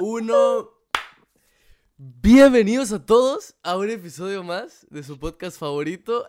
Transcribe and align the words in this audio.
uno. 0.00 0.70
Bienvenidos 1.96 2.92
a 2.92 3.04
todos 3.04 3.56
a 3.62 3.76
un 3.76 3.90
episodio 3.90 4.44
más 4.44 4.86
de 4.90 5.02
su 5.02 5.18
podcast 5.18 5.58
favorito, 5.58 6.26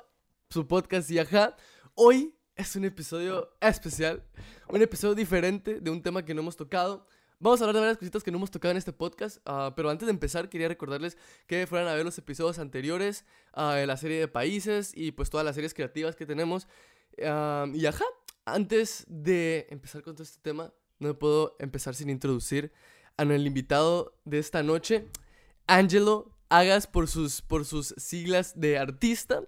su 0.49 0.67
podcast 0.67 1.09
Yaja. 1.09 1.55
Hoy 1.93 2.33
es 2.55 2.75
un 2.75 2.85
episodio 2.85 3.51
especial, 3.61 4.23
un 4.69 4.81
episodio 4.81 5.13
diferente 5.13 5.79
de 5.79 5.91
un 5.91 6.01
tema 6.01 6.25
que 6.25 6.33
no 6.33 6.41
hemos 6.41 6.55
tocado. 6.55 7.05
Vamos 7.39 7.61
a 7.61 7.65
hablar 7.65 7.75
de 7.75 7.81
varias 7.81 7.97
cositas 7.97 8.23
que 8.23 8.31
no 8.31 8.37
hemos 8.37 8.51
tocado 8.51 8.71
en 8.71 8.77
este 8.77 8.91
podcast, 8.91 9.37
ah, 9.45 9.73
pero 9.75 9.89
antes 9.89 10.07
de 10.07 10.11
empezar 10.11 10.49
quería 10.49 10.67
recordarles 10.67 11.17
que 11.45 11.67
fueran 11.67 11.87
a 11.87 11.93
ver 11.93 12.03
los 12.03 12.17
episodios 12.17 12.59
anteriores 12.59 13.25
ah, 13.53 13.75
de 13.75 13.85
la 13.85 13.97
serie 13.97 14.19
de 14.19 14.27
países 14.27 14.91
y 14.95 15.11
pues 15.11 15.29
todas 15.29 15.45
las 15.45 15.55
series 15.55 15.73
creativas 15.73 16.15
que 16.15 16.25
tenemos. 16.25 16.67
Ah, 17.23 17.67
y 17.73 17.85
antes 18.45 19.05
de 19.07 19.67
empezar 19.69 20.01
con 20.01 20.15
todo 20.15 20.23
este 20.23 20.39
tema, 20.41 20.73
no 20.97 21.17
puedo 21.17 21.55
empezar 21.59 21.95
sin 21.95 22.09
introducir 22.09 22.73
a 23.19 23.23
el 23.23 23.45
invitado 23.45 24.17
de 24.23 24.39
esta 24.39 24.63
noche, 24.63 25.05
Angelo 25.67 26.31
Hagas 26.47 26.87
por 26.87 27.07
sus, 27.07 27.41
por 27.41 27.65
sus 27.65 27.93
siglas 27.97 28.59
de 28.59 28.79
artista. 28.79 29.41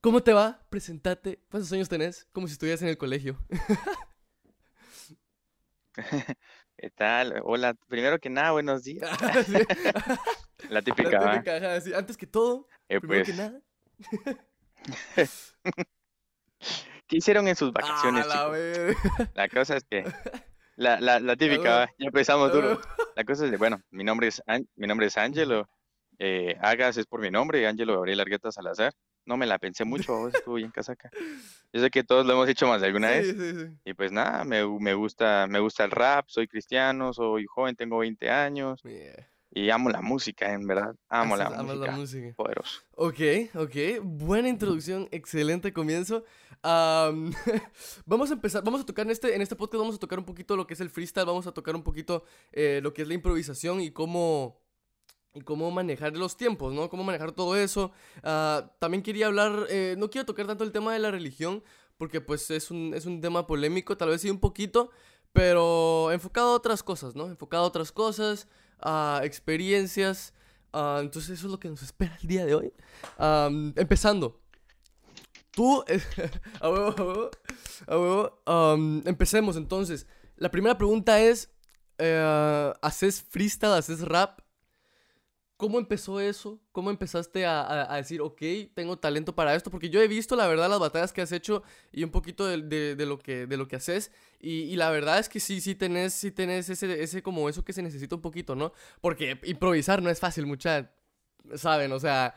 ¿Cómo 0.00 0.20
te 0.22 0.32
va? 0.32 0.60
Presentate. 0.68 1.40
¿Cuántos 1.48 1.72
años 1.72 1.88
tenés? 1.88 2.26
Como 2.32 2.48
si 2.48 2.54
estuvieras 2.54 2.82
en 2.82 2.88
el 2.88 2.98
colegio. 2.98 3.38
¿Qué 6.76 6.90
tal? 6.90 7.40
Hola, 7.44 7.74
primero 7.86 8.18
que 8.18 8.30
nada, 8.30 8.50
buenos 8.50 8.82
días. 8.82 9.08
La 10.68 10.82
típica, 10.82 11.20
La 11.20 11.32
típica, 11.34 11.80
sí. 11.80 11.94
Antes 11.94 12.16
que 12.16 12.26
todo, 12.26 12.66
eh, 12.88 12.98
primero 12.98 13.24
que 13.24 13.32
pues, 13.32 13.38
nada. 13.38 13.62
¿qué 17.06 17.16
hicieron 17.16 17.46
en 17.46 17.54
sus 17.54 17.70
Ah, 17.70 17.80
vacaciones, 17.80 18.26
La 19.34 19.48
cosa 19.48 19.76
es 19.76 19.84
que, 19.84 20.04
la, 20.82 21.00
la, 21.00 21.20
la 21.20 21.36
típica, 21.36 21.86
ya 21.98 22.06
empezamos 22.06 22.52
duro. 22.52 22.80
La 23.16 23.24
cosa 23.24 23.44
es 23.44 23.50
de, 23.50 23.56
bueno, 23.56 23.80
mi 23.90 24.04
nombre 24.04 24.28
es, 24.28 24.42
mi 24.76 24.86
nombre 24.86 25.06
es 25.06 25.16
Ángelo, 25.16 25.68
eh, 26.18 26.56
Hagas 26.60 26.96
es 26.96 27.06
por 27.06 27.20
mi 27.20 27.30
nombre, 27.30 27.66
Ángelo 27.66 27.94
Gabriel 27.94 28.20
Argueta 28.20 28.52
Salazar. 28.52 28.92
No 29.24 29.36
me 29.36 29.46
la 29.46 29.58
pensé 29.58 29.84
mucho, 29.84 30.16
vos 30.18 30.34
estuvo 30.34 30.56
bien 30.56 30.70
casaca. 30.70 31.10
Yo 31.72 31.80
sé 31.80 31.90
que 31.90 32.02
todos 32.04 32.26
lo 32.26 32.32
hemos 32.32 32.48
hecho 32.48 32.66
más 32.66 32.80
de 32.80 32.88
alguna 32.88 33.10
vez. 33.10 33.28
Sí, 33.28 33.32
sí, 33.38 33.60
sí. 33.60 33.66
Y 33.84 33.94
pues 33.94 34.12
nada, 34.12 34.44
me, 34.44 34.66
me 34.80 34.94
gusta, 34.94 35.46
me 35.48 35.60
gusta 35.60 35.84
el 35.84 35.90
rap, 35.90 36.26
soy 36.28 36.48
cristiano, 36.48 37.12
soy 37.12 37.46
joven, 37.46 37.76
tengo 37.76 37.98
20 37.98 38.30
años 38.30 38.82
Yeah. 38.82 39.31
Y 39.54 39.70
amo 39.70 39.90
la 39.90 40.00
música, 40.00 40.52
en 40.52 40.66
verdad. 40.66 40.94
Amo 41.08 41.36
la 41.36 41.46
amas 41.46 41.64
música. 41.64 41.86
la 41.86 41.92
música. 41.92 42.34
Poderoso. 42.34 42.80
Ok, 42.92 43.20
ok. 43.54 44.02
Buena 44.02 44.48
introducción, 44.48 45.08
excelente 45.10 45.72
comienzo. 45.72 46.24
Am, 46.62 47.32
vamos 48.06 48.30
a 48.30 48.34
empezar, 48.34 48.64
vamos 48.64 48.80
a 48.80 48.86
tocar 48.86 49.04
en 49.04 49.12
este, 49.12 49.34
en 49.34 49.42
este 49.42 49.56
podcast, 49.56 49.80
vamos 49.80 49.96
a 49.96 49.98
tocar 49.98 50.18
un 50.18 50.24
poquito 50.24 50.56
lo 50.56 50.66
que 50.66 50.74
es 50.74 50.80
el 50.80 50.90
freestyle, 50.90 51.26
vamos 51.26 51.46
a 51.46 51.52
tocar 51.52 51.76
un 51.76 51.82
poquito 51.82 52.24
eh, 52.52 52.80
lo 52.82 52.94
que 52.94 53.02
es 53.02 53.08
la 53.08 53.14
improvisación 53.14 53.80
y 53.80 53.90
cómo, 53.90 54.58
y 55.34 55.42
cómo 55.42 55.70
manejar 55.70 56.16
los 56.16 56.36
tiempos, 56.36 56.72
¿no? 56.72 56.88
Cómo 56.88 57.04
manejar 57.04 57.32
todo 57.32 57.56
eso. 57.56 57.92
Ah, 58.22 58.72
también 58.78 59.02
quería 59.02 59.26
hablar, 59.26 59.66
eh, 59.68 59.96
no 59.98 60.08
quiero 60.08 60.24
tocar 60.24 60.46
tanto 60.46 60.64
el 60.64 60.72
tema 60.72 60.94
de 60.94 60.98
la 60.98 61.10
religión, 61.10 61.62
porque 61.98 62.22
pues 62.22 62.50
es 62.50 62.70
un, 62.70 62.94
es 62.94 63.04
un 63.04 63.20
tema 63.20 63.46
polémico, 63.46 63.98
tal 63.98 64.08
vez 64.08 64.22
sí 64.22 64.30
un 64.30 64.40
poquito, 64.40 64.90
pero 65.32 66.10
enfocado 66.10 66.52
a 66.52 66.56
otras 66.56 66.82
cosas, 66.82 67.14
¿no? 67.14 67.26
Enfocado 67.26 67.64
a 67.64 67.66
otras 67.66 67.92
cosas, 67.92 68.48
experiencias. 69.22 70.34
entonces 70.72 71.30
eso 71.30 71.46
es 71.46 71.52
lo 71.52 71.60
que 71.60 71.68
nos 71.68 71.82
espera 71.82 72.18
el 72.22 72.28
día 72.28 72.46
de 72.46 72.54
hoy. 72.54 72.72
Empezando. 73.76 74.40
Tú, 75.50 75.84
a 76.60 76.70
huevo, 76.70 77.30
empecemos 79.04 79.56
entonces. 79.56 80.06
La 80.36 80.50
primera 80.50 80.76
pregunta 80.78 81.20
es, 81.20 81.50
eh, 81.98 82.72
¿haces 82.82 83.22
freestyle, 83.22 83.74
haces 83.74 84.00
rap? 84.00 84.40
¿Cómo 85.56 85.78
empezó 85.78 86.18
eso? 86.18 86.60
¿Cómo 86.72 86.90
empezaste 86.90 87.46
a, 87.46 87.92
a- 87.92 87.96
decir, 87.96 88.20
ok, 88.20 88.40
tengo 88.74 88.98
talento 88.98 89.34
para 89.34 89.54
esto? 89.54 89.70
Porque 89.70 89.90
yo 89.90 90.00
he 90.02 90.08
visto, 90.08 90.34
la 90.34 90.48
verdad, 90.48 90.68
las 90.68 90.80
batallas 90.80 91.12
que 91.12 91.20
has 91.22 91.30
hecho 91.30 91.62
y 91.92 92.02
un 92.02 92.10
poquito 92.10 92.46
de, 92.46 92.62
de- 92.62 92.96
de 92.96 93.06
lo, 93.06 93.18
que, 93.18 93.46
de 93.46 93.56
lo 93.56 93.68
que 93.68 93.76
haces. 93.76 94.10
Y, 94.40 94.62
y 94.62 94.76
la 94.76 94.90
verdad 94.90 95.20
es 95.20 95.28
que 95.28 95.38
sí, 95.38 95.60
sí 95.60 95.76
tenés, 95.76 96.14
sí 96.14 96.32
tenés 96.32 96.68
ese, 96.68 97.00
ese 97.02 97.22
como 97.22 97.48
eso 97.48 97.64
que 97.64 97.72
se 97.72 97.82
necesita 97.82 98.16
un 98.16 98.22
poquito, 98.22 98.56
¿no? 98.56 98.72
Porque 99.00 99.38
improvisar 99.44 100.02
no 100.02 100.10
es 100.10 100.18
fácil, 100.18 100.46
mucha, 100.46 100.90
¿saben? 101.54 101.92
O 101.92 102.00
sea, 102.00 102.34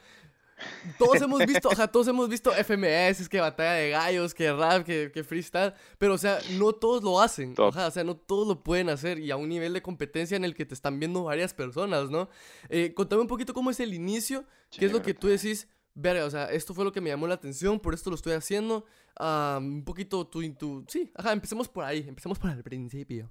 todos 0.98 1.22
hemos 1.22 1.46
visto, 1.46 1.72
ajá, 1.72 1.88
todos 1.88 2.08
hemos 2.08 2.30
visto 2.30 2.52
FMS, 2.52 3.28
que 3.28 3.40
batalla 3.40 3.74
de 3.74 3.90
gallos, 3.90 4.34
que 4.34 4.52
rap, 4.54 4.86
que, 4.86 5.12
que 5.12 5.24
freestyle, 5.24 5.74
pero 5.98 6.14
o 6.14 6.18
sea, 6.18 6.40
no 6.58 6.74
todos 6.74 7.04
lo 7.04 7.20
hacen, 7.20 7.54
Top. 7.54 7.76
o 7.76 7.92
sea, 7.92 8.04
no 8.04 8.16
todos 8.16 8.48
lo 8.48 8.64
pueden 8.64 8.90
hacer 8.90 9.20
y 9.20 9.32
a 9.32 9.36
un 9.36 9.50
nivel 9.50 9.74
de 9.74 9.82
competencia 9.82 10.38
en 10.38 10.46
el 10.46 10.56
que 10.56 10.66
te 10.66 10.74
están 10.74 11.00
viendo 11.00 11.24
varias 11.24 11.54
personas, 11.54 12.10
¿no? 12.10 12.30
Eh, 12.70 12.94
contame 12.94 13.22
un 13.22 13.28
poquito 13.28 13.54
cómo 13.54 13.70
es 13.70 13.80
el 13.80 13.94
inicio, 13.94 14.46
qué 14.72 14.86
es 14.86 14.92
lo 14.92 15.02
que 15.02 15.14
tú 15.14 15.28
decís, 15.28 15.68
verga, 15.94 16.26
o 16.26 16.30
sea, 16.30 16.46
esto 16.46 16.74
fue 16.74 16.86
lo 16.86 16.92
que 16.92 17.02
me 17.02 17.10
llamó 17.10 17.28
la 17.28 17.36
atención, 17.36 17.80
por 17.80 17.94
esto 17.94 18.10
lo 18.10 18.16
estoy 18.16 18.34
haciendo, 18.34 18.86
un 19.20 19.84
poquito 19.86 20.28
tu, 20.28 20.54
tu, 20.54 20.86
sí, 20.88 21.12
ajá, 21.16 21.34
empecemos 21.34 21.68
por 21.68 21.84
ahí, 21.84 22.06
empecemos 22.08 22.40
por 22.40 22.52
el 22.52 22.64
principio. 22.64 23.30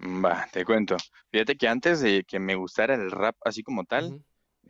Va, 0.00 0.48
te 0.52 0.64
cuento. 0.64 0.96
Fíjate 1.30 1.56
que 1.56 1.68
antes 1.68 2.00
de 2.00 2.24
que 2.24 2.40
me 2.40 2.56
gustara 2.56 2.94
el 2.94 3.12
rap 3.12 3.36
así 3.44 3.62
como 3.62 3.84
tal, 3.84 4.24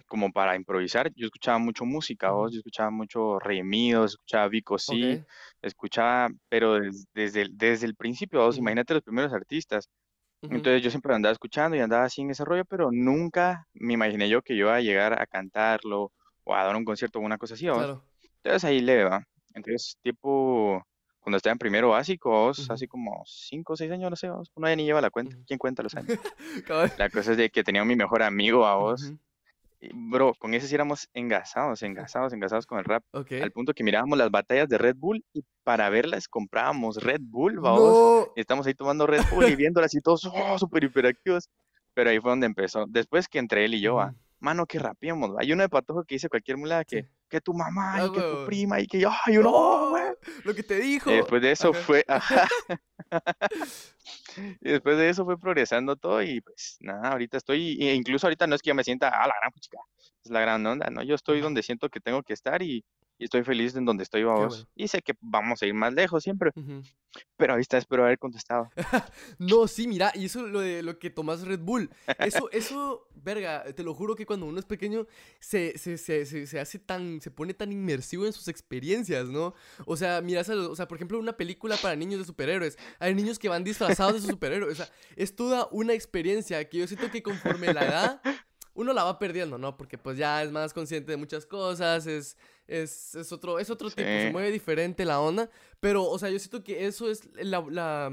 como 0.07 0.31
para 0.33 0.57
improvisar, 0.57 1.11
yo 1.15 1.27
escuchaba 1.27 1.59
mucho 1.59 1.85
música, 1.85 2.31
vos, 2.31 2.53
yo 2.53 2.59
escuchaba 2.59 2.91
mucho 2.91 3.39
Redimidos, 3.39 4.13
escuchaba 4.13 4.49
Vico 4.49 4.79
C, 4.79 5.21
ok, 5.23 5.27
escuchaba, 5.63 6.29
pero 6.49 6.75
des- 6.81 7.07
desde, 7.15 7.43
el, 7.43 7.57
desde 7.57 7.87
el 7.87 7.95
principio, 7.97 8.41
vos, 8.41 8.59
imagínate 8.59 8.95
los 8.95 9.03
primeros 9.03 9.33
artistas. 9.33 9.89
Entonces 10.43 10.83
yo 10.83 10.91
siempre 10.91 11.15
andaba 11.15 11.33
escuchando 11.33 11.77
y 11.77 11.81
andaba 11.81 12.05
así 12.05 12.21
en 12.23 12.31
ese 12.31 12.45
rollo, 12.45 12.65
pero 12.65 12.91
nunca 12.91 13.67
me 13.75 13.95
imaginé 13.95 14.29
yo 14.29 14.43
que 14.43 14.57
yo 14.57 14.67
iba 14.67 14.75
a 14.77 14.81
llegar 14.81 15.21
a 15.21 15.27
cantarlo 15.27 16.11
o 16.45 16.55
a 16.55 16.65
dar 16.65 16.75
un 16.75 16.85
concierto 16.85 17.21
o 17.21 17.23
una 17.23 17.39
cosa 17.39 17.55
así, 17.55 17.69
vos. 17.69 17.77
claro, 17.79 18.03
Entonces 18.43 18.65
ahí 18.65 18.81
le 18.81 19.05
va. 19.05 19.25
Entonces, 19.55 19.97
tipo, 20.03 20.83
cuando 21.21 21.37
estaba 21.37 21.53
en 21.53 21.59
primero 21.59 21.91
básico, 21.91 22.31
vos, 22.31 22.59
Ujú. 22.59 22.73
hace 22.73 22.89
como 22.89 23.23
cinco 23.25 23.75
o 23.75 23.77
seis 23.77 23.93
años, 23.93 24.11
no 24.11 24.17
sé, 24.17 24.29
vos, 24.31 24.51
uno 24.57 24.69
ya 24.69 24.75
ni 24.75 24.85
lleva 24.85 25.01
la 25.01 25.11
cuenta. 25.11 25.37
¿Quién 25.47 25.59
cuenta 25.59 25.83
los 25.85 25.95
años? 25.97 26.19
La 26.97 27.09
cosa 27.09 27.33
es 27.33 27.37
de 27.37 27.49
que 27.51 27.63
tenía 27.63 27.83
a 27.83 27.85
mi 27.85 27.95
mejor 27.95 28.23
amigo 28.25 28.67
a 28.67 28.75
vos. 28.77 29.13
Y, 29.83 29.91
bro, 29.93 30.33
con 30.39 30.55
ese 30.55 30.67
sí 30.69 30.75
éramos 30.75 31.09
engasados, 31.13 31.83
engasados, 31.83 32.33
engasados 32.33 32.67
con 32.67 32.79
el 32.79 32.85
rap. 32.85 33.03
ok, 33.13 33.33
Al 33.43 33.51
punto 33.53 33.75
que 33.75 33.83
mirábamos 33.85 34.17
las 34.17 34.31
batallas 34.31 34.69
de 34.69 34.79
Red 34.79 34.97
Bull 34.97 35.25
y 35.35 35.45
para 35.65 35.91
verlas 35.91 36.29
comprábamos 36.29 37.03
Red 37.03 37.21
Bull, 37.23 37.59
vamos. 37.61 37.81
no, 37.81 38.33
estamos 38.37 38.67
ahí 38.67 38.75
tomando 38.75 39.07
Red 39.07 39.23
Bull 39.31 39.49
y 39.49 39.57
viéndolas 39.57 39.95
y 39.95 40.01
todos, 40.01 40.25
oh, 40.25 40.59
súper 40.59 40.85
hiperactivos. 40.85 41.49
Pero 41.95 42.09
ahí 42.11 42.19
fue 42.21 42.31
donde 42.31 42.47
empezó. 42.47 42.87
Después 42.89 43.29
que 43.29 43.39
entre 43.39 43.65
él 43.67 43.75
y 43.75 43.81
yo, 43.81 44.01
ah, 44.01 44.07
Ujú. 44.07 44.17
mano, 44.41 44.65
que 44.67 44.79
rapeamos. 44.79 45.33
Hay 45.39 45.53
uno 45.53 45.63
de 45.63 45.69
Patojo 45.69 46.05
que 46.05 46.15
dice 46.15 46.29
cualquier 46.31 46.57
mula 46.57 46.85
que, 46.85 47.03
Sí. 47.03 47.09
que 47.29 47.41
tu 47.43 47.53
mamá 47.53 47.97
Ah, 47.97 48.07
y 48.07 48.13
que 48.13 48.21
tu 48.21 48.47
prima 48.47 48.81
y 48.81 48.87
que 48.87 48.99
yo, 49.01 49.11
ay, 49.27 49.37
oh, 49.39 49.91
güey. 49.91 50.03
¡Oh! 50.05 50.15
Lo 50.45 50.55
que 50.55 50.63
te 50.63 50.79
dijo. 50.79 51.11
Y 51.11 51.17
después 51.17 51.43
de 51.43 51.51
eso 51.53 51.71
Ajá. 51.71 51.81
fue. 51.83 52.05
Y 54.61 54.71
después 54.71 54.97
de 54.99 55.09
eso 55.09 55.25
fue 55.25 55.39
progresando 55.39 55.97
todo 55.97 56.23
y 56.23 56.41
pues 56.41 56.77
nada, 56.81 57.11
ahorita 57.11 57.37
estoy, 57.37 57.77
e 57.81 57.95
incluso 57.95 58.27
ahorita 58.27 58.47
no 58.47 58.55
es 58.55 58.63
que 58.63 58.69
yo 58.69 58.75
me 58.75 58.85
sienta, 58.85 59.09
ah, 59.09 59.27
la 59.27 59.35
gran 59.41 59.53
chica, 59.61 59.79
es 60.25 60.31
la 60.31 60.41
gran 60.41 60.65
onda, 60.67 60.89
¿no? 60.91 61.03
Yo 61.03 61.15
estoy 61.15 61.41
donde 61.41 61.63
siento 61.63 61.89
que 61.89 62.01
tengo 62.01 62.23
que 62.23 62.33
estar 62.33 62.63
y, 62.63 62.85
y 63.19 63.25
estoy 63.25 63.43
feliz 63.45 63.75
en 63.77 63.85
donde 63.85 64.03
estoy, 64.05 64.25
vamos. 64.25 64.49
bueno. 64.49 64.69
Y 64.75 64.89
sé 64.89 65.03
que 65.03 65.15
vamos 65.21 65.63
a 65.63 65.67
ir 65.67 65.75
más 65.75 65.93
lejos 65.93 66.23
siempre, 66.23 66.51
Ujú. 66.55 66.83
pero 67.37 67.53
ahorita 67.55 67.79
espero 67.79 68.05
haber 68.05 68.19
contestado. 68.19 68.71
No, 69.39 69.67
sí, 69.67 69.87
mira, 69.89 70.13
y 70.15 70.27
eso 70.27 70.47
lo 70.47 70.61
de 70.61 70.83
lo 70.83 70.99
que 70.99 71.11
tomas 71.11 71.43
Red 71.43 71.61
Bull. 71.61 71.91
Eso, 72.19 72.51
eso, 72.53 73.09
verga, 73.15 73.65
te 73.75 73.83
lo 73.83 73.95
juro 73.95 74.15
que 74.15 74.25
cuando 74.27 74.47
uno 74.47 74.59
es 74.59 74.65
pequeño 74.65 75.07
se, 75.41 75.77
se, 75.79 75.99
se, 75.99 76.25
se, 76.27 76.47
se 76.47 76.61
hace 76.61 76.79
tan, 76.79 77.21
se 77.21 77.31
pone 77.31 77.55
tan 77.55 77.73
inmersivo 77.73 78.27
en 78.27 78.33
sus 78.33 78.49
experiencias, 78.49 79.27
¿no? 79.29 79.55
O 79.87 79.97
sea, 79.97 80.21
miras, 80.21 80.49
a 80.49 80.55
los- 80.55 80.69
o 80.69 80.77
sea, 80.77 80.87
por 80.89 80.97
ejemplo, 80.99 81.19
una 81.19 81.37
película 81.37 81.77
para 81.77 81.97
niños 81.97 82.21
de 82.21 82.25
superhéroes. 82.27 82.79
Hay 82.99 83.15
niños 83.15 83.39
que 83.39 83.49
van 83.49 83.65
disfrazados 83.65 84.22
de 84.22 84.22
sus 84.23 84.31
superhéroes. 84.31 84.73
O 84.73 84.85
sea, 84.85 84.93
es 85.17 85.35
toda 85.37 85.69
una 85.71 85.93
experiencia 85.93 86.69
que 86.69 86.79
yo 86.79 86.87
siento 86.87 87.11
que 87.11 87.23
conforme 87.23 87.73
la 87.73 87.85
edad, 87.87 88.23
uno 88.75 88.93
la 88.95 89.05
va 89.05 89.19
perdiendo, 89.19 89.59
¿no? 89.59 89.77
Porque 89.77 89.99
pues 89.99 90.17
ya 90.17 90.43
es 90.43 90.51
más 90.51 90.73
consciente 90.73 91.11
de 91.13 91.17
muchas 91.19 91.45
cosas, 91.45 92.07
es, 92.07 92.37
es, 92.67 93.15
es 93.15 93.31
otro, 93.33 93.59
es 93.59 93.69
otro 93.69 93.91
tipo, 93.91 94.09
se 94.09 94.27
Sí. 94.27 94.33
mueve 94.33 94.51
diferente 94.51 95.05
la 95.05 95.21
onda. 95.21 95.51
Pero, 95.81 96.05
o 96.05 96.19
sea, 96.19 96.31
yo 96.31 96.39
siento 96.39 96.65
que 96.65 96.87
eso 96.87 97.11
es 97.11 97.29
la, 97.35 97.65
la, 97.69 98.11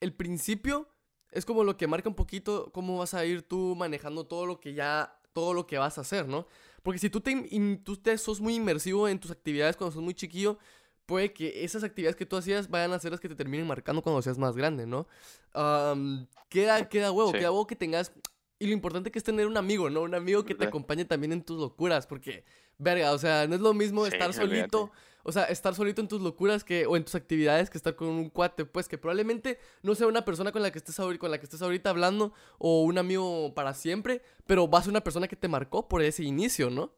el 0.00 0.12
principio 0.14 0.88
es 1.32 1.44
como 1.44 1.64
lo 1.64 1.76
que 1.76 1.86
marca 1.88 2.08
un 2.08 2.14
poquito 2.14 2.70
cómo 2.72 2.98
vas 2.98 3.14
a 3.14 3.24
ir 3.24 3.42
tú 3.42 3.74
manejando 3.74 4.24
todo 4.26 4.46
lo 4.46 4.60
que 4.60 4.74
ya, 4.74 5.18
todo 5.32 5.52
lo 5.54 5.66
que 5.66 5.78
vas 5.78 5.98
a 5.98 6.02
hacer, 6.02 6.28
¿no? 6.28 6.46
Porque 6.84 7.00
si 7.00 7.10
tú 7.10 7.20
te, 7.20 7.32
in- 7.32 7.82
tú 7.82 7.96
te 7.96 8.16
sos 8.18 8.40
muy 8.40 8.54
inmersivo 8.54 9.08
en 9.08 9.18
tus 9.18 9.30
actividades 9.32 9.76
cuando 9.76 9.92
sos 9.94 10.02
muy 10.02 10.14
chiquillo, 10.14 10.58
puede 11.06 11.32
que 11.32 11.64
esas 11.64 11.84
actividades 11.84 12.16
que 12.16 12.26
tú 12.26 12.36
hacías 12.36 12.68
vayan 12.68 12.92
a 12.92 12.98
ser 12.98 13.10
las 13.12 13.20
que 13.20 13.28
te 13.28 13.34
terminen 13.34 13.66
marcando 13.66 14.02
cuando 14.02 14.22
seas 14.22 14.38
más 14.38 14.56
grande, 14.56 14.86
¿no? 14.86 15.06
Am, 15.52 16.26
queda, 16.48 16.88
queda 16.88 17.12
huevo, 17.12 17.30
Sí. 17.32 17.38
queda 17.38 17.50
huevo 17.50 17.66
que 17.66 17.76
tengas... 17.76 18.12
Y 18.58 18.66
lo 18.68 18.72
importante 18.72 19.10
que 19.10 19.18
es 19.18 19.24
tener 19.24 19.46
un 19.46 19.56
amigo, 19.56 19.90
¿no? 19.90 20.02
Un 20.02 20.14
amigo 20.14 20.44
que 20.44 20.54
te 20.54 20.64
acompañe 20.64 21.04
también 21.04 21.32
en 21.32 21.42
tus 21.42 21.58
locuras, 21.58 22.06
porque 22.06 22.44
verga, 22.78 23.12
o 23.12 23.18
sea, 23.18 23.46
no 23.48 23.56
es 23.56 23.60
lo 23.60 23.74
mismo 23.74 24.06
Sí, 24.06 24.12
estar 24.12 24.32
solito, 24.32 24.92
o 25.24 25.32
sea, 25.32 25.44
estar 25.44 25.74
solito 25.74 26.00
en 26.00 26.08
tus 26.08 26.22
locuras 26.22 26.62
que, 26.62 26.86
o 26.86 26.96
en 26.96 27.04
tus 27.04 27.16
actividades 27.16 27.68
que 27.68 27.76
estar 27.76 27.96
con 27.96 28.08
un 28.08 28.30
cuate, 28.30 28.64
pues, 28.64 28.88
que 28.88 28.96
probablemente 28.96 29.58
no 29.82 29.94
sea 29.96 30.06
una 30.06 30.24
persona 30.24 30.52
con 30.52 30.62
la 30.62 30.70
que 30.70 30.78
estés 30.78 30.98
ahorita, 31.00 31.20
con 31.20 31.30
la 31.32 31.38
que 31.38 31.44
estés 31.44 31.62
ahorita 31.62 31.90
hablando, 31.90 32.32
o 32.58 32.82
un 32.82 32.96
amigo 32.96 33.52
para 33.54 33.74
siempre, 33.74 34.22
pero 34.46 34.70
va 34.70 34.78
a 34.78 34.82
ser 34.82 34.90
una 34.90 35.02
persona 35.02 35.26
que 35.28 35.36
te 35.36 35.48
marcó 35.48 35.88
por 35.88 36.00
ese 36.02 36.22
inicio, 36.22 36.70
¿no? 36.70 36.94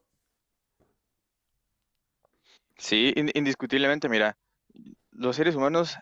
Sí, 2.77 3.13
in- 3.15 3.31
indiscutiblemente, 3.33 4.09
mira, 4.09 4.37
los 5.11 5.35
seres 5.35 5.55
humanos 5.55 5.97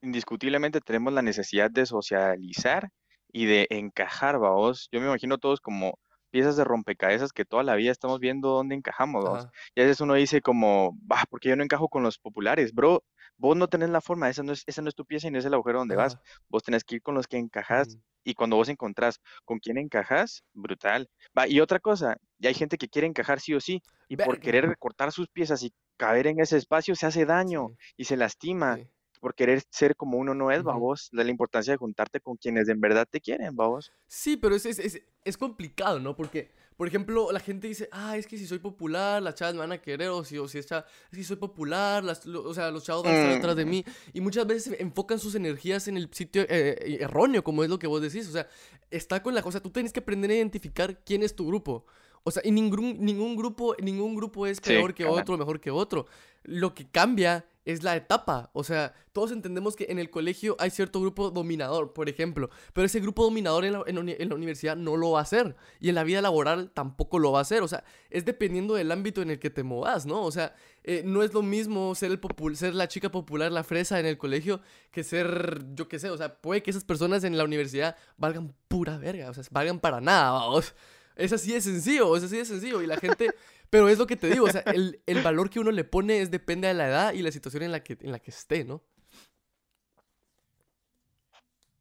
indiscutiblemente 0.00 0.80
tenemos 0.80 1.12
la 1.12 1.22
necesidad 1.22 1.70
de 1.70 1.86
socializar 1.86 2.90
y 3.32 3.46
de 3.46 3.66
encajar, 3.70 4.38
vamos. 4.38 4.88
Yo 4.90 5.00
me 5.00 5.06
imagino 5.06 5.38
todos 5.38 5.60
como 5.60 5.98
piezas 6.30 6.56
de 6.56 6.64
rompecabezas 6.64 7.32
que 7.32 7.44
toda 7.44 7.62
la 7.62 7.74
vida 7.76 7.92
estamos 7.92 8.18
viendo 8.18 8.48
dónde 8.48 8.74
encajamos, 8.74 9.24
vamos. 9.24 9.46
Y 9.74 9.80
a 9.80 9.84
veces 9.84 10.00
uno 10.00 10.14
dice 10.14 10.40
como, 10.40 10.92
bah, 11.02 11.24
porque 11.30 11.48
yo 11.48 11.56
no 11.56 11.62
encajo 11.62 11.88
con 11.88 12.02
los 12.02 12.18
populares, 12.18 12.72
bro. 12.74 13.04
Vos 13.36 13.56
no 13.56 13.68
tenés 13.68 13.90
la 13.90 14.00
forma, 14.00 14.28
esa 14.28 14.42
no 14.42 14.52
es, 14.52 14.64
esa 14.66 14.82
no 14.82 14.88
es 14.88 14.96
tu 14.96 15.04
pieza 15.06 15.28
y 15.28 15.30
no 15.30 15.38
es 15.38 15.44
el 15.44 15.54
agujero 15.54 15.78
donde 15.78 15.94
vas. 15.94 16.14
Ajá. 16.16 16.22
Vos 16.48 16.64
tenés 16.64 16.82
que 16.82 16.96
ir 16.96 17.02
con 17.02 17.14
los 17.14 17.28
que 17.28 17.36
encajas 17.38 17.98
y 18.24 18.34
cuando 18.34 18.56
vos 18.56 18.68
encontrás 18.68 19.20
con 19.44 19.58
quién 19.60 19.78
encajas, 19.78 20.42
brutal. 20.52 21.08
Va, 21.38 21.46
y 21.46 21.60
otra 21.60 21.78
cosa, 21.78 22.16
y 22.40 22.48
hay 22.48 22.54
gente 22.54 22.76
que 22.76 22.88
quiere 22.88 23.06
encajar 23.06 23.40
sí 23.40 23.54
o 23.54 23.60
sí, 23.60 23.80
y 24.08 24.16
por 24.16 24.40
querer 24.40 24.66
recortar 24.66 25.12
sus 25.12 25.28
piezas 25.28 25.62
y 25.62 25.72
caber 25.98 26.26
en 26.28 26.40
ese 26.40 26.56
espacio 26.56 26.94
se 26.94 27.04
hace 27.04 27.26
daño 27.26 27.68
Sí, 27.78 27.94
y 27.98 28.04
se 28.04 28.16
lastima 28.16 28.76
sí. 28.76 28.86
por 29.20 29.34
querer 29.34 29.62
ser 29.70 29.96
como 29.96 30.16
uno 30.16 30.32
no 30.32 30.50
es, 30.50 30.60
Ujú. 30.60 30.68
babos. 30.68 31.08
La, 31.12 31.24
la 31.24 31.30
importancia 31.30 31.72
de 31.74 31.76
juntarte 31.76 32.20
con 32.20 32.36
quienes 32.36 32.68
en 32.68 32.80
verdad 32.80 33.06
te 33.10 33.20
quieren, 33.20 33.54
babos. 33.54 33.92
Sí, 34.06 34.36
pero 34.38 34.54
es, 34.54 34.64
es, 34.64 34.78
es, 34.78 35.02
es 35.24 35.36
complicado, 35.36 35.98
¿no? 35.98 36.14
Porque, 36.16 36.50
por 36.76 36.86
ejemplo, 36.86 37.32
la 37.32 37.40
gente 37.40 37.66
dice, 37.66 37.88
ah, 37.90 38.16
es 38.16 38.28
que 38.28 38.38
si 38.38 38.46
soy 38.46 38.60
popular, 38.60 39.20
las 39.20 39.34
chavas 39.34 39.54
me 39.54 39.60
van 39.60 39.72
a 39.72 39.78
querer, 39.82 40.10
o 40.10 40.22
si, 40.24 40.38
o 40.38 40.46
si 40.46 40.58
es, 40.58 40.68
chava- 40.68 40.86
es 41.10 41.18
que 41.18 41.24
soy 41.24 41.36
popular, 41.36 42.04
las, 42.04 42.24
lo- 42.26 42.44
o 42.44 42.54
sea, 42.54 42.70
los 42.70 42.84
chavos 42.84 43.02
van 43.02 43.14
a 43.14 43.18
estar 43.18 43.34
detrás 43.34 43.56
de 43.56 43.64
Mm. 43.66 43.68
mí. 43.68 43.84
Y 44.12 44.20
muchas 44.20 44.46
veces 44.46 44.76
enfocan 44.78 45.18
sus 45.18 45.34
energías 45.34 45.88
en 45.88 45.96
el 45.96 46.08
sitio 46.14 46.42
eh, 46.48 46.98
erróneo, 47.00 47.42
como 47.42 47.64
es 47.64 47.70
lo 47.70 47.80
que 47.80 47.88
vos 47.88 48.00
decís. 48.00 48.28
O 48.28 48.32
sea, 48.32 48.46
está 48.90 49.20
con 49.22 49.34
la 49.34 49.42
cosa, 49.42 49.60
tú 49.60 49.70
tienes 49.70 49.92
que 49.92 49.98
aprender 50.00 50.30
a 50.30 50.34
identificar 50.36 51.00
quién 51.04 51.24
es 51.24 51.34
tu 51.34 51.44
grupo. 51.48 51.84
O 52.28 52.30
sea, 52.30 52.42
y 52.44 52.50
ningún, 52.50 52.98
ningún 53.04 53.36
grupo, 53.36 53.74
ningún 53.82 54.14
grupo 54.14 54.46
es 54.46 54.58
Sí, 54.58 54.62
peor 54.70 54.94
que 54.94 55.04
otro, 55.04 55.36
mejor 55.38 55.60
que 55.60 55.70
otro. 55.70 56.06
Lo 56.44 56.74
que 56.74 56.88
cambia 56.88 57.44
es 57.64 57.82
la 57.82 57.94
etapa. 57.96 58.48
O 58.54 58.64
sea, 58.64 58.94
todos 59.12 59.30
entendemos 59.32 59.76
que 59.76 59.86
en 59.90 59.98
el 59.98 60.08
colegio 60.08 60.56
hay 60.58 60.70
cierto 60.70 61.00
grupo 61.02 61.30
dominador, 61.30 61.92
por 61.92 62.08
ejemplo. 62.08 62.48
Pero 62.72 62.86
ese 62.86 63.00
grupo 63.00 63.24
dominador 63.24 63.66
en 63.66 63.72
la, 63.74 63.82
en 63.86 63.96
la 63.96 64.00
uni- 64.00 64.16
en 64.18 64.28
la 64.30 64.34
universidad 64.36 64.74
no 64.76 64.96
lo 64.96 65.10
va 65.10 65.18
a 65.18 65.22
hacer. 65.22 65.54
Y 65.78 65.90
en 65.90 65.94
la 65.96 66.04
vida 66.04 66.22
laboral 66.22 66.70
tampoco 66.72 67.18
lo 67.18 67.32
va 67.32 67.40
a 67.40 67.42
hacer. 67.42 67.62
O 67.62 67.68
sea, 67.68 67.84
es 68.08 68.24
dependiendo 68.24 68.74
del 68.74 68.90
ámbito 68.90 69.20
en 69.20 69.30
el 69.30 69.38
que 69.38 69.50
te 69.50 69.62
movas, 69.64 70.06
¿no? 70.06 70.22
O 70.22 70.30
sea, 70.32 70.54
eh, 70.84 71.02
no 71.04 71.22
es 71.22 71.34
lo 71.34 71.42
mismo 71.42 71.94
ser, 71.94 72.10
el 72.12 72.20
popul- 72.20 72.54
ser 72.54 72.74
la 72.74 72.88
chica 72.88 73.10
popular, 73.10 73.52
la 73.52 73.64
fresa 73.64 74.00
en 74.00 74.06
el 74.06 74.16
colegio, 74.16 74.60
que 74.90 75.04
ser, 75.04 75.62
yo 75.74 75.88
qué 75.88 75.98
sé, 75.98 76.08
o 76.08 76.16
sea, 76.16 76.36
puede 76.40 76.62
que 76.62 76.70
esas 76.70 76.84
personas 76.84 77.24
en 77.24 77.36
la 77.36 77.44
universidad 77.44 77.96
valgan 78.16 78.54
pura 78.68 78.96
verga, 78.96 79.28
o 79.28 79.34
sea, 79.34 79.44
valgan 79.50 79.80
para 79.80 80.00
nada, 80.00 80.30
vamos. 80.30 80.74
Es 81.18 81.32
así 81.32 81.52
de 81.52 81.60
sencillo, 81.60 82.16
es 82.16 82.22
así 82.22 82.36
de 82.38 82.44
sencillo. 82.46 82.80
Y 82.80 82.86
la 82.86 82.96
gente, 82.96 83.28
pero 83.70 83.88
es 83.88 83.98
lo 83.98 84.06
que 84.06 84.16
te 84.16 84.30
digo, 84.30 84.46
o 84.46 84.50
sea, 84.50 84.62
el, 84.62 85.02
el 85.04 85.20
valor 85.20 85.50
que 85.50 85.60
uno 85.60 85.70
le 85.70 85.84
pone 85.84 86.22
es 86.22 86.30
depende 86.30 86.68
de 86.68 86.74
la 86.74 86.88
edad 86.88 87.12
y 87.12 87.20
la 87.20 87.32
situación 87.32 87.64
en 87.64 87.72
la 87.72 87.82
que, 87.82 87.98
en 88.00 88.12
la 88.12 88.20
que 88.20 88.30
esté, 88.30 88.64
¿no? 88.64 88.82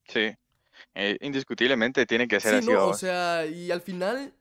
Sí, 0.09 0.35
eh, 0.95 1.17
indiscutiblemente 1.21 2.05
tiene 2.05 2.27
que 2.27 2.39
ser 2.39 2.53
Sí, 2.53 2.57
así, 2.57 2.71
no, 2.71 2.87
o 2.87 2.93
sea, 2.93 3.45
y 3.45 3.71
al 3.71 3.81
final, 3.81 4.33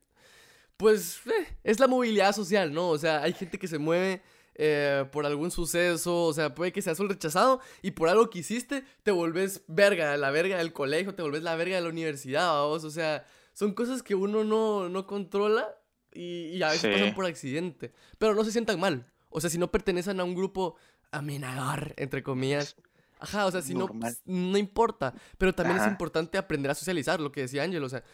pues, 0.77 1.21
eh, 1.27 1.59
es 1.65 1.79
la 1.81 1.87
movilidad 1.87 2.35
social, 2.35 2.73
¿no? 2.73 2.89
O 2.89 2.99
sea, 2.99 3.23
hay 3.23 3.33
gente 3.33 3.59
que 3.59 3.69
se 3.69 3.79
mueve 3.79 4.23
eh, 4.55 5.05
por 5.13 5.27
algún 5.27 5.51
suceso, 5.51 6.25
o 6.25 6.33
sea, 6.33 6.55
puede 6.55 6.73
que 6.73 6.81
seas 6.81 6.99
un 7.01 7.11
rechazado 7.11 7.61
y 7.83 7.91
por 7.91 8.09
algo 8.09 8.31
que 8.31 8.39
hiciste 8.39 8.85
te 9.03 9.11
volvés 9.11 9.63
verga, 9.67 10.17
la 10.17 10.31
verga 10.31 10.57
del 10.57 10.73
colegio, 10.73 11.15
te 11.15 11.23
volvés 11.23 11.43
la 11.43 11.57
verga 11.57 11.77
de 11.77 11.83
la 11.83 11.91
universidad, 11.91 12.47
vamos, 12.47 12.85
o 12.85 12.91
sea, 12.91 13.27
son 13.57 13.73
cosas 13.73 14.03
que 14.03 14.15
uno 14.15 14.45
no, 14.45 14.91
no 14.91 15.07
controla 15.07 15.67
y, 16.13 16.49
y 16.49 16.63
a 16.63 16.69
veces 16.69 16.93
pasan 16.93 17.15
por 17.15 17.25
accidente, 17.25 17.95
pero 18.19 18.35
no 18.35 18.45
se 18.45 18.53
sientan 18.53 18.79
mal, 18.79 19.11
o 19.31 19.41
sea, 19.41 19.49
si 19.49 19.57
no 19.57 19.71
pertenecen 19.71 20.21
a 20.21 20.25
un 20.25 20.35
grupo 20.35 20.77
aminador, 21.11 21.95
entre 21.97 22.23
comillas. 22.23 22.77
Ajá, 23.19 23.47
o 23.47 23.51
sea, 23.51 23.63
si 23.63 23.73
no, 23.73 23.87
Normal. 23.87 24.15
no 24.27 24.59
importa. 24.59 25.15
Pero 25.39 25.55
también 25.55 25.79
es 25.79 25.87
importante 25.87 26.37
aprender 26.37 26.71
a 26.71 26.75
socializar, 26.75 27.19
lo 27.19 27.33
que 27.33 27.41
decía 27.41 27.63
Ángel. 27.63 27.83
O 27.83 27.89
sea, 27.89 28.05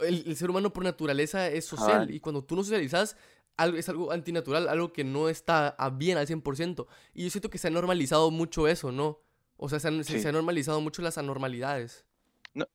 el, 0.00 0.24
el 0.26 0.36
ser 0.36 0.50
humano 0.50 0.74
por 0.74 0.84
naturaleza 0.84 1.48
es 1.48 1.64
social. 1.64 2.10
Y 2.10 2.20
cuando 2.20 2.44
tú 2.44 2.54
no 2.54 2.62
socializas, 2.62 3.16
algo, 3.56 3.78
es 3.78 3.88
algo 3.88 4.12
antinatural, 4.12 4.68
algo 4.68 4.92
que 4.92 5.04
no 5.04 5.30
está 5.30 5.74
bien 5.94 6.18
al 6.18 6.26
100%. 6.26 6.86
Y 7.14 7.24
yo 7.24 7.30
siento 7.30 7.48
que 7.48 7.56
se 7.56 7.68
ha 7.68 7.70
normalizado 7.70 8.30
mucho 8.30 8.68
eso, 8.68 8.92
¿no? 8.92 9.20
O 9.56 9.70
sea, 9.70 9.80
se 9.80 9.88
han, 9.88 10.04
se 10.04 10.28
han 10.28 10.34
normalizado 10.34 10.82
mucho 10.82 11.00
las 11.00 11.16
anormalidades. 11.16 12.04
No, 12.52 12.66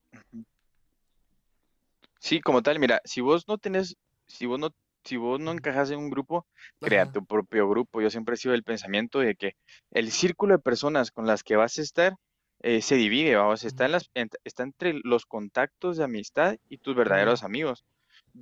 sí, 2.19 2.41
como 2.41 2.61
tal, 2.61 2.79
mira, 2.79 3.01
si 3.05 3.21
vos 3.21 3.47
no 3.47 3.57
tenés, 3.57 3.95
si 4.27 4.45
vos 4.45 4.59
no, 4.59 4.69
si 5.03 5.17
vos 5.17 5.39
no 5.39 5.51
encajas 5.51 5.91
en 5.91 5.99
un 5.99 6.09
grupo, 6.09 6.47
crea 6.81 7.03
Ajá. 7.03 7.11
tu 7.13 7.25
propio 7.25 7.69
grupo. 7.69 8.01
Yo 8.01 8.09
siempre 8.09 8.35
he 8.35 8.37
sido 8.37 8.51
del 8.53 8.63
pensamiento 8.63 9.19
de 9.19 9.35
que 9.35 9.53
el 9.91 10.11
círculo 10.11 10.55
de 10.55 10.59
personas 10.63 11.11
con 11.11 11.25
las 11.27 11.43
que 11.43 11.55
vas 11.55 11.77
a 11.77 11.81
estar 11.81 12.13
eh, 12.61 12.81
se 12.81 12.95
divide, 12.95 13.35
vamos, 13.35 13.63
está, 13.63 13.85
en 13.85 13.91
las, 13.93 14.09
en- 14.15 14.29
está 14.43 14.63
entre 14.63 14.93
los 15.03 15.25
contactos 15.25 15.97
de 15.97 16.03
amistad 16.03 16.57
y 16.69 16.79
tus 16.79 16.95
verdaderos 16.95 17.43
amigos. 17.43 17.85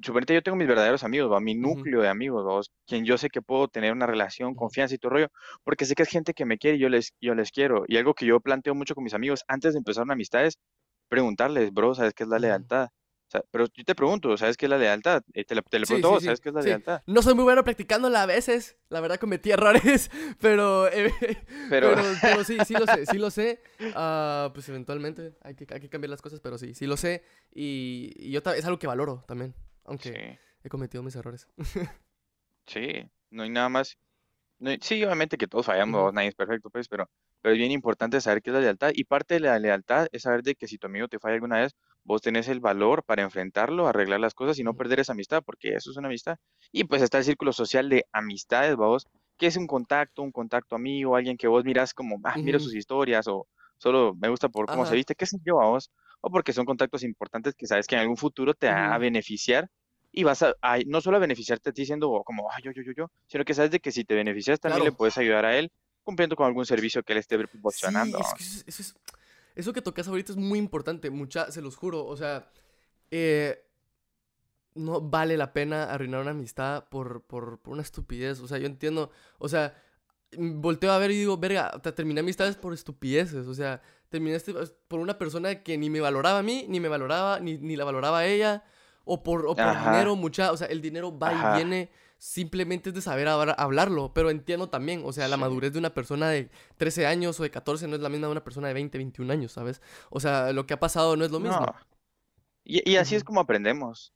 Suponete, 0.02 0.34
yo 0.34 0.44
tengo 0.44 0.58
mis 0.58 0.68
verdaderos 0.68 1.04
amigos, 1.04 1.32
va, 1.32 1.40
mi 1.40 1.56
núcleo 1.56 2.02
de 2.02 2.10
amigos, 2.10 2.44
vamos, 2.46 2.72
quien 2.86 3.06
yo 3.06 3.18
sé 3.18 3.30
que 3.30 3.42
puedo 3.42 3.68
tener 3.68 3.94
una 3.94 4.06
relación, 4.08 4.54
confianza 4.56 4.96
y 4.96 4.98
todo 4.98 5.12
rollo, 5.14 5.28
porque 5.64 5.86
sé 5.86 5.96
que 5.96 6.04
es 6.04 6.10
gente 6.10 6.34
que 6.34 6.46
me 6.46 6.58
quiere 6.58 6.78
y 6.78 6.80
yo 6.82 6.90
les, 6.90 7.14
yo 7.22 7.34
les 7.36 7.52
quiero. 7.52 7.84
Y 7.88 7.98
algo 7.98 8.14
que 8.14 8.26
yo 8.26 8.40
planteo 8.42 8.76
mucho 8.76 8.96
con 8.96 9.04
mis 9.04 9.14
amigos 9.14 9.44
antes 9.48 9.74
de 9.74 9.80
empezar 9.80 10.04
una 10.04 10.14
amistad 10.14 10.46
es 10.46 10.58
preguntarles, 11.10 11.72
bro, 11.74 11.96
¿sabes 11.96 12.14
qué 12.14 12.24
es 12.24 12.30
la 12.30 12.40
lealtad? 12.40 12.90
O 13.28 13.32
sea, 13.32 13.44
pero 13.52 13.66
yo 13.74 13.84
te 13.84 13.96
pregunto, 13.96 14.38
¿sabes 14.38 14.56
qué 14.56 14.68
es 14.68 14.70
la 14.70 14.78
lealtad? 14.78 15.24
Eh, 15.34 15.44
te, 15.46 15.56
la- 15.56 15.62
te 15.64 15.80
Sí, 15.80 15.86
pregunto 15.86 16.08
a 16.08 16.10
sí, 16.10 16.14
vos, 16.14 16.20
sí, 16.22 16.26
¿sabes 16.28 16.40
qué 16.42 16.50
es 16.50 16.56
la 16.56 16.62
lealtad? 16.62 17.02
No 17.08 17.22
soy 17.22 17.34
muy 17.34 17.44
bueno 17.44 17.64
practicándola 17.64 18.22
a 18.24 18.26
veces. 18.26 18.78
La 18.90 19.02
verdad 19.02 19.20
cometí 19.20 19.52
errores. 19.52 20.12
Pero, 20.40 20.88
eh, 20.88 21.12
Pero, 21.70 21.90
pero, 21.96 22.18
pero 22.22 22.44
sí, 22.44 22.64
sí 22.66 22.74
lo 22.76 22.86
sé, 22.88 23.06
sí 23.06 23.18
lo 23.18 23.32
sé. 23.32 23.62
Ah, 23.96 24.52
pues 24.54 24.70
eventualmente 24.70 25.34
hay 25.42 25.56
que, 25.56 25.66
hay 25.74 25.80
que 25.80 25.90
cambiar 25.90 26.10
las 26.12 26.22
cosas, 26.22 26.40
pero 26.40 26.58
sí, 26.58 26.74
sí 26.74 26.86
lo 26.86 26.98
sé. 26.98 27.24
Y, 27.54 28.12
y 28.18 28.32
yo 28.32 28.42
es 28.56 28.66
algo 28.66 28.78
que 28.80 28.88
valoro 28.88 29.24
también. 29.28 29.54
Aunque 29.86 30.40
he 30.64 30.70
cometido 30.70 31.04
mis 31.04 31.16
errores. 31.16 31.48
sí, 32.66 33.10
no 33.32 33.44
hay 33.44 33.50
nada 33.50 33.70
más. 33.70 33.98
no 34.60 34.70
hay- 34.72 34.80
sí, 34.82 35.04
obviamente 35.04 35.38
que 35.38 35.48
todos 35.48 35.66
fallamos, 35.66 36.14
nadie 36.14 36.30
es 36.30 36.36
perfecto, 36.36 36.70
pues, 36.70 36.88
pero, 36.88 37.10
pero 37.46 37.54
es 37.54 37.60
bien 37.60 37.72
importante 37.72 38.20
saber 38.22 38.42
qué 38.42 38.50
es 38.50 38.56
la 38.56 38.62
lealtad. 38.62 38.92
Y 38.96 39.04
parte 39.04 39.36
de 39.36 39.40
la 39.42 39.60
lealtad 39.60 40.08
es 40.12 40.24
saber 40.24 40.42
de 40.42 40.56
que 40.56 40.68
si 40.68 40.78
tu 40.80 40.88
amigo 40.88 41.08
te 41.08 41.20
falla 41.20 41.36
alguna 41.36 41.60
vez, 41.60 41.74
vos 42.04 42.22
tenés 42.22 42.48
el 42.48 42.60
valor 42.60 43.04
para 43.06 43.22
enfrentarlo, 43.22 43.88
arreglar 43.88 44.20
las 44.20 44.34
cosas 44.34 44.58
y 44.58 44.64
no 44.64 44.74
perder 44.74 45.00
esa 45.02 45.14
amistad, 45.14 45.44
porque 45.46 45.76
eso 45.76 45.92
es 45.92 45.98
una 45.98 46.08
amistad. 46.08 46.38
Y 46.72 46.86
pues 46.86 47.02
está 47.04 47.20
el 47.20 47.24
círculo 47.24 47.54
social 47.54 47.90
de 47.90 48.06
amistades, 48.12 48.76
vos, 48.76 49.08
que 49.38 49.48
es 49.48 49.58
un 49.58 49.68
contacto, 49.68 50.24
un 50.24 50.32
contacto 50.32 50.76
amigo, 50.76 51.16
alguien 51.16 51.38
que 51.38 51.48
vos 51.48 51.64
miras 51.66 51.94
como, 51.94 52.20
ah, 52.24 52.38
miro 52.42 52.60
Ujú. 52.60 52.60
sus 52.60 52.74
historias 52.76 53.28
o 53.28 53.48
solo 53.78 54.16
me 54.20 54.30
gusta 54.30 54.50
por 54.50 54.70
cómo 54.70 54.86
se 54.88 54.96
Ajá. 54.96 54.96
viste, 54.96 55.16
qué 55.16 55.26
sé 55.28 55.38
yo, 55.46 55.62
a 55.62 55.68
vos, 55.70 55.92
o 56.22 56.32
porque 56.32 56.54
son 56.54 56.66
contactos 56.66 57.04
importantes 57.04 57.54
que 57.56 57.68
sabes 57.68 57.88
que 57.88 57.96
en 57.96 58.02
algún 58.02 58.18
futuro 58.18 58.54
te 58.56 58.68
va 58.68 58.94
a 58.94 58.98
beneficiar 58.98 59.70
y 60.12 60.24
vas 60.24 60.42
a, 60.44 60.54
a- 60.62 60.80
no 60.88 61.02
solo 61.02 61.18
a 61.18 61.20
beneficiarte 61.20 61.70
a 61.70 61.74
ti 61.74 61.86
siendo 61.86 62.10
como, 62.26 62.50
ah, 62.52 62.58
yo, 62.64 62.72
yo, 62.72 62.82
yo, 62.84 62.94
yo, 62.96 63.08
sino 63.28 63.44
que 63.46 63.54
sabes 63.54 63.72
de 63.72 63.80
que 63.80 63.92
si 63.92 64.06
te 64.06 64.16
beneficias 64.16 64.60
también 64.60 64.84
le 64.84 64.92
Claro. 64.92 64.94
puedes 64.94 65.18
ayudar 65.18 65.46
a 65.46 65.58
él 65.58 65.72
cumpliendo 66.06 66.36
con 66.38 66.46
algún 66.48 66.66
servicio 66.66 67.04
que 67.04 67.12
él 67.14 67.20
esté 67.20 67.38
Sí, 67.38 67.46
proporcionando. 67.48 68.18
es 68.20 68.34
que 68.36 68.44
eso, 68.44 68.60
es- 68.60 68.64
eso 68.68 68.82
es- 68.82 68.96
eso 69.56 69.74
que 69.74 69.82
tocas 69.82 70.08
ahorita 70.08 70.32
es 70.32 70.38
muy 70.38 70.60
importante, 70.60 71.10
mucha, 71.10 71.52
se 71.52 71.62
los 71.62 71.76
juro. 71.76 72.06
O 72.06 72.16
sea, 72.16 72.50
eh, 73.12 73.62
no 74.76 75.02
vale 75.02 75.38
la 75.38 75.54
pena 75.54 75.86
arruinar 75.86 76.22
una 76.22 76.32
amistad 76.32 76.86
por, 76.90 77.24
por, 77.24 77.60
por 77.60 77.74
una 77.74 77.82
estupidez. 77.82 78.40
O 78.42 78.48
sea, 78.48 78.58
yo 78.58 78.66
entiendo. 78.68 79.10
O 79.38 79.48
sea, 79.48 79.74
mm, 80.38 80.60
volteo 80.62 80.92
a 80.92 80.98
ver 80.98 81.12
y 81.12 81.18
digo, 81.18 81.38
verga, 81.38 81.72
te- 81.82 81.92
terminé 81.94 82.20
amistades 82.20 82.58
por 82.58 82.74
estupideces. 82.74 83.48
O 83.48 83.54
sea, 83.54 83.82
terminé 84.10 84.36
este- 84.36 84.54
por 84.88 85.00
una 85.00 85.18
persona 85.18 85.64
que 85.64 85.78
ni 85.78 85.90
me 85.90 86.02
valoraba 86.02 86.40
a 86.40 86.44
mí, 86.44 86.66
ni 86.68 86.80
me 86.82 86.90
valoraba, 86.90 87.40
ni, 87.40 87.58
ni 87.58 87.76
la 87.78 87.86
valoraba 87.86 88.20
a 88.20 88.26
ella. 88.28 88.64
O 89.06 89.24
por, 89.24 89.46
o 89.46 89.56
por 89.56 89.64
Ajá. 89.64 89.92
dinero, 89.92 90.16
mucha. 90.18 90.52
O 90.52 90.58
sea, 90.58 90.68
el 90.68 90.82
dinero 90.82 91.18
va 91.18 91.30
Ajá. 91.30 91.54
y 91.54 91.64
viene. 91.64 91.90
Simplemente 92.28 92.90
es 92.90 92.96
de 92.96 93.02
saber 93.02 93.28
hablar- 93.28 93.56
hablarlo. 93.60 94.12
Pero 94.12 94.32
entiendo 94.32 94.68
también, 94.68 95.04
o 95.06 95.14
sea, 95.14 95.28
la 95.28 95.36
Sí. 95.36 95.42
madurez 95.42 95.74
de 95.74 95.80
una 95.80 95.94
persona 95.94 96.28
de 96.30 96.50
13 96.78 97.06
años 97.06 97.40
o 97.40 97.44
de 97.44 97.52
14 97.52 97.88
no 97.88 97.96
es 97.96 98.02
la 98.02 98.10
misma 98.10 98.26
de 98.26 98.32
una 98.32 98.44
persona 98.44 98.68
de 98.68 98.74
20, 98.74 98.98
21 98.98 99.30
años, 99.32 99.52
¿sabes? 99.52 99.80
O 100.10 100.20
sea, 100.20 100.52
lo 100.52 100.66
que 100.66 100.74
ha 100.74 100.80
pasado 100.80 101.16
no 101.16 101.24
es 101.24 101.30
lo 101.30 101.40
mismo. 101.40 101.60
No. 101.60 101.76
Y, 102.64 102.90
y 102.90 102.96
así 102.98 103.14
es 103.16 103.24
como 103.24 103.42
aprendemos. 103.42 104.12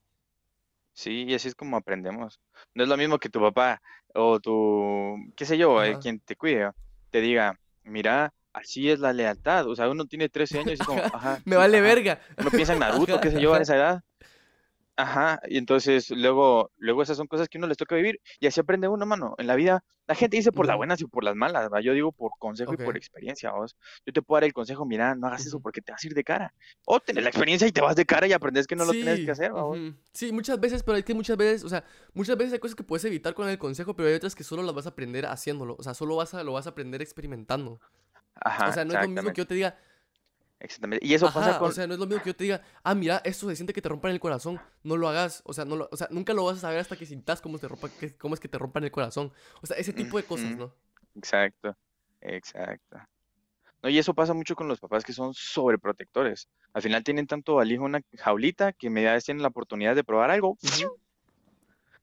Sí, 0.93 1.23
y 1.27 1.35
así 1.35 1.49
es 1.49 1.55
como 1.55 1.77
aprendemos. 1.77 2.39
No 2.73 2.81
es 2.81 2.89
lo 2.89 2.97
mismo 2.97 3.19
que 3.19 3.29
tu 3.29 3.39
papá 3.39 3.79
o 4.15 4.39
tu, 4.39 5.15
qué 5.35 5.45
sé 5.45 5.59
yo, 5.59 5.83
eh, 5.83 5.91
Ajá. 5.91 5.99
quien 5.99 6.19
te 6.19 6.35
cuide, 6.35 6.71
te 7.11 7.21
diga, 7.21 7.59
mira, 7.83 8.33
así 8.53 8.89
es 8.89 8.99
la 8.99 9.13
lealtad. 9.13 9.67
O 9.67 9.75
sea, 9.75 9.87
uno 9.87 10.05
tiene 10.05 10.29
13 10.29 10.57
años 10.57 10.71
y 10.71 10.73
es 10.73 10.79
como, 10.79 10.99
Ajá. 11.13 11.39
Me 11.45 11.55
vale 11.57 11.77
ajá. 11.77 11.87
verga. 11.87 12.21
Uno 12.39 12.49
piensa 12.49 12.73
en 12.73 12.79
Naruto, 12.79 13.13
Ajá, 13.13 13.21
qué 13.21 13.29
sé 13.29 13.39
yo, 13.39 13.53
a 13.53 13.61
esa 13.61 13.75
edad. 13.75 14.03
Ajá, 14.99 15.39
y 15.47 15.57
entonces 15.57 16.09
luego, 16.09 16.71
luego 16.75 17.01
esas 17.01 17.15
son 17.15 17.27
cosas 17.27 17.47
que 17.47 17.57
uno 17.57 17.67
les 17.67 17.77
toca 17.77 17.95
vivir 17.95 18.19
y 18.37 18.47
así 18.47 18.59
aprende 18.59 18.89
uno, 18.89 19.05
mano. 19.05 19.33
En 19.37 19.47
la 19.47 19.55
vida, 19.55 19.81
la 20.07 20.13
gente 20.13 20.35
dice 20.35 20.51
por 20.51 20.67
las 20.67 20.75
buenas 20.75 20.99
y 20.99 21.05
por 21.05 21.23
las 21.23 21.37
malas. 21.37 21.69
Yo 21.81 21.93
digo 21.93 22.11
por 22.11 22.31
consejo 22.37 22.73
y 22.73 22.77
por 22.77 22.97
experiencia, 22.97 23.51
¿vos? 23.51 23.77
Yo 24.05 24.11
te 24.11 24.21
puedo 24.21 24.41
dar 24.41 24.43
el 24.43 24.51
consejo, 24.51 24.85
mira, 24.85 25.15
no 25.15 25.27
hagas 25.27 25.45
eso 25.45 25.61
porque 25.61 25.79
te 25.81 25.93
vas 25.93 26.03
a 26.03 26.07
ir 26.07 26.13
de 26.13 26.23
cara. 26.25 26.53
O 26.85 26.99
tenés 26.99 27.23
la 27.23 27.29
experiencia 27.29 27.65
y 27.65 27.71
te 27.71 27.79
vas 27.79 27.95
de 27.95 28.05
cara 28.05 28.27
y 28.27 28.33
aprendes 28.33 28.67
que 28.67 28.75
no 28.75 28.83
lo 28.83 28.91
tienes 28.91 29.21
que 29.21 29.31
hacer, 29.31 29.55
¿va 29.55 29.63
vos? 29.63 29.79
Sí, 30.11 30.33
muchas 30.33 30.59
veces, 30.59 30.83
pero 30.83 30.97
es 30.97 31.05
que 31.05 31.13
muchas 31.13 31.37
veces, 31.37 31.63
o 31.63 31.69
sea, 31.69 31.85
muchas 32.13 32.35
veces 32.37 32.51
hay 32.51 32.59
cosas 32.59 32.75
que 32.75 32.83
puedes 32.83 33.05
evitar 33.05 33.33
con 33.33 33.47
el 33.47 33.57
consejo, 33.57 33.95
pero 33.95 34.09
hay 34.09 34.15
otras 34.15 34.35
que 34.35 34.43
solo 34.43 34.63
las 34.63 34.75
vas 34.75 34.85
a 34.85 34.89
aprender 34.89 35.25
haciéndolo. 35.27 35.77
O 35.79 35.83
sea, 35.83 35.93
solo 35.93 36.17
vas 36.17 36.33
a, 36.33 36.43
lo 36.43 36.51
vas 36.51 36.67
a 36.67 36.71
aprender 36.71 37.01
experimentando. 37.01 37.73
O 37.73 37.79
Ajá, 38.41 38.73
sea, 38.73 38.83
no 38.85 38.93
es 38.93 39.01
lo 39.01 39.07
mismo 39.07 39.29
que 39.31 39.37
yo 39.37 39.47
te 39.47 39.53
diga, 39.53 39.77
exactamente. 40.59 41.05
Y 41.05 41.13
eso 41.13 41.31
pasa 41.31 41.53
Ajá, 41.53 41.59
o 41.63 41.65
con, 41.65 41.71
sea, 41.71 41.85
no 41.85 41.93
es 41.93 41.99
lo 41.99 42.05
mismo 42.07 42.21
que 42.21 42.29
yo 42.29 42.35
te 42.35 42.45
diga, 42.45 42.61
ah, 42.83 42.95
mira, 42.95 43.21
esto 43.25 43.49
se 43.49 43.55
siente 43.55 43.73
que 43.73 43.81
te 43.81 43.89
rompan 43.89 44.11
el 44.11 44.19
corazón, 44.21 44.61
no 44.83 44.95
lo 44.95 45.09
hagas, 45.09 45.41
o 45.45 45.53
sea, 45.53 45.65
no 45.65 45.75
lo, 45.75 45.89
o 45.91 45.97
sea, 45.97 46.07
nunca 46.11 46.33
lo 46.33 46.45
vas 46.45 46.57
a 46.57 46.61
saber 46.61 46.79
hasta 46.79 46.95
que 46.97 47.05
sintas 47.05 47.41
cómo, 47.41 47.59
te 47.59 47.67
rompa, 47.67 47.89
que- 47.89 48.15
cómo 48.17 48.33
es 48.35 48.39
que 48.39 48.47
te 48.47 48.57
rompan 48.57 48.83
el 48.85 48.91
corazón. 48.91 49.33
O 49.61 49.67
sea, 49.67 49.75
ese 49.77 49.91
tipo 49.93 50.17
de 50.17 50.25
cosas, 50.25 50.55
¿no? 50.55 50.73
exacto, 51.15 51.75
exacto. 52.21 52.97
No, 53.83 53.89
y 53.89 53.97
eso 53.99 54.13
pasa 54.15 54.33
mucho 54.33 54.55
con 54.55 54.67
los 54.67 54.79
papás 54.79 55.05
que 55.05 55.13
son 55.13 55.33
sobreprotectores. 55.33 56.49
Al 56.73 56.81
final 56.81 57.03
tienen 57.03 57.27
tanto 57.27 57.59
al 57.59 57.71
hijo 57.71 57.83
en 57.83 57.91
una 57.95 58.01
jaulita 58.17 58.73
que 58.73 58.89
media 58.89 59.13
vez 59.13 59.25
tienen 59.25 59.43
la 59.43 59.49
oportunidad 59.49 59.95
de 59.95 60.03
probar 60.03 60.31
algo, 60.31 60.57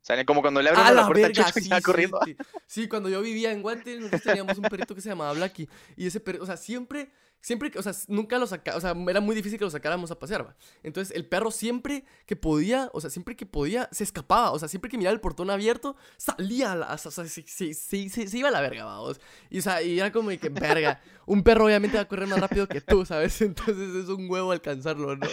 salen 0.00 0.24
como 0.26 0.40
cuando 0.40 0.62
le 0.62 0.70
abre 0.70 0.80
¡A 0.80 0.82
uno 0.82 0.94
la 0.94 1.02
la 1.02 1.06
puerta 1.06 1.28
verga! 1.28 1.52
Sí, 1.52 1.68
ya 1.68 1.80
corriendo. 1.80 2.18
sí, 2.22 2.36
sí, 2.66 2.88
cuando 2.88 3.08
yo 3.08 3.20
vivía 3.22 3.52
en 3.52 3.62
Guante, 3.62 3.96
nosotros 3.96 4.22
teníamos 4.22 4.58
un 4.58 4.68
perrito 4.68 4.94
que 4.94 5.00
se 5.00 5.08
llamaba 5.08 5.32
Blacky. 5.32 5.68
Y 5.96 6.06
ese 6.06 6.20
perrito, 6.20 6.44
o 6.44 6.46
sea, 6.46 6.56
siempre, 6.56 7.10
siempre, 7.46 7.70
que- 7.70 7.78
o 7.78 7.82
sea, 7.82 7.92
nunca 8.08 8.38
lo 8.40 8.46
sacaba, 8.48 8.76
o 8.76 8.80
sea, 8.80 8.92
era 9.08 9.20
muy 9.20 9.36
difícil 9.36 9.56
que 9.56 9.64
lo 9.64 9.70
sacáramos 9.70 10.10
a 10.10 10.18
pasear, 10.18 10.44
¿va? 10.48 10.56
Entonces, 10.82 11.14
el 11.16 11.28
perro 11.28 11.52
siempre 11.52 12.04
que 12.26 12.34
podía, 12.34 12.90
o 12.92 13.00
sea, 13.00 13.08
siempre 13.08 13.36
que 13.36 13.46
podía, 13.46 13.88
se 13.92 14.02
escapaba. 14.02 14.50
O 14.50 14.58
sea, 14.58 14.66
siempre 14.66 14.90
que 14.90 14.98
miraba 14.98 15.14
el 15.14 15.20
portón 15.20 15.48
abierto, 15.50 15.94
salía, 16.16 16.74
la, 16.74 16.92
o 16.92 16.98
sea, 16.98 17.12
se, 17.12 17.28
se- 17.28 17.72
se- 17.72 18.08
se- 18.08 18.36
iba 18.36 18.48
a 18.48 18.50
la 18.50 18.60
verga, 18.60 18.84
vamos. 18.84 19.20
Y, 19.48 19.60
o 19.60 19.62
sea, 19.62 19.80
y 19.80 20.00
era 20.00 20.10
como 20.10 20.30
de 20.30 20.38
que, 20.38 20.48
verga, 20.48 21.00
un 21.24 21.44
perro 21.44 21.66
obviamente 21.66 21.96
va 21.96 22.02
a 22.02 22.08
correr 22.08 22.26
más 22.26 22.40
rápido 22.40 22.66
que 22.66 22.80
tú, 22.80 23.06
¿sabes? 23.06 23.40
Entonces 23.42 23.94
es 23.94 24.08
un 24.08 24.28
huevo 24.28 24.50
alcanzarlo, 24.50 25.14
¿no? 25.16 25.28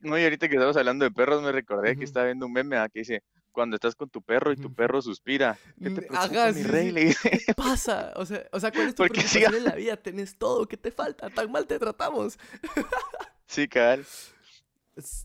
No, 0.00 0.16
y 0.16 0.22
ahorita 0.22 0.48
que 0.48 0.54
estamos 0.54 0.76
hablando 0.76 1.04
de 1.04 1.10
perros, 1.10 1.42
me 1.42 1.50
recordé 1.50 1.96
que 1.96 2.04
estaba 2.04 2.26
viendo 2.26 2.46
un 2.46 2.52
meme 2.52 2.76
que 2.92 3.00
dice, 3.00 3.24
cuando 3.52 3.76
estás 3.76 3.94
con 3.94 4.08
tu 4.10 4.22
perro 4.22 4.52
y 4.52 4.56
tu 4.56 4.72
perro 4.72 5.00
suspira, 5.02 5.58
¿qué 5.82 5.90
te 5.90 6.06
Ajá, 6.12 6.52
mi 6.52 6.62
sí, 6.62 6.64
rey? 6.64 6.86
sí. 6.86 6.92
Le 6.92 7.04
dice, 7.06 7.30
¿Qué 7.46 7.54
pasa? 7.54 8.12
O 8.16 8.26
sea, 8.26 8.46
o 8.52 8.60
sea, 8.60 8.72
¿cuál 8.74 8.88
es 8.88 8.94
tu 8.94 9.06
porque 9.06 9.20
preocupación 9.20 9.54
en 9.54 9.64
la 9.64 9.74
vida? 9.74 9.96
Tenés 9.96 10.36
todo, 10.38 10.66
¿qué 10.66 10.76
te 10.76 10.90
falta? 10.90 11.30
Tan 11.30 11.50
mal 11.50 11.66
te 11.66 11.78
tratamos. 11.78 12.38
Sí, 13.46 13.66
cabal. 13.68 14.06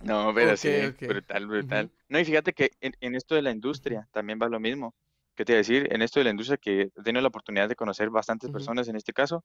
No, 0.01 0.33
pero 0.35 0.55
Ok, 0.55 0.57
sí, 0.57 0.69
ok. 0.89 1.01
brutal, 1.07 1.47
brutal. 1.47 1.85
Ujú, 1.85 1.89
No, 2.09 2.19
y 2.19 2.25
fíjate 2.25 2.53
que 2.53 2.71
en, 2.81 2.93
en 2.99 3.15
esto 3.15 3.35
de 3.35 3.41
la 3.41 3.51
industria 3.51 4.07
también 4.11 4.39
va 4.41 4.49
lo 4.49 4.59
mismo. 4.59 4.93
¿Qué 5.35 5.45
te 5.45 5.53
iba 5.53 5.57
a 5.57 5.59
decir? 5.59 5.87
En 5.93 6.01
esto 6.01 6.19
de 6.19 6.25
la 6.25 6.29
industria 6.31 6.57
que 6.57 6.81
he 6.95 7.03
tenido 7.03 7.21
la 7.21 7.29
oportunidad 7.29 7.69
de 7.69 7.75
conocer 7.75 8.09
bastantes 8.09 8.49
ujú. 8.49 8.51
personas 8.51 8.87
en 8.87 8.95
este 8.97 9.13
caso, 9.13 9.43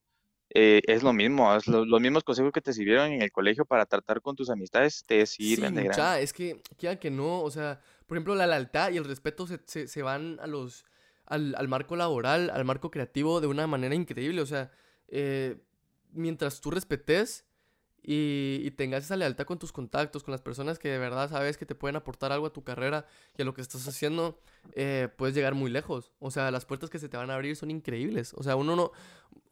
eh, 0.50 0.82
es 0.86 1.02
lo 1.02 1.12
mismo, 1.12 1.54
es 1.56 1.66
lo- 1.68 1.84
los 1.86 2.00
mismos 2.00 2.24
consejos 2.24 2.52
que 2.52 2.60
te 2.62 2.72
sirvieron 2.72 3.12
en 3.12 3.22
el 3.22 3.32
colegio 3.32 3.64
para 3.66 3.86
tratar 3.86 4.20
con 4.22 4.36
tus 4.36 4.50
amistades, 4.50 5.04
te 5.06 5.24
Sí, 5.40 5.56
sirven 5.56 5.74
de 5.74 5.84
grande. 5.84 6.10
mucha, 6.10 6.20
es 6.20 6.32
que, 6.32 6.60
quiera 6.76 6.98
que 6.98 7.10
no, 7.10 7.42
o 7.42 7.50
sea, 7.50 7.80
por 8.08 8.16
ejemplo, 8.16 8.34
la 8.34 8.46
lealtad 8.46 8.90
y 8.90 8.96
el 8.96 9.04
respeto 9.04 9.46
se, 9.46 9.60
se, 9.66 9.86
se 9.86 10.02
van 10.02 10.40
a 10.40 10.46
los, 10.46 10.86
al, 11.26 11.54
al 11.56 11.68
marco 11.68 11.94
laboral, 11.94 12.50
al 12.50 12.64
marco 12.64 12.90
creativo 12.90 13.40
de 13.40 13.46
una 13.46 13.66
manera 13.66 13.94
increíble, 13.94 14.40
o 14.40 14.46
sea, 14.46 14.72
eh, 15.08 15.60
mientras 16.10 16.60
tú 16.60 16.70
respetes 16.70 17.44
y, 18.02 18.70
tengas 18.72 19.04
esa 19.04 19.16
lealtad 19.16 19.44
con 19.44 19.58
tus 19.58 19.72
contactos, 19.72 20.24
con 20.24 20.32
las 20.32 20.40
personas 20.40 20.78
que 20.78 20.88
de 20.88 20.98
verdad 20.98 21.28
sabes 21.28 21.58
que 21.58 21.66
te 21.66 21.74
pueden 21.74 21.96
aportar 21.96 22.32
algo 22.32 22.46
a 22.46 22.52
tu 22.52 22.64
carrera 22.64 23.04
y 23.36 23.42
a 23.42 23.44
lo 23.44 23.52
que 23.52 23.60
estás 23.60 23.86
haciendo, 23.86 24.40
eh, 24.72 25.08
puedes 25.18 25.34
llegar 25.34 25.54
muy 25.54 25.70
lejos, 25.70 26.12
o 26.18 26.30
sea, 26.30 26.50
las 26.50 26.64
puertas 26.64 26.88
que 26.88 26.98
se 26.98 27.10
te 27.10 27.18
van 27.18 27.30
a 27.30 27.34
abrir 27.34 27.56
son 27.56 27.70
increíbles, 27.70 28.32
o 28.34 28.42
sea, 28.42 28.56
uno 28.56 28.74
no, 28.74 28.92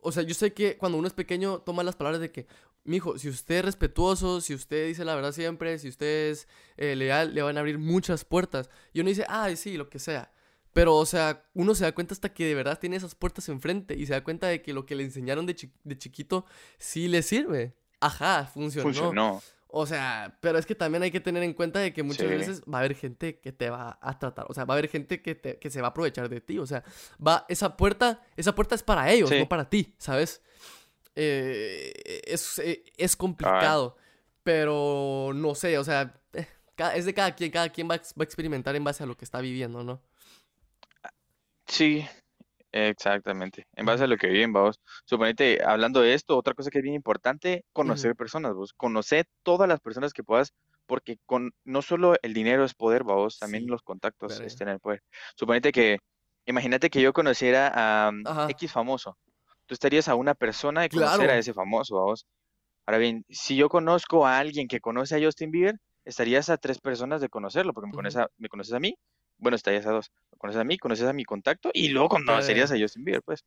o 0.07 0.13
sea, 0.13 0.23
yo 0.23 0.35
sé 0.35 0.53
que 0.53 0.77
cuando 0.79 0.97
uno 0.99 1.07
es 1.09 1.15
pequeño 1.15 1.59
toma 1.61 1.83
las 1.83 1.97
palabras 1.97 2.21
de 2.21 2.31
que 2.31 2.47
Mijo, 2.85 3.19
si 3.19 3.29
usted 3.29 3.57
es 3.57 3.65
respetuoso, 3.65 4.41
si 4.41 4.55
usted 4.55 4.87
dice 4.87 5.05
la 5.05 5.15
verdad 5.17 5.33
siempre, 5.33 5.79
si 5.79 5.89
usted 5.89 6.31
es 6.31 6.49
eh, 6.77 6.95
leal, 6.95 7.35
le 7.35 7.43
van 7.43 7.57
a 7.57 7.61
abrir 7.61 7.79
muchas 7.79 8.25
puertas. 8.25 8.71
Y 8.93 9.01
uno 9.01 9.09
dice, 9.09 9.25
ay, 9.29 9.57
sí, 9.57 9.77
lo 9.77 9.89
que 9.91 9.99
sea. 9.99 10.33
Pero, 10.73 10.95
o 10.95 11.07
sea, 11.07 11.45
uno 11.55 11.75
se 11.75 11.85
da 11.85 11.93
cuenta 11.93 12.15
hasta 12.15 12.33
que 12.33 12.45
de 12.45 12.55
verdad 12.55 12.79
tiene 12.79 12.97
esas 12.97 13.15
puertas 13.15 13.49
enfrente 13.49 13.95
y 13.97 14.07
se 14.07 14.13
da 14.13 14.23
cuenta 14.23 14.47
de 14.47 14.63
que 14.63 14.73
lo 14.73 14.87
que 14.87 14.95
le 14.95 15.03
enseñaron 15.05 15.47
de, 15.47 15.57
chi- 15.57 15.73
de 15.85 15.99
chiquito 15.99 16.45
sí 16.79 17.09
le 17.09 17.23
sirve. 17.23 17.75
Ajá, 17.99 18.45
funcionó. 18.53 18.85
Funcionó. 18.89 19.43
O 19.69 19.85
sea, 19.87 20.39
pero 20.41 20.59
es 20.59 20.65
que 20.67 20.75
también 20.75 21.03
hay 21.03 21.11
que 21.11 21.21
tener 21.21 21.43
en 21.43 21.53
cuenta 21.53 21.81
de 21.81 21.93
que 21.93 22.03
muchas 22.03 22.29
Sí. 22.29 22.35
veces 22.35 22.63
va 22.63 22.79
a 22.79 22.81
haber 22.81 22.95
gente 22.95 23.41
que 23.41 23.53
te 23.53 23.69
va 23.69 23.99
a 24.01 24.19
tratar, 24.19 24.47
o 24.49 24.55
sea, 24.55 24.65
va 24.65 24.75
a 24.75 24.79
haber 24.79 24.89
gente 24.89 25.21
que, 25.23 25.35
te- 25.35 25.59
que 25.59 25.71
se 25.71 25.81
va 25.81 25.89
a 25.89 25.91
aprovechar 25.91 26.29
de 26.29 26.41
ti, 26.41 26.59
o 26.59 26.67
sea, 26.67 26.85
va, 27.25 27.45
esa 27.49 27.77
puerta, 27.77 28.23
esa 28.37 28.55
puerta 28.55 28.75
es 28.75 28.83
para 28.83 29.11
ellos, 29.11 29.29
Sí. 29.29 29.39
no 29.39 29.49
para 29.49 29.69
ti, 29.69 29.95
¿sabes? 29.99 30.41
Eh, 31.15 32.23
es, 32.27 32.59
eh, 32.61 32.85
es 32.97 33.17
complicado, 33.17 33.97
pero 34.43 35.33
no 35.35 35.55
sé, 35.55 35.77
o 35.79 35.85
sea, 35.85 36.15
eh, 36.33 36.47
es 36.95 37.05
de 37.05 37.15
cada 37.15 37.35
quien, 37.35 37.51
cada 37.51 37.69
quien 37.71 37.89
va, 37.91 37.97
va 37.97 38.21
a 38.21 38.25
experimentar 38.25 38.77
en 38.77 38.85
base 38.85 39.03
a 39.03 39.07
lo 39.07 39.17
que 39.17 39.25
está 39.25 39.41
viviendo, 39.41 39.83
¿no? 39.83 40.01
Sí, 41.67 42.07
exactamente. 42.73 43.65
En 43.73 43.87
base 43.87 44.05
a 44.05 44.07
lo 44.07 44.17
que 44.17 44.29
viven, 44.29 44.53
vos. 44.53 44.81
Suponete, 45.05 45.63
hablando 45.65 46.01
de 46.01 46.15
esto, 46.15 46.37
otra 46.37 46.55
cosa 46.55 46.71
que 46.71 46.79
es 46.79 46.83
bien 46.83 46.95
importante, 46.95 47.65
conocer 47.73 48.15
personas, 48.17 48.55
vos. 48.55 48.73
Conocer 48.75 49.27
todas 49.43 49.69
las 49.69 49.81
personas 49.81 50.13
que 50.13 50.25
puedas, 50.25 50.53
porque 50.87 51.17
con 51.27 51.53
no 51.65 51.83
solo 51.83 52.15
el 52.23 52.35
dinero 52.35 52.65
es 52.65 52.75
poder, 52.75 53.03
vos, 53.05 53.39
también 53.39 53.67
Sí, 53.67 53.67
los 53.67 53.83
contactos 53.83 54.41
es 54.41 54.55
verga. 54.55 54.57
tener 54.57 54.79
poder. 54.81 55.01
Suponete 55.37 55.73
que, 55.73 55.99
imagínate 56.47 56.91
que 56.91 57.01
yo 57.03 57.13
conociera 57.13 58.07
a 58.09 58.13
mm, 58.13 58.25
Ajá, 58.25 58.47
X 58.49 58.73
famoso. 58.73 59.17
Tú 59.67 59.75
estarías 59.75 60.09
a 60.09 60.15
una 60.15 60.35
persona 60.35 60.83
de 60.83 60.91
conocer 60.91 61.31
a 61.31 61.39
ese 61.39 61.55
famoso, 61.55 61.97
vos. 61.97 62.27
Ahora 62.87 62.99
bien, 62.99 63.25
si 63.29 63.57
yo 63.57 63.69
conozco 63.69 64.27
a 64.27 64.39
alguien 64.39 64.69
que 64.69 64.81
conoce 64.81 65.17
a 65.17 65.25
Justin 65.25 65.51
Bieber, 65.51 65.77
estarías 66.05 66.49
a 66.51 66.57
tres 66.59 66.79
personas 66.81 67.21
de 67.21 67.29
conocerlo, 67.29 67.73
porque 67.73 67.89
me 67.89 67.93
ujú, 67.93 67.95
conoces 67.95 68.21
a, 68.23 68.29
me 68.39 68.49
conoces 68.49 68.75
a 68.75 68.81
mí, 68.81 68.95
bueno, 69.39 69.57
estarías 69.57 69.87
a 69.87 69.91
dos. 69.93 70.11
Conoces 70.39 70.61
a 70.61 70.65
mí, 70.65 70.79
conoces 70.79 71.07
a 71.07 71.13
mi 71.13 71.25
contacto 71.25 71.71
y 71.73 71.89
luego 71.89 72.09
conocerías 72.11 72.71
a. 72.73 72.79
Justin 72.79 73.05
Bieber, 73.05 73.23
pues. 73.23 73.45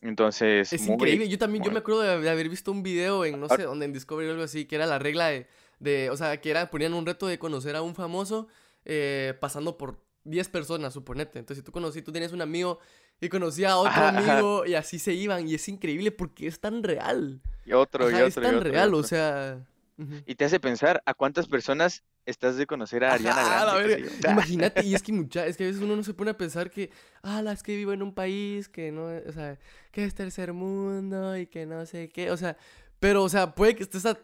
Entonces, 0.00 0.72
Es 0.72 0.80
muy, 0.82 0.94
increíble, 0.94 1.28
yo 1.28 1.38
también, 1.38 1.62
yo 1.62 1.70
me 1.70 1.80
acuerdo 1.80 2.00
de, 2.00 2.30
haber 2.30 2.48
visto 2.48 2.72
un 2.72 2.82
video 2.82 3.24
en, 3.24 3.38
no 3.38 3.46
ahora- 3.46 3.56
sé, 3.56 3.62
donde 3.64 3.84
en 3.84 3.92
Discovery 3.92 4.28
o 4.28 4.32
algo 4.32 4.44
así, 4.44 4.64
que 4.64 4.76
era 4.76 4.86
la 4.86 4.98
regla 4.98 5.28
de, 5.28 5.46
de 5.78 6.08
o 6.10 6.16
sea, 6.16 6.40
que 6.40 6.50
era, 6.50 6.70
ponían 6.70 6.94
un 6.94 7.04
reto 7.04 7.26
de 7.26 7.38
conocer 7.38 7.76
a 7.76 7.82
un 7.82 7.94
famoso 7.94 8.48
eh, 8.86 9.34
pasando 9.40 9.76
por 9.76 10.02
10 10.24 10.48
personas, 10.48 10.94
suponete. 10.94 11.38
Entonces, 11.38 11.58
si 11.62 11.64
tú 11.64 11.72
conocí, 11.72 12.00
tú 12.00 12.12
tenías 12.12 12.32
un 12.32 12.40
amigo 12.40 12.78
y 13.20 13.28
conocía 13.28 13.72
a 13.72 13.76
otro 13.76 13.90
Ajá, 13.90 14.08
ajá. 14.08 14.32
amigo 14.38 14.64
y 14.64 14.74
así 14.74 14.98
se 14.98 15.12
iban, 15.12 15.46
y 15.46 15.54
es 15.54 15.68
increíble 15.68 16.12
porque 16.12 16.46
es 16.46 16.60
tan 16.60 16.82
real. 16.82 17.42
Y 17.66 17.72
otro, 17.74 18.10
y 18.10 18.14
es 18.14 18.36
otro, 18.36 18.42
y 18.42 18.46
tan 18.46 18.56
y 18.56 18.70
real, 18.70 18.94
o 18.94 18.98
otro. 18.98 19.08
Y 20.26 20.34
te 20.34 20.44
hace 20.44 20.60
pensar 20.60 21.02
a 21.06 21.14
cuántas 21.14 21.46
personas 21.46 22.04
estás 22.26 22.56
de 22.56 22.66
conocer 22.66 23.04
a 23.04 23.14
Ariana 23.14 23.40
Ajá, 23.40 23.78
Grande. 23.78 24.10
Imagínate, 24.28 24.84
y 24.84 24.94
es 24.94 25.02
que 25.02 25.12
mucha, 25.12 25.46
es 25.46 25.56
que 25.56 25.64
a 25.64 25.66
veces 25.66 25.82
uno 25.82 25.96
no 25.96 26.02
se 26.02 26.14
pone 26.14 26.30
a 26.30 26.36
pensar 26.36 26.70
que, 26.70 26.90
ah, 27.22 27.42
es 27.52 27.62
que 27.62 27.76
vivo 27.76 27.92
en 27.92 28.02
un 28.02 28.14
país 28.14 28.68
que 28.68 28.92
no, 28.92 29.06
o 29.06 29.32
sea, 29.32 29.58
que 29.92 30.04
es 30.04 30.14
tercer 30.14 30.52
mundo 30.52 31.36
y 31.36 31.46
que 31.46 31.66
no 31.66 31.84
sé 31.86 32.08
qué, 32.08 32.30
o 32.30 32.36
sea, 32.36 32.56
pero, 32.98 33.22
o 33.24 33.28
sea, 33.28 33.54
puede 33.54 33.74
que 33.76 33.82
estés 33.82 34.06
a 34.06 34.18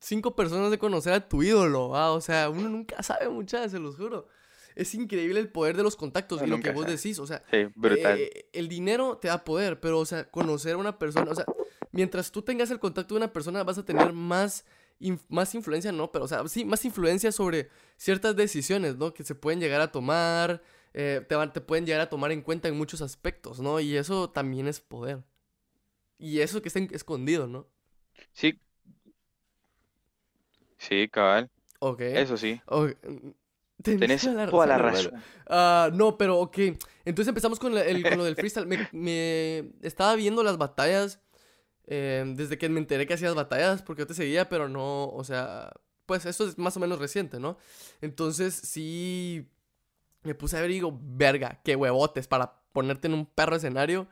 cinco 0.00 0.34
personas 0.34 0.70
de 0.70 0.78
conocer 0.78 1.12
a 1.12 1.28
tu 1.28 1.42
ídolo, 1.42 1.90
¿va? 1.90 2.12
o 2.12 2.20
sea, 2.20 2.50
uno 2.50 2.68
nunca 2.68 3.02
sabe 3.02 3.28
muchas, 3.28 3.70
se 3.70 3.78
los 3.78 3.96
juro. 3.96 4.28
Es 4.74 4.94
increíble 4.94 5.38
el 5.38 5.50
poder 5.50 5.76
de 5.76 5.82
los 5.82 5.96
contactos 5.96 6.40
y 6.42 6.46
lo 6.46 6.58
que 6.58 6.70
vos 6.70 6.84
sabe. 6.84 6.96
decís, 6.96 7.18
o 7.18 7.26
sea, 7.26 7.42
Sí, 7.50 7.66
brutal. 7.74 8.18
eh, 8.18 8.48
el 8.54 8.68
dinero 8.68 9.18
te 9.18 9.28
da 9.28 9.44
poder, 9.44 9.80
pero, 9.80 9.98
o 9.98 10.06
sea, 10.06 10.30
conocer 10.30 10.74
a 10.74 10.76
una 10.78 10.98
persona, 10.98 11.30
o 11.30 11.34
sea, 11.34 11.44
mientras 11.90 12.32
tú 12.32 12.40
tengas 12.40 12.70
el 12.70 12.78
contacto 12.78 13.14
de 13.14 13.18
una 13.18 13.32
persona, 13.34 13.62
vas 13.64 13.76
a 13.76 13.84
tener 13.84 14.14
más, 14.14 14.64
inf- 15.02 15.24
más 15.28 15.54
influencia, 15.54 15.92
no, 15.92 16.10
pero, 16.12 16.24
o 16.24 16.28
sea, 16.28 16.46
sí, 16.48 16.64
más 16.64 16.84
influencia 16.84 17.32
sobre 17.32 17.68
ciertas 17.96 18.36
decisiones, 18.36 18.96
¿no? 18.96 19.12
Que 19.14 19.24
se 19.24 19.34
pueden 19.34 19.60
llegar 19.60 19.80
a 19.80 19.92
tomar, 19.92 20.62
eh, 20.94 21.24
te, 21.28 21.34
van- 21.34 21.52
te 21.52 21.60
pueden 21.60 21.86
llegar 21.86 22.00
a 22.02 22.08
tomar 22.10 22.32
en 22.32 22.42
cuenta 22.42 22.68
en 22.68 22.76
muchos 22.76 23.02
aspectos, 23.02 23.60
¿no? 23.60 23.80
Y 23.80 23.96
eso 23.96 24.30
también 24.30 24.66
es 24.68 24.80
poder. 24.80 25.22
Y 26.18 26.40
eso 26.40 26.62
que 26.62 26.68
está 26.68 26.78
escondido, 26.80 27.46
¿no? 27.48 27.66
Sí, 28.32 28.58
sí, 30.78 31.08
cabal. 31.08 31.50
Ok. 31.80 32.00
Eso 32.00 32.36
sí. 32.36 32.60
Tenés 33.82 34.00
Tenés 34.00 34.22
toda 34.22 34.34
la 34.44 34.50
toda 34.50 34.66
la 34.66 34.78
razón. 34.78 35.12
Ah, 35.48 35.90
no, 35.92 36.16
pero 36.16 36.38
ok. 36.38 36.56
Entonces 37.04 37.28
empezamos 37.28 37.58
con, 37.58 37.74
la- 37.74 37.84
el- 37.84 38.02
con 38.02 38.16
lo 38.18 38.24
del 38.24 38.36
freestyle. 38.36 38.66
Me, 38.66 38.88
me 38.92 39.72
estaba 39.82 40.14
viendo 40.14 40.42
las 40.44 40.56
batallas 40.56 41.20
eh, 41.86 42.24
desde 42.36 42.58
que 42.58 42.68
me 42.68 42.80
enteré 42.80 43.06
que 43.06 43.14
hacías 43.14 43.34
batallas, 43.34 43.82
porque 43.82 44.02
yo 44.02 44.06
te 44.06 44.14
seguía, 44.14 44.48
pero 44.48 44.68
no, 44.68 45.08
o 45.08 45.24
sea, 45.24 45.72
pues 46.06 46.26
eso 46.26 46.46
es 46.46 46.58
más 46.58 46.76
o 46.76 46.80
menos 46.80 46.98
reciente, 46.98 47.40
¿no? 47.40 47.58
Entonces 48.00 48.54
sí 48.54 49.48
me 50.22 50.34
puse 50.34 50.56
a 50.56 50.60
ver 50.60 50.70
y 50.70 50.74
digo, 50.74 50.98
verga, 51.02 51.60
qué 51.64 51.76
huevotes 51.76 52.28
para 52.28 52.62
ponerte 52.72 53.08
en 53.08 53.14
un 53.14 53.26
perro 53.26 53.56
escenario 53.56 54.08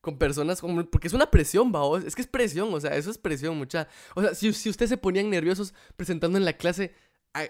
con 0.00 0.18
personas, 0.18 0.60
como, 0.60 0.84
porque 0.84 1.08
es 1.08 1.14
una 1.14 1.30
presión, 1.30 1.72
vaos. 1.72 2.04
Es 2.04 2.14
que 2.14 2.22
es 2.22 2.28
presión, 2.28 2.72
o 2.72 2.80
sea, 2.80 2.94
eso 2.94 3.10
es 3.10 3.18
presión, 3.18 3.56
mucha. 3.56 3.88
O 4.14 4.22
sea, 4.22 4.34
si, 4.34 4.52
si 4.52 4.68
ustedes 4.68 4.90
se 4.90 4.96
ponían 4.98 5.30
nerviosos 5.30 5.74
presentando 5.96 6.38
en 6.38 6.44
la 6.44 6.52
clase, 6.52 6.94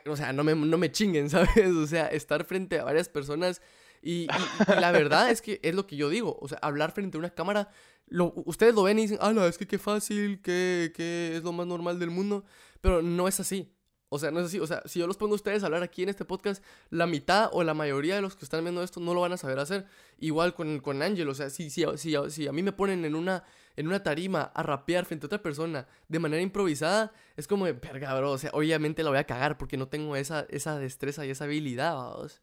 o 0.06 0.16
sea, 0.16 0.32
no 0.32 0.44
me, 0.44 0.54
no 0.54 0.78
me 0.78 0.92
chinguen, 0.92 1.28
¿sabes? 1.30 1.74
O 1.74 1.86
sea, 1.86 2.06
estar 2.06 2.44
frente 2.44 2.78
a 2.78 2.84
varias 2.84 3.08
personas. 3.08 3.60
Y, 4.04 4.26
la 4.68 4.92
verdad 4.92 5.30
es 5.30 5.40
que 5.40 5.60
es 5.62 5.74
lo 5.74 5.86
que 5.86 5.96
yo 5.96 6.10
digo. 6.10 6.36
O 6.40 6.46
sea, 6.46 6.58
hablar 6.58 6.92
frente 6.92 7.16
a 7.16 7.20
una 7.20 7.30
cámara, 7.30 7.70
lo, 8.06 8.34
ustedes 8.44 8.74
lo 8.74 8.82
ven 8.82 8.98
y 8.98 9.02
dicen, 9.02 9.18
ah, 9.22 9.32
no, 9.32 9.46
es 9.46 9.56
que 9.56 9.66
qué 9.66 9.78
fácil, 9.78 10.42
que, 10.42 10.92
que 10.94 11.36
es 11.36 11.42
lo 11.42 11.52
más 11.52 11.66
normal 11.66 11.98
del 11.98 12.10
mundo. 12.10 12.44
Pero 12.82 13.00
no 13.00 13.26
es 13.28 13.40
así. 13.40 13.74
O 14.10 14.18
sea, 14.18 14.30
no 14.30 14.40
es 14.40 14.46
así. 14.46 14.60
O 14.60 14.66
sea, 14.66 14.82
si 14.84 14.98
yo 14.98 15.06
los 15.06 15.16
pongo 15.16 15.32
a 15.32 15.36
ustedes 15.36 15.62
a 15.62 15.66
hablar 15.66 15.82
aquí 15.82 16.02
en 16.02 16.10
este 16.10 16.26
podcast, 16.26 16.62
la 16.90 17.06
mitad 17.06 17.48
o 17.52 17.64
la 17.64 17.72
mayoría 17.72 18.14
de 18.14 18.20
los 18.20 18.36
que 18.36 18.44
están 18.44 18.62
viendo 18.62 18.82
esto 18.82 19.00
no 19.00 19.14
lo 19.14 19.22
van 19.22 19.32
a 19.32 19.38
saber 19.38 19.58
hacer. 19.58 19.86
Igual 20.18 20.54
con, 20.54 20.80
con 20.80 21.00
Ángel. 21.00 21.28
O 21.30 21.34
sea, 21.34 21.48
si, 21.48 21.70
si, 21.70 21.84
si, 21.96 22.14
si 22.28 22.46
a 22.46 22.52
mí 22.52 22.62
me 22.62 22.72
ponen 22.72 23.06
en 23.06 23.14
una, 23.14 23.42
en 23.74 23.86
una 23.86 24.02
tarima 24.02 24.42
a 24.54 24.62
rapear 24.62 25.06
frente 25.06 25.24
a 25.24 25.28
otra 25.28 25.42
persona 25.42 25.88
de 26.08 26.18
manera 26.18 26.42
improvisada, 26.42 27.10
es 27.36 27.48
como 27.48 27.64
de, 27.64 27.72
verga, 27.72 28.14
bro. 28.18 28.32
O 28.32 28.38
sea, 28.38 28.50
obviamente 28.52 29.02
la 29.02 29.08
voy 29.08 29.18
a 29.18 29.24
cagar 29.24 29.56
porque 29.56 29.78
no 29.78 29.88
tengo 29.88 30.14
esa, 30.14 30.46
esa 30.50 30.78
destreza 30.78 31.24
y 31.24 31.30
esa 31.30 31.44
habilidad, 31.44 31.94
vamos. 31.94 32.42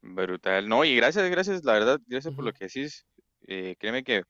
Brutal. 0.00 0.68
No, 0.68 0.84
y 0.84 0.96
gracias, 0.96 1.28
gracias, 1.30 1.64
la 1.64 1.72
verdad, 1.72 2.00
gracias 2.06 2.34
por 2.34 2.44
lo 2.44 2.52
que 2.52 2.66
decís. 2.66 3.06
Eh, 3.46 3.76
créeme 3.78 4.04
que 4.04 4.22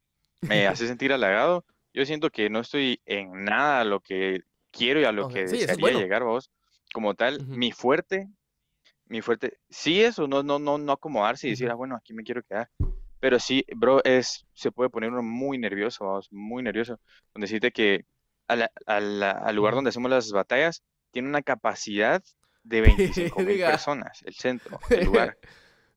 me 0.42 0.66
hace 0.68 0.87
sentir 0.87 1.12
halagado 1.12 1.64
yo 1.98 2.06
siento 2.06 2.30
que 2.30 2.50
no 2.50 2.60
estoy 2.60 3.00
en 3.06 3.44
nada 3.44 3.80
a 3.80 3.84
lo 3.84 4.00
que 4.00 4.42
quiero 4.70 5.00
y 5.00 5.04
a 5.04 5.10
lo 5.10 5.28
que 5.28 5.46
desearía 5.46 5.98
llegar, 5.98 6.22
vos. 6.22 6.50
Como 6.92 7.14
tal, 7.14 7.44
mi 7.46 7.72
fuerte, 7.72 8.28
mi 9.06 9.20
fuerte, 9.20 9.58
sí 9.68 10.00
es 10.00 10.18
o 10.18 10.28
no, 10.28 10.42
no, 10.44 10.60
no, 10.60 10.78
no 10.78 10.92
acomodarse 10.92 11.48
y 11.48 11.50
decir, 11.50 11.68
ah, 11.70 11.75
bueno, 11.75 11.96
aquí 11.96 12.14
me 12.14 12.22
quiero 12.22 12.42
quedar. 12.44 12.70
Pero 13.20 13.40
sí, 13.40 13.64
bro, 13.75 14.02
es, 14.04 14.46
se 14.54 14.70
puede 14.70 14.90
poner 14.90 15.10
uno 15.10 15.22
muy 15.22 15.58
nervioso, 15.58 16.04
vamos, 16.04 16.28
muy 16.30 16.62
nervioso. 16.62 17.00
Con 17.32 17.40
decirte 17.40 17.72
que 17.72 18.04
al 18.46 19.56
lugar 19.56 19.75
donde 19.75 19.90
hacemos 19.90 20.10
las 20.10 20.30
batallas 20.30 20.82
tiene 21.10 21.28
una 21.28 21.42
capacidad 21.42 22.22
de 22.62 22.80
25 23.32 23.40
mil 23.40 23.58
personas, 23.58 24.22
el 24.24 24.34
centro, 24.34 24.78
el 24.90 25.04
lugar. 25.06 25.38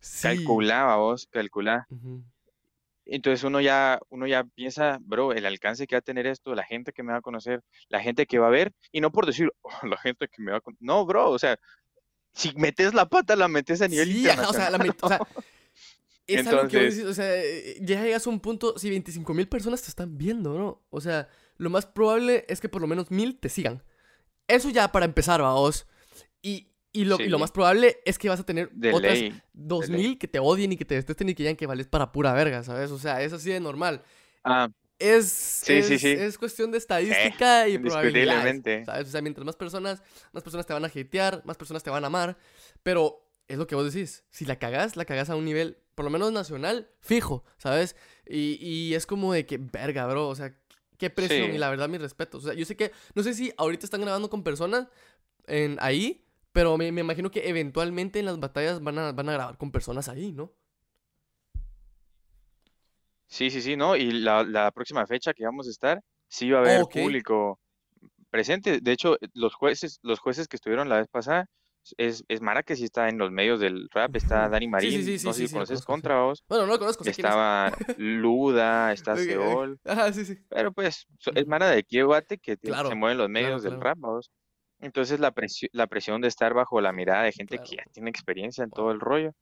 Sí. 0.04 0.24
Calculaba 0.24 0.96
vos, 0.96 1.28
calcula. 1.32 1.88
Entonces 3.06 3.44
uno 3.44 3.62
ya, 3.62 4.00
uno 4.10 4.26
ya 4.26 4.44
piensa, 4.44 4.98
bro, 5.00 5.32
el 5.32 5.46
alcance 5.46 5.86
que 5.86 5.94
va 5.94 6.00
a 6.00 6.02
tener 6.02 6.26
esto, 6.26 6.56
la 6.56 6.64
gente 6.64 6.92
que 6.92 7.04
me 7.04 7.12
va 7.12 7.20
a 7.20 7.22
conocer, 7.22 7.62
la 7.88 8.02
gente 8.02 8.26
que 8.26 8.40
va 8.40 8.48
a 8.48 8.50
ver, 8.50 8.74
y 8.92 9.00
no 9.00 9.12
por 9.12 9.28
decir, 9.28 9.52
oh, 9.62 9.86
la 9.86 9.98
gente 9.98 10.28
que 10.28 10.42
me 10.42 10.54
va 10.54 10.58
a 10.58 10.62
conocer. 10.62 10.84
No, 10.84 11.06
bro, 11.06 11.30
o 11.30 11.38
sea, 11.38 11.60
si 12.34 12.52
metes 12.56 12.96
la 12.96 13.08
pata, 13.08 13.36
la 13.36 13.48
metes 13.48 13.82
a 13.84 13.88
nivel 13.88 14.12
sí, 14.12 14.28
o 14.28 14.54
sea, 14.54 14.72
la 14.72 14.78
o 14.78 15.08
sea, 15.08 15.20
es 16.26 16.48
algo 16.48 16.68
que 16.68 16.80
decir, 16.80 17.06
o 17.06 17.14
sea, 17.14 17.30
ya 17.82 18.04
llegas 18.04 18.26
a 18.26 18.30
un 18.30 18.40
punto, 18.40 18.78
si 18.78 18.90
25 18.90 19.34
mil 19.34 19.48
personas 19.48 19.82
te 19.82 19.90
están 19.90 20.18
viendo, 20.18 20.58
¿no? 20.58 20.84
O 20.90 21.02
sea, 21.02 21.28
lo 21.58 21.70
más 21.70 21.86
probable 21.86 22.46
es 22.48 22.62
que 22.62 22.70
por 22.70 22.82
lo 22.82 22.88
menos 22.88 23.12
mil 23.12 23.40
te 23.40 23.50
sigan. 23.50 23.84
Eso 24.48 24.70
ya 24.70 24.92
para 24.92 25.06
empezar, 25.06 25.42
vamos. 25.42 25.88
Y, 26.42 26.68
y 26.94 27.06
lo, 27.06 27.20
y 27.20 27.30
lo, 27.30 27.40
más 27.40 27.52
probable 27.52 28.00
es 28.06 28.18
que 28.18 28.28
vas 28.28 28.40
a 28.40 28.46
tener 28.46 28.70
otras 28.92 29.20
2000 29.54 30.18
que 30.18 30.28
te 30.28 30.40
odien 30.40 30.74
y 30.74 30.78
que 30.78 30.86
te 30.86 30.96
detesten 30.96 31.30
y 31.30 31.36
que 31.36 31.44
digan 31.44 31.56
que 31.56 31.66
vales 31.66 31.88
para 31.88 32.12
pura 32.12 32.34
verga, 32.34 32.64
¿sabes? 32.64 32.92
O 32.92 33.00
sea, 33.00 33.22
es 33.22 33.32
así 33.34 33.50
de 33.50 33.60
normal. 33.60 34.04
Ah. 34.44 34.70
Es, 35.00 35.68
es, 35.68 36.38
cuestión 36.38 36.72
de 36.72 36.78
estadística 36.78 37.68
y 37.68 37.80
probabilidad. 37.80 38.44
¿sabes? 38.86 39.08
O 39.08 39.12
sea, 39.12 39.22
mientras 39.22 39.44
más 39.46 39.56
personas, 39.56 40.04
más 40.32 40.44
personas 40.44 40.68
te 40.68 40.74
van 40.74 40.84
a 40.84 40.88
hatear, 40.88 41.42
más 41.44 41.58
personas 41.58 41.82
te 41.82 41.90
van 41.90 42.04
a 42.04 42.08
amar. 42.08 42.38
Pero 42.84 43.28
es 43.48 43.58
lo 43.58 43.66
que 43.66 43.74
vos 43.74 43.92
decís. 43.92 44.24
Si 44.30 44.46
la 44.46 44.58
cagas, 44.60 44.98
la 44.98 45.06
cagas 45.06 45.32
a 45.32 45.36
un 45.36 45.46
nivel, 45.46 45.78
por 45.96 46.06
lo 46.06 46.12
menos 46.12 46.32
nacional, 46.32 46.88
fijo, 47.00 47.44
¿sabes? 47.58 47.96
Y, 48.28 48.60
y 48.62 48.94
es 48.94 49.08
como 49.08 49.34
de 49.34 49.48
que, 49.48 49.58
verga, 49.58 50.06
bro. 50.06 50.28
O 50.28 50.36
sea, 50.36 50.56
qué 50.98 51.10
presión. 51.10 51.52
Y 51.56 51.58
la 51.58 51.70
verdad, 51.72 51.90
mis 51.90 52.02
respetos. 52.02 52.44
O 52.44 52.48
sea, 52.48 52.54
yo 52.54 52.66
sé 52.66 52.76
que, 52.76 52.92
no 53.16 53.24
sé 53.24 53.34
si 53.34 53.52
ahorita 53.58 53.88
están 53.88 54.02
grabando 54.02 54.30
con 54.30 54.44
personas 54.44 54.88
en 55.48 55.78
ahí 55.80 56.24
pero 56.52 56.78
me, 56.78 56.88
imagino 56.88 57.32
que 57.32 57.50
eventualmente 57.50 58.20
en 58.20 58.26
las 58.26 58.40
batallas 58.40 58.82
van 58.82 59.00
a, 59.00 59.12
van 59.12 59.30
a 59.30 59.34
grabar 59.34 59.58
con 59.58 59.72
personas 59.72 60.10
ahí, 60.10 60.32
¿no? 60.32 60.52
Sí, 63.28 63.50
sí, 63.50 63.62
sí, 63.62 63.78
¿no? 63.78 63.96
Y 63.96 64.12
la, 64.12 64.72
próxima 64.74 65.08
fecha 65.08 65.34
que 65.34 65.46
vamos 65.46 65.68
a 65.68 65.72
estar, 65.72 66.02
sí 66.28 66.52
va 66.52 66.60
a 66.60 66.62
haber 66.62 66.86
público 66.86 67.60
presente. 68.30 68.82
De 68.82 68.92
hecho, 68.92 69.18
los 69.34 69.54
jueces, 69.54 70.00
los 70.02 70.20
jueces 70.20 70.50
que 70.50 70.58
estuvieron 70.58 70.90
la 70.90 70.98
vez 70.98 71.08
pasada, 71.08 71.46
es, 71.98 72.24
es 72.28 72.42
Mara 72.42 72.62
que 72.62 72.76
sí 72.76 72.84
está 72.84 73.08
en 73.10 73.18
los 73.18 73.32
medios 73.32 73.60
del 73.60 73.88
rap, 73.92 74.16
está 74.16 74.50
Dani 74.50 74.68
Marín, 74.68 74.92
sí, 74.92 75.04
sí, 75.04 75.20
sí, 75.20 75.26
no 75.26 75.34
sé 75.34 75.48
si 75.48 75.54
conoces 75.54 75.84
Contra 75.84 76.22
vos. 76.22 76.44
Bueno, 76.48 76.66
no 76.66 76.74
lo 76.74 76.80
conozco. 76.80 77.04
Estaba 77.06 77.72
Luda, 77.98 78.92
está 78.92 79.16
Seol. 79.16 79.80
Ajá, 79.86 80.12
sí, 80.14 80.26
sí. 80.26 80.38
Pero 80.50 80.74
pues, 80.74 81.08
es 81.34 81.48
Mara 81.48 81.70
de 81.70 81.84
Kieguate 81.84 82.38
que 82.38 82.58
se 82.62 82.96
mueve 82.96 83.14
en 83.14 83.18
los 83.18 83.30
medios 83.30 83.64
del 83.64 83.80
rap, 83.80 83.98
vos. 83.98 84.30
Entonces 84.82 85.20
la, 85.20 85.32
presión, 85.32 85.70
la 85.74 85.88
presión 85.88 86.22
de 86.22 86.28
estar 86.28 86.54
bajo 86.54 86.82
la 86.82 86.92
mirada 86.92 87.24
de 87.24 87.32
gente 87.32 87.60
que 87.60 87.78
ya 87.78 87.84
tiene 87.92 88.10
experiencia 88.10 88.64
en 88.64 88.72
todo 88.72 88.92
el 88.92 89.00
rollo. 89.00 89.34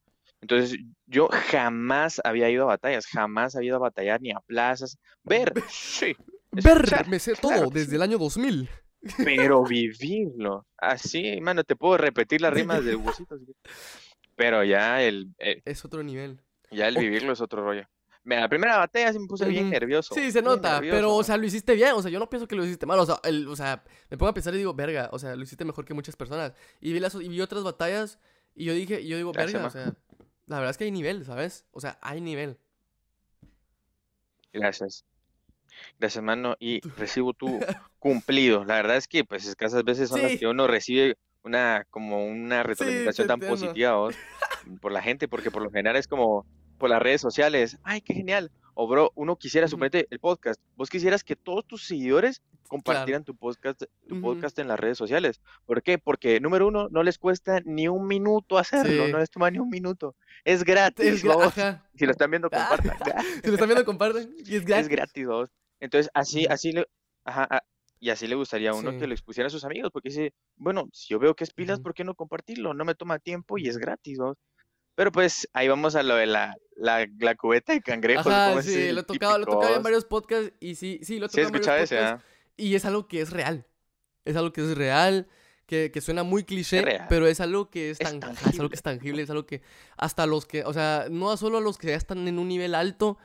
Entonces 0.42 0.78
yo 1.06 1.30
jamás 1.32 2.22
había 2.24 2.50
ido 2.50 2.64
a 2.64 2.68
batallas, 2.68 3.08
jamás 3.08 3.56
había 3.56 3.70
ido 3.70 3.78
a 3.78 3.80
batallar 3.80 4.22
ni 4.22 4.32
a 4.32 4.40
plazas. 4.40 4.98
Ver, 5.24 5.54
sí. 5.70 6.16
Ver, 6.52 7.08
me 7.08 7.20
sé 7.20 7.34
todo 7.36 7.70
desde 7.70 7.96
el 7.96 8.02
año 8.02 8.18
2000. 8.18 8.70
Pero 9.18 9.64
vivirlo, 9.70 10.66
así, 10.78 11.40
mano, 11.42 11.64
te 11.64 11.76
puedo 11.76 11.98
repetir 11.98 12.42
las 12.42 12.54
rimas 12.54 12.84
del 12.84 12.98
busito. 12.98 13.38
Pero 14.36 14.64
ya 14.64 15.02
el, 15.02 15.34
eh 15.40 15.62
Es 15.66 15.84
otro 15.86 16.04
nivel. 16.04 16.42
Ya 16.72 16.88
el 16.88 16.98
vivirlo 16.98 17.34
es 17.34 17.42
otro 17.42 17.64
rollo 17.64 17.88
la 18.36 18.50
primera 18.50 18.78
batalla 18.78 19.14
sí 19.14 19.20
me 19.20 19.28
puse 19.28 19.46
bien 19.46 19.70
nervioso. 19.70 20.14
Sí, 20.14 20.32
se 20.32 20.42
nota, 20.42 20.80
pero, 20.82 21.16
o 21.16 21.24
sea, 21.24 21.38
lo 21.38 21.46
hiciste 21.46 21.74
bien. 21.74 21.94
O 21.94 22.02
sea, 22.02 22.12
yo 22.12 22.20
no 22.20 22.30
pienso 22.30 22.48
que 22.48 22.56
lo 22.56 22.66
hiciste 22.66 22.86
mal. 22.86 23.00
O 23.00 23.06
sea, 23.06 23.20
o 23.48 23.56
sea, 23.56 23.84
me 24.10 24.18
pongo 24.18 24.30
a 24.30 24.34
pensar 24.34 24.54
y 24.54 24.58
digo, 24.58 24.74
verga, 24.74 25.10
o 25.12 25.20
sea, 25.20 25.36
lo 25.36 25.44
hiciste 25.44 25.66
mejor 25.66 25.86
que 25.86 25.94
muchas 25.94 26.16
personas. 26.16 26.54
Y 26.82 26.94
vi, 26.94 27.00
las, 27.00 27.16
y 27.16 27.28
vi 27.28 27.42
otras 27.42 27.64
batallas 27.64 28.20
y 28.56 28.66
yo 28.66 28.74
dije, 28.74 29.06
yo 29.06 29.18
digo, 29.18 29.32
verga, 29.32 29.66
o 29.66 29.70
sea, 29.70 29.94
la 30.48 30.58
verdad 30.58 30.72
es 30.72 30.78
que 30.78 30.84
hay 30.84 30.92
nivel, 30.92 31.26
¿sabes? 31.26 31.66
O 31.72 31.80
sea, 31.80 31.98
hay 32.02 32.22
nivel. 32.22 32.58
Gracias. 34.52 35.06
Gracias, 36.00 36.24
mano. 36.24 36.56
Y 36.60 36.82
recibo 36.98 37.34
tu 37.34 37.48
cumplido. 38.00 38.66
La 38.66 38.76
verdad 38.76 38.98
es 38.98 39.08
que, 39.08 39.24
pues, 39.24 39.46
escasas 39.46 39.84
veces 39.84 40.10
son 40.10 40.22
las 40.22 40.38
que 40.38 40.48
uno 40.48 40.68
recibe 40.68 41.18
una, 41.44 41.86
como 41.90 42.26
una 42.26 42.64
retroalimentación 42.64 43.28
tan 43.28 43.40
positiva 43.40 44.10
por 44.82 44.92
la 44.92 45.02
gente, 45.02 45.28
porque 45.28 45.52
por 45.52 45.62
lo 45.62 45.70
general 45.70 45.96
es 45.96 46.08
como, 46.08 46.46
por 46.80 46.90
las 46.90 47.02
redes 47.02 47.22
sociales, 47.22 47.78
ay, 47.84 48.02
qué 48.02 48.16
genial. 48.16 48.52
O 48.74 48.88
bro, 48.88 49.12
uno 49.16 49.36
quisiera, 49.36 49.68
suponete, 49.68 50.08
el 50.10 50.20
podcast. 50.20 50.62
Vos 50.78 50.90
quisieras 50.90 51.24
que 51.24 51.36
todos 51.36 51.68
tus 51.68 51.84
seguidores 51.84 52.42
compartieran 52.70 53.26
tu 53.26 53.36
podcast, 53.36 53.84
tu 54.08 54.22
podcast 54.22 54.58
en 54.58 54.70
las 54.70 54.80
redes 54.80 54.98
sociales. 54.98 55.42
¿Por 55.66 55.84
qué? 55.84 55.98
Porque, 55.98 56.40
número 56.40 56.68
uno, 56.68 56.88
no 56.90 57.04
les 57.04 57.18
cuesta 57.18 57.60
ni 57.66 57.90
un 57.90 58.08
minuto 58.08 58.58
hacerlo, 58.58 59.10
no 59.10 59.20
les 59.20 59.30
toma 59.30 59.52
ni 59.52 59.60
un 59.60 59.70
minuto. 59.70 60.16
Es 60.46 60.64
gratis, 60.64 61.22
Si 61.96 62.06
lo 62.06 62.12
están 62.12 62.32
viendo, 62.32 62.50
compartan. 62.50 62.96
si 63.44 63.48
lo 63.48 63.54
están 63.54 63.68
viendo, 63.68 63.84
compartan. 63.84 64.34
Y 64.46 64.56
es 64.56 64.66
gratis. 64.66 64.86
Es 64.86 64.88
gratis, 64.88 65.28
vos. 65.28 65.50
Entonces, 65.82 66.10
así, 66.14 66.46
así 66.46 66.72
le, 66.72 66.86
ajá, 67.26 67.62
y 68.00 68.12
así 68.12 68.28
le 68.28 68.36
gustaría 68.36 68.70
a 68.70 68.76
uno 68.76 68.98
que 68.98 69.08
lo 69.08 69.14
expusiera 69.14 69.48
a 69.48 69.50
sus 69.50 69.66
amigos, 69.66 69.92
porque 69.92 70.10
dice, 70.10 70.34
bueno, 70.56 70.88
si 70.94 71.10
yo 71.10 71.20
veo 71.20 71.36
que 71.36 71.44
es 71.44 71.54
pilas, 71.54 71.82
¿por 71.82 71.94
qué 71.94 72.06
no 72.06 72.16
compartirlo? 72.16 72.74
No 72.74 72.86
me 72.86 72.96
toma 72.96 73.20
tiempo 73.20 73.58
y 73.58 73.68
es 73.68 73.78
gratis, 73.78 74.20
vos. 74.20 74.38
Pero 74.96 75.12
pues 75.12 75.50
ahí 75.54 75.68
vamos 75.68 75.96
a 75.96 76.04
lo 76.04 76.16
de 76.16 76.26
la, 76.26 76.56
la, 76.80 77.08
la 77.20 77.36
cubeta 77.36 77.74
de 77.74 77.82
cangrejos. 77.82 78.28
Ajá, 78.28 78.62
sí, 78.62 78.92
lo 78.92 79.02
he 79.02 79.04
tocado, 79.04 79.38
lo 79.38 79.44
he 79.44 79.48
tocado 79.48 79.76
en 79.76 79.84
varios 79.84 80.06
podcasts 80.06 80.52
y 80.60 80.76
sí, 80.76 81.00
sí, 81.04 81.20
lo 81.20 81.26
he 81.26 81.30
tocado 81.30 81.48
en 81.48 81.52
varios 81.54 81.90
podcasts. 81.90 82.26
Y 82.58 82.76
es 82.76 82.86
algo 82.86 83.08
que 83.08 83.22
es 83.22 83.32
real. 83.32 83.66
Es 84.26 84.36
algo 84.36 84.52
que 84.52 84.62
es 84.62 84.78
real, 84.78 85.28
que, 85.66 85.92
que 85.92 86.02
suena 86.02 86.24
muy 86.24 86.44
cliché, 86.44 86.84
pero 87.08 87.26
es 87.28 87.40
algo 87.40 87.70
que 87.70 87.90
es, 87.90 87.98
tan, 87.98 88.20
tangible. 88.20 88.50
es 88.50 88.60
algo 88.60 88.70
que 88.70 88.76
es 88.76 88.84
tangible, 88.84 89.22
es 89.24 89.30
algo 89.30 89.46
que 89.46 89.62
hasta 89.98 90.26
los 90.26 90.46
que, 90.46 90.64
o 90.66 90.74
sea, 90.74 91.08
no 91.10 91.36
solo 91.38 91.60
a 91.60 91.62
los 91.62 91.78
que 91.78 91.88
ya 91.88 91.96
están 91.96 92.28
en 92.28 92.38
un 92.38 92.48
nivel 92.48 92.76
alto, 92.76 93.18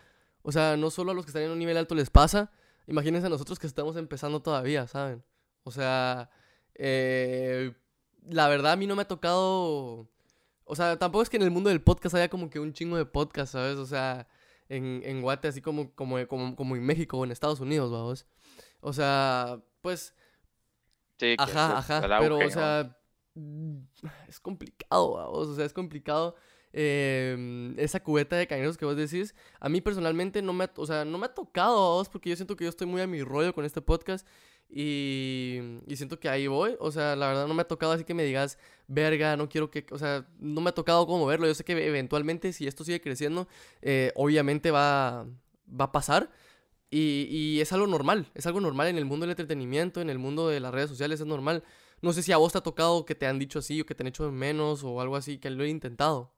o 0.43 0.53
sea, 0.53 0.77
no 0.77 0.91
solo 0.91 1.13
a 1.13 1.15
los 1.15 1.25
que 1.25 1.31
están 1.31 1.43
en 1.43 1.51
un 1.51 1.59
nivel 1.59 1.77
alto 1.77 1.95
les 1.95 2.11
pasa, 2.11 2.53
imagínense 2.87 3.27
a 3.27 3.31
nosotros 3.31 3.59
que 3.59 3.67
estamos 3.67 3.97
empezando 3.97 4.41
todavía, 4.41 4.87
¿saben? 4.87 5.23
O 5.65 5.71
sea, 5.71 6.31
eh, 6.75 7.73
la 8.29 8.49
verdad 8.49 8.73
a 8.73 8.77
mí 8.77 8.87
no 8.87 8.97
me 8.97 9.03
ha 9.03 9.09
tocado 9.09 10.09
o 10.65 10.77
sea, 10.77 10.99
tampoco 10.99 11.23
es 11.23 11.31
que 11.31 11.37
en 11.37 11.43
el 11.43 11.51
mundo 11.51 11.71
del 11.71 11.83
podcast 11.83 12.15
haya 12.15 12.29
como 12.29 12.51
que 12.51 12.59
un 12.59 12.73
chingo 12.73 12.97
de 12.97 13.05
podcast, 13.05 13.53
¿sabes? 13.53 13.77
O 13.77 13.87
sea, 13.87 14.27
en, 14.69 15.03
en 15.05 15.23
Guate, 15.23 15.49
así 15.49 15.61
como, 15.61 15.95
como, 15.95 16.27
como, 16.27 16.57
como 16.57 16.77
en 16.77 16.85
México 16.85 17.19
o 17.19 17.25
en 17.25 17.33
Estados 17.33 17.61
Unidos, 17.61 17.91
vamos. 17.91 18.27
O 18.81 18.93
sea, 18.93 19.63
pues... 19.81 20.15
Sí, 21.19 21.37
ajá, 21.39 21.79
ajá, 21.79 22.19
pero, 22.19 22.39
o 22.39 22.51
sea, 22.51 22.97
mm, 23.35 23.77
es 24.29 24.41
complicado, 24.41 25.13
vamos. 25.13 25.49
O 25.49 25.55
sea, 25.55 25.65
es 25.65 25.73
complicado. 25.73 26.35
Eh, 26.77 27.73
esa 27.77 28.03
cubeta 28.03 28.35
de 28.35 28.49
cañeros 28.49 28.77
que 28.77 28.85
vos 28.85 28.97
decís, 28.97 29.33
a 29.61 29.69
mí 29.69 29.81
personalmente 29.81 30.43
no 30.43 30.53
me, 30.53 30.65
ha, 30.65 30.73
o 30.75 30.87
sea, 30.87 31.05
no 31.05 31.19
me 31.19 31.27
ha 31.27 31.35
tocado, 31.35 31.77
vos, 31.77 32.09
porque 32.09 32.31
yo 32.31 32.37
siento 32.37 32.57
que 32.57 32.65
yo 32.65 32.71
estoy 32.71 32.89
muy 32.89 33.01
a 33.01 33.07
mi 33.07 33.23
rollo 33.23 33.55
con 33.55 33.65
este 33.65 33.81
podcast 33.81 34.27
Y, 34.69 35.61
y 35.87 35.97
siento 35.97 36.19
que 36.19 36.29
ahí 36.29 36.47
voy. 36.47 36.77
O 36.81 36.91
sea, 36.91 37.17
la 37.17 37.29
verdad 37.29 37.47
no 37.47 37.55
me 37.55 37.63
ha 37.63 37.69
tocado 37.69 37.93
así 37.93 38.05
que 38.05 38.15
me 38.15 38.25
digas, 38.25 38.59
verga, 38.89 39.37
no 39.37 39.49
quiero 39.49 39.71
que. 39.71 39.87
O 39.91 39.99
sea, 39.99 40.27
no 40.39 40.61
me 40.61 40.71
ha 40.71 40.75
tocado 40.75 41.07
como 41.07 41.27
verlo. 41.27 41.47
Yo 41.47 41.55
sé 41.55 41.65
que 41.65 41.73
eventualmente, 41.87 42.53
si 42.53 42.67
esto 42.67 42.85
sigue 42.85 43.01
creciendo, 43.01 43.49
eh, 43.83 44.13
obviamente 44.17 44.71
va, 44.71 45.27
va 45.69 45.87
a 45.87 45.93
pasar. 45.93 46.31
Y, 46.91 47.29
y 47.31 47.61
es 47.61 47.73
algo 47.73 47.87
normal. 47.87 48.31
Es 48.35 48.47
algo 48.47 48.61
normal 48.61 48.89
en 48.89 48.99
el 48.99 49.05
mundo 49.05 49.25
del 49.25 49.31
entretenimiento, 49.33 50.01
en 50.01 50.11
el 50.11 50.19
mundo 50.19 50.49
de 50.49 50.61
las 50.61 50.73
redes 50.75 50.91
sociales, 50.91 51.21
es 51.21 51.27
normal. 51.27 51.65
No 52.03 52.13
sé 52.13 52.23
si 52.23 52.33
a 52.33 52.37
vos 52.39 52.53
te 52.53 52.59
ha 52.59 52.63
tocado 52.63 53.05
que 53.05 53.15
te 53.15 53.27
han 53.27 53.39
dicho 53.39 53.59
así 53.61 53.81
o 53.81 53.87
que 53.87 53.95
te 53.95 54.03
han 54.03 54.09
hecho 54.09 54.31
menos 54.33 54.85
o 54.85 55.01
algo 55.01 55.17
así, 55.17 55.39
que 55.39 55.51
lo 55.51 55.65
he 55.65 55.69
intentado. 55.69 56.33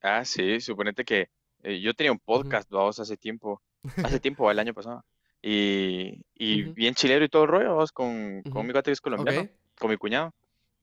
Ah, 0.00 0.24
sí, 0.24 0.60
suponete 0.60 1.04
que 1.04 1.28
eh, 1.62 1.80
yo 1.80 1.94
tenía 1.94 2.12
un 2.12 2.18
podcast, 2.18 2.68
vamos, 2.70 2.98
hace 2.98 3.16
tiempo, 3.16 3.62
hace 4.00 4.18
tiempo, 4.20 4.50
el 4.50 4.58
año 4.58 4.74
pasado, 4.74 5.04
y, 5.42 6.22
y 6.34 6.62
ujú, 6.62 6.74
bien 6.74 6.94
chilero 6.94 7.24
y 7.24 7.28
todo 7.28 7.44
el 7.44 7.48
rollo, 7.50 7.78
con, 7.94 8.42
con 8.48 8.66
ujú. 8.66 8.68
mi 8.68 8.72
gato 8.72 8.86
que 8.90 8.92
es 8.92 9.00
colombiano, 9.02 9.50
con 9.78 9.90
mi 9.90 9.96
cuñado, 9.98 10.32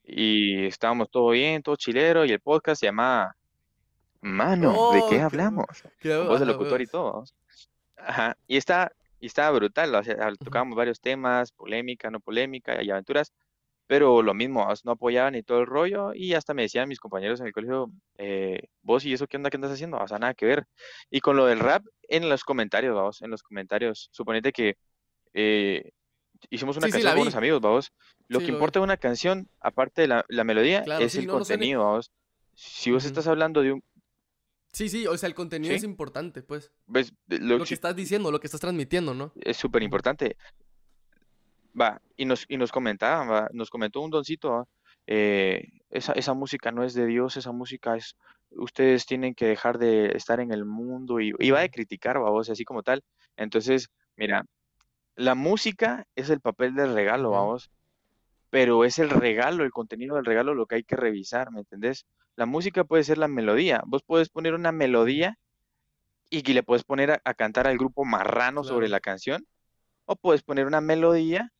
y 0.03 0.65
estábamos 0.67 1.09
todo 1.11 1.31
bien, 1.31 1.63
todo 1.63 1.77
chilero, 1.77 2.25
y 2.25 2.31
el 2.31 2.41
podcast 2.41 2.81
se 2.81 2.87
llama 2.87 3.33
Mano, 4.21 4.83
¿de 4.87 5.03
qué 5.03 5.19
Oh, 5.19 5.25
qué, 5.27 5.39
hablamos? 5.41 5.65
qué, 5.99 6.13
Con 6.15 6.27
voz 6.27 6.39
de 6.39 6.45
ajá, 6.45 6.47
locutor 6.47 6.81
y 6.81 6.87
huevos. 6.87 6.87
todo. 6.87 7.23
Ajá, 7.97 8.35
y 8.47 8.57
está, 8.57 8.91
y 9.19 9.27
estaba 9.27 9.51
brutal, 9.57 9.93
o 9.95 10.03
sea, 10.03 10.31
tocábamos 10.43 10.77
varios 10.77 11.01
temas, 11.01 11.51
polémica, 11.51 12.09
no 12.11 12.19
polémica, 12.21 12.81
y 12.83 12.91
aventuras, 12.91 13.33
pero 13.87 14.21
lo 14.23 14.33
mismo, 14.33 14.61
vamos, 14.61 14.85
no 14.85 14.93
apoyaban 14.93 15.35
y 15.35 15.43
todo 15.43 15.59
el 15.61 15.67
rollo, 15.67 16.13
y 16.15 16.33
hasta 16.35 16.53
me 16.53 16.63
decían 16.63 16.89
mis 16.89 16.99
compañeros 16.99 17.41
en 17.41 17.47
el 17.47 17.53
colegio, 17.53 17.91
eh, 18.17 18.61
vos 18.81 19.05
y 19.05 19.13
eso 19.13 19.27
qué 19.27 19.37
onda, 19.37 19.49
qué 19.49 19.57
andas 19.57 19.71
haciendo, 19.73 19.97
o 19.99 20.07
sea, 20.07 20.19
nada 20.19 20.33
que 20.35 20.45
ver. 20.47 20.65
Y 21.09 21.21
con 21.21 21.37
lo 21.37 21.45
del 21.47 21.59
rap, 21.59 21.85
en 22.09 22.27
los 22.29 22.43
comentarios, 22.43 22.95
vamos, 22.95 23.21
en 23.21 23.31
los 23.31 23.43
comentarios, 23.43 24.09
suponete 24.11 24.51
que 24.51 24.77
eh, 25.33 25.91
hicimos 26.49 26.77
una 26.77 26.87
Sí, 26.87 26.91
canción 26.91 27.13
con 27.13 27.21
unos 27.21 27.35
amigos, 27.35 27.61
vamos, 27.61 27.91
lo 28.27 28.39
Sí, 28.39 28.45
que 28.45 28.51
lo 28.51 28.57
importa 28.57 28.79
de 28.79 28.83
una 28.83 28.97
canción, 28.97 29.49
aparte 29.59 30.01
de 30.01 30.07
la, 30.07 30.25
la 30.27 30.43
melodía, 30.43 30.83
Claro, 30.83 31.05
es 31.05 31.15
el 31.15 31.27
no, 31.27 31.33
no 31.33 31.39
contenido, 31.39 31.83
vamos. 31.83 32.11
Si 32.55 32.91
vos 32.91 33.05
estás 33.05 33.27
hablando 33.27 33.61
de 33.61 33.73
un, 33.73 33.83
Sí, 34.71 34.87
sí, 34.87 35.07
o 35.07 35.17
sea, 35.17 35.27
el 35.27 35.33
contenido 35.33 35.73
es 35.73 35.83
importante, 35.83 36.43
pues. 36.43 36.71
¿Ves? 36.85 37.11
Lo, 37.27 37.57
Lo 37.57 37.65
que 37.65 37.73
estás 37.73 37.95
diciendo, 37.95 38.31
lo 38.31 38.39
que 38.39 38.45
estás 38.45 38.61
transmitiendo, 38.61 39.15
¿no? 39.15 39.33
es 39.41 39.57
súper 39.57 39.81
importante. 39.81 40.37
Va, 41.79 42.01
y 42.15 42.25
nos, 42.25 42.45
y 42.47 42.57
nos 42.57 42.71
comentaban, 42.71 43.29
va, 43.29 43.49
nos 43.53 43.69
comentó 43.69 44.01
un 44.01 44.09
doncito, 44.11 44.51
va, 44.51 44.65
eh, 45.07 45.67
esa, 45.89 46.13
esa 46.13 46.33
música 46.33 46.71
no 46.71 46.83
es 46.83 46.93
de 46.93 47.05
Dios, 47.05 47.37
esa 47.37 47.51
música 47.51 47.95
es, 47.95 48.15
ustedes 48.51 49.05
tienen 49.05 49.35
que 49.35 49.45
dejar 49.47 49.77
de 49.79 50.07
estar 50.15 50.39
en 50.39 50.51
el 50.51 50.65
mundo 50.65 51.19
y 51.19 51.31
de 51.31 51.51
ujú, 51.51 51.69
criticar, 51.71 52.21
va, 52.23 52.29
vos, 52.31 52.49
así 52.49 52.65
como 52.65 52.83
tal. 52.83 53.03
Entonces, 53.37 53.89
mira, 54.15 54.45
la 55.15 55.35
música 55.35 56.05
es 56.15 56.29
el 56.29 56.41
papel 56.41 56.75
del 56.75 56.93
regalo, 56.93 57.31
vamos, 57.31 57.71
pero 58.49 58.85
es 58.85 58.99
el 58.99 59.09
regalo, 59.09 59.63
el 59.63 59.71
contenido 59.71 60.15
del 60.15 60.25
regalo 60.25 60.53
lo 60.55 60.65
que 60.67 60.75
hay 60.75 60.83
que 60.83 60.95
revisar, 60.95 61.51
¿me 61.51 61.61
entendés? 61.61 62.05
La 62.35 62.45
música 62.45 62.83
puede 62.83 63.03
ser 63.03 63.17
la 63.17 63.27
melodía, 63.27 63.83
vos 63.85 64.03
puedes 64.05 64.29
poner 64.29 64.53
una 64.55 64.71
melodía 64.71 65.37
y 66.29 66.43
que 66.43 66.53
le 66.53 66.63
puedes 66.63 66.83
poner 66.83 67.11
a, 67.11 67.21
a 67.23 67.33
cantar 67.33 67.67
al 67.67 67.77
grupo 67.77 68.05
marrano 68.05 68.63
sobre 68.63 68.89
la 68.89 68.99
canción, 68.99 69.45
o 70.05 70.15
puedes 70.15 70.43
poner 70.43 70.67
una 70.67 70.81
melodía 70.81 71.51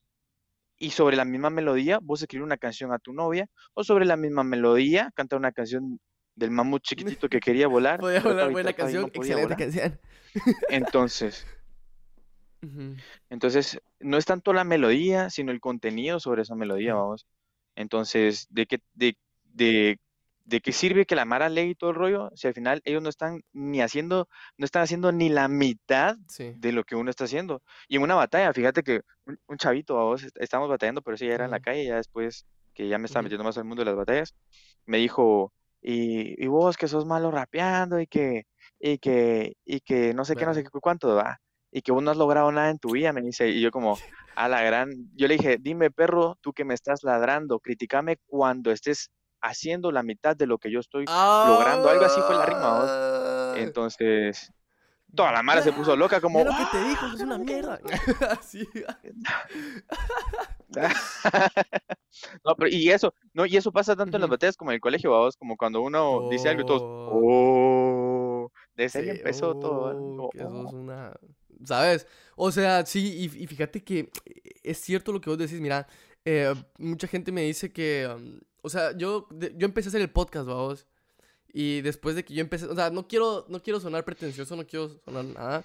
y 0.78 0.90
sobre 0.90 1.16
la 1.16 1.24
misma 1.24 1.50
melodía 1.50 1.98
vos 2.02 2.22
escribir 2.22 2.44
una 2.44 2.58
canción 2.58 2.92
a 2.92 2.98
tu 2.98 3.12
novia, 3.12 3.48
o 3.74 3.84
sobre 3.84 4.06
la 4.06 4.16
misma 4.16 4.44
melodía 4.44 5.12
cantar 5.14 5.38
una 5.38 5.52
canción 5.52 6.00
del 6.40 6.50
mamut 6.50 6.82
chiquitito 6.82 7.28
que 7.28 7.38
quería 7.46 7.68
volar, 7.68 8.00
Podía 8.00 8.18
y 8.18 8.50
buena 8.52 8.70
no 8.70 8.76
canción, 8.76 9.10
podía 9.10 9.36
excelente 9.36 9.42
volar. 9.42 9.58
canción. 9.58 10.00
Entonces, 10.68 11.46
entonces 13.30 13.80
no 14.00 14.16
es 14.18 14.24
tanto 14.26 14.52
la 14.52 14.64
melodía, 14.64 15.30
sino 15.30 15.50
el 15.52 15.60
contenido 15.60 16.20
sobre 16.20 16.42
esa 16.42 16.54
melodía, 16.54 16.94
vamos. 16.94 17.26
Entonces, 17.74 18.46
¿de 18.50 18.66
qué, 18.66 18.80
de, 18.94 19.16
de, 19.44 19.98
de 20.44 20.60
qué 20.60 20.72
sirve 20.72 21.06
que 21.06 21.14
la 21.14 21.24
Mara 21.24 21.48
lee 21.48 21.70
y 21.70 21.74
todo 21.74 21.90
el 21.90 21.96
rollo 21.96 22.30
si 22.34 22.48
al 22.48 22.54
final 22.54 22.82
ellos 22.84 23.02
no 23.02 23.08
están 23.08 23.42
ni 23.52 23.80
haciendo, 23.80 24.28
no 24.58 24.64
están 24.64 24.82
haciendo 24.82 25.10
ni 25.12 25.28
la 25.30 25.48
mitad 25.48 26.16
Sí. 26.28 26.52
de 26.56 26.72
lo 26.72 26.84
que 26.84 26.96
uno 26.96 27.08
está 27.10 27.24
haciendo? 27.24 27.62
Y 27.88 27.96
en 27.96 28.02
una 28.02 28.14
batalla, 28.14 28.52
fíjate 28.52 28.82
que 28.82 29.00
un, 29.24 29.38
un 29.46 29.56
chavito, 29.56 29.94
vos, 29.94 30.26
estábamos 30.34 30.68
batallando, 30.68 31.00
pero 31.02 31.14
ese 31.14 31.28
ya 31.28 31.34
era 31.34 31.44
en 31.46 31.50
la 31.52 31.60
calle, 31.60 31.86
ya 31.86 31.96
después 31.96 32.44
que 32.74 32.88
ya 32.88 32.98
me 32.98 33.06
estaba 33.06 33.22
metiendo 33.22 33.44
más 33.44 33.56
al 33.58 33.64
mundo 33.64 33.80
de 33.82 33.86
las 33.86 33.96
batallas, 33.96 34.34
me 34.86 34.98
dijo, 34.98 35.52
y, 35.82 36.42
y 36.42 36.46
vos 36.46 36.76
que 36.76 36.88
sos 36.88 37.06
malo 37.06 37.30
rapeando 37.30 38.00
y 38.00 38.06
que, 38.06 38.46
y 38.78 38.98
que, 38.98 39.54
y 39.64 39.80
que 39.80 40.14
no 40.14 40.24
sé 40.24 40.36
qué, 40.36 40.46
no 40.46 40.54
sé 40.54 40.62
qué, 40.62 40.70
cuánto 40.80 41.14
va, 41.14 41.40
y 41.70 41.82
que 41.82 41.92
vos 41.92 42.02
no 42.02 42.10
has 42.10 42.16
logrado 42.16 42.50
nada 42.52 42.70
en 42.70 42.78
tu 42.78 42.92
vida, 42.92 43.12
me 43.12 43.22
dice, 43.22 43.48
y 43.48 43.60
yo 43.60 43.70
como, 43.70 43.98
a 44.34 44.48
la 44.48 44.62
gran, 44.62 44.90
yo 45.14 45.28
le 45.28 45.36
dije, 45.36 45.56
dime 45.60 45.90
perro, 45.90 46.36
tú 46.40 46.52
que 46.52 46.64
me 46.64 46.74
estás 46.74 47.02
ladrando, 47.02 47.60
criticame 47.60 48.18
cuando 48.26 48.70
estés 48.70 49.10
haciendo 49.40 49.90
la 49.92 50.02
mitad 50.02 50.36
de 50.36 50.46
lo 50.46 50.58
que 50.58 50.70
yo 50.70 50.80
estoy 50.80 51.06
logrando, 51.06 51.88
algo 51.88 52.04
así 52.04 52.20
fue 52.26 52.36
la 52.36 52.46
rima, 52.46 52.80
vos. 52.80 52.90
¡Ah! 52.90 53.54
Entonces, 53.56 54.52
toda 55.14 55.32
la 55.32 55.42
mara 55.42 55.62
se 55.62 55.72
puso 55.72 55.96
loca 55.96 56.20
como, 56.20 56.44
lo 56.44 56.50
que 56.50 56.66
te 56.70 56.84
dijo, 56.84 57.06
¡ah, 57.06 57.14
qué 57.16 57.22
una 57.22 57.34
onda, 57.36 57.52
mierda. 57.52 57.80
Así. 58.38 58.68
No, 62.44 62.56
pero 62.56 62.68
y 62.70 62.90
eso, 62.90 63.14
no, 63.34 63.46
y 63.46 63.56
eso 63.56 63.72
pasa 63.72 63.96
tanto 63.96 64.16
en 64.16 64.20
las 64.22 64.30
batallas 64.30 64.56
como 64.56 64.70
en 64.72 64.76
el 64.76 64.80
colegio, 64.80 65.12
vamos, 65.12 65.36
como 65.36 65.56
cuando 65.56 65.80
uno 65.80 66.22
dice 66.28 66.48
algo 66.48 66.62
y 66.62 66.64
todos, 66.64 66.82
Oh, 67.06 68.46
oh, 68.46 68.52
desde 68.74 69.00
ahí 69.00 69.10
sí, 69.10 69.10
empezó 69.10 69.56
todo, 69.56 69.94
oh, 69.96 70.30
que 70.30 70.46
sos 70.46 70.72
oh, 70.72 70.76
una... 70.76 71.12
¿Sabes? 71.64 72.06
O 72.36 72.50
sea, 72.52 72.84
sí, 72.86 73.30
y, 73.32 73.42
y 73.44 73.46
fíjate 73.46 73.84
que 73.84 74.10
es 74.62 74.78
cierto 74.80 75.12
lo 75.12 75.20
que 75.20 75.30
vos 75.30 75.38
decís, 75.38 75.60
mira, 75.60 75.86
eh, 76.24 76.54
mucha 76.78 77.06
gente 77.06 77.32
me 77.32 77.42
dice 77.42 77.72
que, 77.72 78.08
um, 78.14 78.40
o 78.62 78.68
sea, 78.70 78.96
yo, 78.96 79.26
de- 79.30 79.54
yo 79.56 79.66
empecé 79.66 79.88
a 79.88 79.90
hacer 79.90 80.00
el 80.00 80.10
podcast, 80.10 80.46
vamos, 80.46 80.86
y 81.52 81.80
después 81.82 82.16
de 82.16 82.24
que 82.24 82.34
yo 82.34 82.40
empecé, 82.42 82.66
o 82.66 82.74
sea, 82.74 82.90
no 82.90 83.08
quiero, 83.08 83.46
no 83.48 83.62
quiero 83.62 83.80
sonar 83.80 84.04
pretencioso, 84.04 84.56
no 84.56 84.66
quiero 84.66 84.88
sonar 85.04 85.24
nada, 85.26 85.64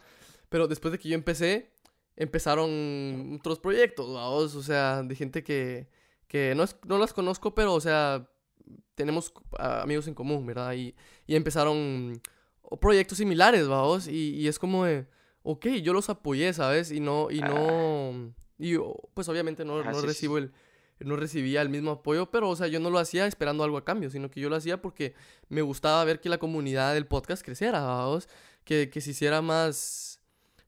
pero 0.50 0.68
después 0.68 0.91
de 0.91 1.00
que 1.00 1.10
yo 1.10 1.15
empecé, 1.15 1.72
empezaron 2.15 3.38
otros 3.39 3.60
proyectos, 3.60 4.13
vamos, 4.13 4.56
o 4.56 4.63
sea, 4.63 5.04
de 5.04 5.15
gente 5.15 5.43
que, 5.43 5.88
que 6.28 6.54
no, 6.56 6.63
es, 6.63 6.75
no 6.88 6.97
las 6.97 7.13
conozco, 7.13 7.54
pero, 7.54 7.73
o 7.73 7.82
sea, 7.82 8.30
tenemos 8.95 9.34
amigos 9.58 10.08
en 10.08 10.13
común, 10.13 10.45
¿verdad? 10.45 10.73
Y, 10.73 10.95
y 11.28 11.36
empezaron 11.36 12.21
proyectos 12.80 13.17
similares, 13.17 13.67
vamos, 13.67 14.08
y, 14.08 14.36
y 14.36 14.47
es 14.47 14.60
como 14.60 14.86
de, 14.86 15.08
ok, 15.43 15.67
yo 15.84 15.93
los 15.93 16.10
apoyé, 16.10 16.54
¿sabes? 16.54 16.91
Y 16.91 16.99
no, 16.99 17.30
y 17.30 17.39
no, 17.41 18.34
y 18.58 18.71
yo, 18.71 18.95
pues 19.13 19.30
obviamente 19.30 19.65
no, 19.65 19.80
ah, 19.80 19.91
no 19.91 20.01
recibo 20.01 20.38
el, 20.38 20.51
no 20.99 21.15
recibía 21.17 21.62
el 21.62 21.69
mismo 21.69 21.91
apoyo, 21.91 22.32
pero, 22.32 22.49
o 22.49 22.56
sea, 22.56 22.67
yo 22.67 22.80
no 22.80 22.89
lo 22.89 22.99
hacía 22.99 23.28
esperando 23.28 23.63
algo 23.63 23.78
a 23.78 23.86
cambio, 23.86 24.10
sino 24.10 24.32
que 24.32 24.39
yo 24.39 24.49
lo 24.49 24.56
hacía 24.56 24.82
porque 24.82 25.13
me 25.49 25.62
gustaba 25.62 26.04
ver 26.06 26.21
que 26.21 26.30
la 26.30 26.38
comunidad 26.38 26.93
del 26.93 27.06
podcast 27.06 27.43
creciera, 27.43 27.82
vamos, 27.82 28.30
que, 28.63 28.89
que 28.89 29.01
se 29.01 29.12
hiciera 29.12 29.41
más, 29.41 30.14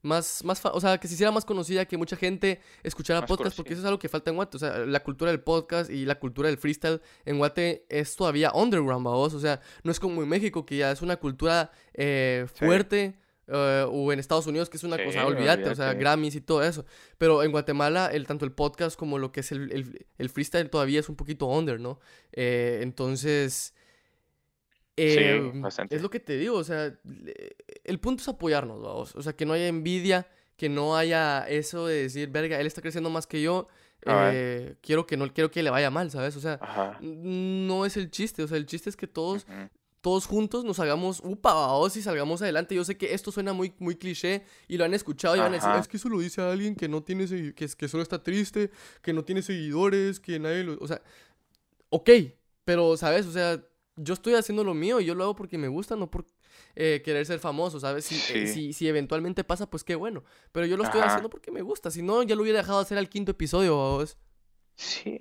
más, 0.01 0.43
más, 0.43 0.61
o 0.65 0.79
sea, 0.79 0.97
que 0.99 1.07
se 1.07 1.15
hiciera 1.15 1.31
más 1.31 1.43
conocida, 1.45 1.85
que 1.85 1.97
mucha 1.97 2.15
gente 2.15 2.59
escuchara 2.83 3.21
más 3.21 3.27
podcast, 3.27 3.55
porque 3.57 3.73
eso 3.73 3.81
es 3.81 3.85
algo 3.85 3.99
que 3.99 4.09
falta 4.09 4.29
en 4.29 4.35
Guate, 4.37 4.57
o 4.57 4.59
sea, 4.59 4.77
la 4.79 5.01
cultura 5.03 5.31
del 5.31 5.41
podcast 5.41 5.89
y 5.89 6.05
la 6.05 6.19
cultura 6.19 6.49
del 6.49 6.57
freestyle 6.57 7.01
en 7.25 7.37
Guate 7.37 7.85
es 7.89 8.15
todavía 8.15 8.51
underground, 8.53 9.05
vamos, 9.05 9.33
o 9.33 9.39
sea, 9.39 9.59
no 9.83 9.91
es 9.91 9.99
como 9.99 10.21
en 10.23 10.29
México, 10.29 10.65
que 10.65 10.77
ya 10.77 10.91
es 10.91 11.01
una 11.01 11.17
cultura 11.17 11.71
eh, 11.93 12.45
Sí, 12.53 12.65
fuerte, 12.65 13.15
eh, 13.47 13.85
o 13.89 14.11
en 14.11 14.19
Estados 14.19 14.45
Unidos, 14.47 14.69
que 14.69 14.75
es 14.77 14.83
una 14.83 14.97
sí, 14.97 15.05
cosa, 15.05 15.25
olvídate, 15.25 15.69
o 15.69 15.75
sea. 15.75 15.93
Grammys 15.93 16.35
y 16.35 16.41
todo 16.41 16.61
eso. 16.63 16.85
Pero 17.17 17.43
en 17.43 17.51
Guatemala, 17.51 18.07
el, 18.11 18.27
tanto 18.27 18.43
el 18.43 18.51
podcast 18.51 18.97
como 18.99 19.17
lo 19.19 19.31
que 19.31 19.39
es 19.39 19.51
el, 19.53 19.71
el- 19.71 20.05
el 20.17 20.29
freestyle 20.29 20.69
todavía 20.69 20.99
es 20.99 21.07
un 21.07 21.15
poquito 21.15 21.45
under, 21.47 21.79
¿no? 21.79 21.99
Eh, 22.33 22.79
entonces, 22.81 23.73
Sí, 24.97 25.03
es 25.19 25.61
bastante. 25.61 25.99
lo 25.99 26.09
que 26.09 26.19
te 26.19 26.37
digo, 26.37 26.55
o 26.57 26.63
sea, 26.63 26.91
el 27.83 27.99
punto 27.99 28.21
es 28.21 28.27
apoyarnos, 28.27 28.81
vamos. 28.81 29.15
O 29.15 29.21
sea, 29.21 29.33
que 29.33 29.45
no 29.45 29.53
haya 29.53 29.67
envidia, 29.67 30.27
que 30.55 30.69
no 30.69 30.97
haya 30.97 31.47
eso 31.47 31.85
de 31.85 32.03
decir, 32.03 32.29
verga, 32.29 32.59
él 32.59 32.65
está 32.67 32.81
creciendo 32.81 33.09
más 33.09 33.27
que 33.27 33.41
yo, 33.41 33.67
eh, 34.05 34.75
quiero 34.81 35.05
que 35.05 35.17
no 35.17 35.31
quiero 35.33 35.51
que 35.51 35.61
le 35.63 35.69
vaya 35.69 35.91
mal, 35.91 36.09
¿sabes? 36.11 36.35
O 36.35 36.39
sea, 36.39 36.57
ajá. 36.61 36.97
no 37.01 37.85
es 37.85 37.95
el 37.97 38.09
chiste, 38.09 38.41
o 38.43 38.47
sea, 38.47 38.57
el 38.57 38.65
chiste 38.65 38.89
es 38.89 38.95
que 38.95 39.07
todos 39.07 39.45
todos 40.01 40.25
juntos 40.27 40.63
nos 40.63 40.79
hagamos 40.79 41.19
upa 41.23 41.53
vamos, 41.53 41.97
y 41.97 42.01
salgamos 42.01 42.41
adelante. 42.41 42.73
Yo 42.75 42.85
sé 42.85 42.97
que 42.97 43.13
esto 43.13 43.31
suena 43.31 43.51
muy, 43.51 43.73
muy 43.79 43.95
cliché 43.97 44.43
y 44.67 44.77
lo 44.77 44.85
han 44.85 44.93
escuchado 44.93 45.35
y 45.35 45.39
van 45.39 45.51
a 45.51 45.55
decir, 45.55 45.69
es 45.77 45.87
que 45.87 45.97
eso 45.97 46.07
lo 46.07 46.19
dice 46.19 46.41
alguien 46.41 46.75
que 46.75 46.87
no 46.87 47.03
tiene 47.03 47.25
que, 47.53 47.65
es- 47.65 47.75
que 47.75 47.87
solo 47.89 48.03
está 48.03 48.23
triste, 48.23 48.71
que 49.01 49.11
no 49.11 49.25
tiene 49.25 49.41
seguidores, 49.41 50.19
que 50.21 50.39
nadie 50.39 50.63
lo... 50.63 50.77
O 50.79 50.87
sea, 50.87 51.01
ok, 51.89 52.09
pero, 52.63 52.95
¿sabes? 52.95 53.25
O 53.25 53.31
sea, 53.31 53.61
yo 53.97 54.13
estoy 54.13 54.35
haciendo 54.35 54.63
lo 54.63 54.73
mío 54.73 54.99
y 54.99 55.05
yo 55.05 55.15
lo 55.15 55.23
hago 55.23 55.35
porque 55.35 55.57
me 55.57 55.67
gusta, 55.67 55.95
no 55.95 56.09
por 56.09 56.25
eh, 56.75 57.01
querer 57.03 57.25
ser 57.25 57.39
famoso, 57.39 57.79
¿sabes? 57.79 58.05
Si, 58.05 58.15
eh, 58.33 58.47
si, 58.47 58.73
si 58.73 58.87
eventualmente 58.87 59.43
pasa, 59.43 59.69
pues 59.69 59.83
qué 59.83 59.95
bueno. 59.95 60.23
Pero 60.51 60.65
yo 60.65 60.77
lo 60.77 60.83
estoy 60.83 61.01
ajá. 61.01 61.09
haciendo 61.09 61.29
porque 61.29 61.51
me 61.51 61.61
gusta. 61.61 61.91
Si 61.91 62.01
no, 62.01 62.23
ya 62.23 62.35
lo 62.35 62.43
hubiera 62.43 62.59
dejado 62.59 62.79
hacer 62.79 62.97
al 62.97 63.09
quinto 63.09 63.31
episodio, 63.31 63.77
vamos. 63.77 64.17
Sí. 64.75 65.19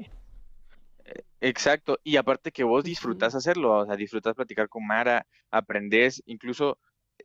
Exacto, 1.40 1.98
y 2.02 2.16
aparte 2.16 2.50
que 2.50 2.64
vos 2.64 2.82
disfrutás 2.82 3.34
hacerlo, 3.34 3.78
o 3.78 3.86
sea, 3.86 3.96
disfrutás 3.96 4.34
platicar 4.34 4.68
con 4.68 4.86
Mara, 4.86 5.26
aprendés, 5.50 6.22
incluso 6.26 6.78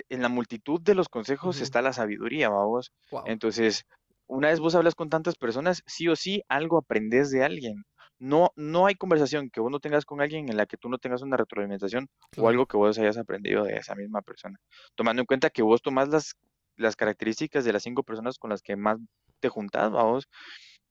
en 0.09 0.21
la 0.21 0.29
multitud 0.29 0.79
de 0.81 0.95
los 0.95 1.09
consejos 1.09 1.61
está 1.61 1.81
la 1.81 1.93
sabiduría, 1.93 2.49
vamos. 2.49 2.91
Wow. 3.09 3.23
Entonces, 3.25 3.85
una 4.27 4.49
vez 4.49 4.59
vos 4.59 4.75
hablas 4.75 4.95
con 4.95 5.09
tantas 5.09 5.35
personas, 5.35 5.83
sí 5.85 6.07
o 6.07 6.15
sí 6.15 6.43
algo 6.47 6.77
aprendes 6.77 7.31
de 7.31 7.43
alguien. 7.43 7.83
No, 8.21 8.51
no 8.55 8.85
hay 8.85 8.93
conversación 8.93 9.49
que 9.49 9.59
vos 9.59 9.71
no 9.71 9.79
tengas 9.79 10.05
con 10.05 10.21
alguien 10.21 10.47
en 10.47 10.55
la 10.55 10.67
que 10.67 10.77
tú 10.77 10.89
no 10.89 10.99
tengas 10.99 11.23
una 11.23 11.37
retroalimentación 11.37 12.07
o 12.37 12.47
algo 12.47 12.67
que 12.67 12.77
vos 12.77 12.99
hayas 12.99 13.17
aprendido 13.17 13.63
de 13.63 13.77
esa 13.77 13.95
misma 13.95 14.21
persona. 14.21 14.59
Tomando 14.93 15.23
en 15.23 15.25
cuenta 15.25 15.49
que 15.49 15.63
vos 15.63 15.81
tomás 15.81 16.07
las, 16.07 16.35
las 16.75 16.95
características 16.95 17.65
de 17.65 17.73
las 17.73 17.81
cinco 17.81 18.03
personas 18.03 18.37
con 18.37 18.51
las 18.51 18.61
que 18.61 18.75
más 18.75 18.99
te 19.39 19.49
juntás, 19.49 19.89
vos. 19.89 20.29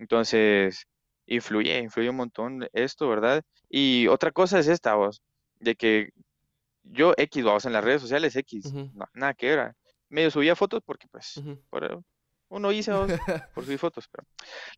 Entonces, 0.00 0.88
influye, 1.26 1.78
influye 1.78 2.10
un 2.10 2.16
montón 2.16 2.68
esto, 2.72 3.08
¿verdad? 3.08 3.44
Y 3.68 4.08
otra 4.08 4.32
cosa 4.32 4.58
es 4.58 4.66
esta, 4.66 4.96
vos, 4.96 5.22
de 5.60 5.76
que 5.76 6.08
yo 6.82 7.14
X, 7.16 7.44
vamos, 7.44 7.64
en 7.64 7.74
las 7.74 7.84
redes 7.84 8.02
sociales 8.02 8.34
X, 8.34 8.74
nada 9.14 9.34
que 9.34 9.54
ver. 9.54 9.74
Medio 10.08 10.32
subía 10.32 10.56
fotos 10.56 10.82
porque, 10.84 11.06
pues, 11.06 11.40
por, 11.70 12.02
uno 12.48 12.72
hizo 12.72 13.06
por 13.54 13.64
subir 13.64 13.78
fotos, 13.78 14.08
pero 14.08 14.26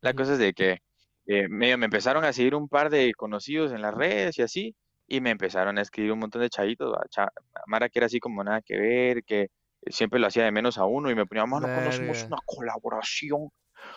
la 0.03 0.12
cosa 0.12 0.35
es 0.35 0.38
de 0.38 0.53
que 0.53 0.83
eh, 1.27 1.49
me 1.49 1.71
empezaron 1.71 2.25
a 2.25 2.33
seguir 2.33 2.55
un 2.55 2.69
par 2.69 2.91
de 2.91 3.13
conocidos 3.15 3.73
en 3.73 3.83
las 3.83 3.95
redes 3.95 4.39
y 4.39 4.43
así, 4.43 4.75
y 5.07 5.21
me 5.21 5.31
empezaron 5.31 5.79
a 5.79 5.83
escribir 5.83 6.13
un 6.13 6.21
montón 6.21 6.43
de 6.43 6.51
chavitos, 6.51 6.93
a 7.17 7.29
Mara 7.67 7.89
que 7.89 7.99
era 7.99 8.07
así 8.07 8.19
como 8.19 8.43
nada 8.43 8.63
que 8.63 8.79
ver, 8.79 9.25
que 9.25 9.49
siempre 9.87 10.19
lo 10.19 10.27
hacía 10.27 10.45
de 10.45 10.53
menos 10.53 10.79
a 10.79 10.85
uno 10.85 11.11
y 11.11 11.15
me 11.15 11.27
ponía, 11.27 11.45
mano, 11.45 11.69
conocemos 11.75 12.25
una 12.25 12.39
colaboración, 12.45 13.51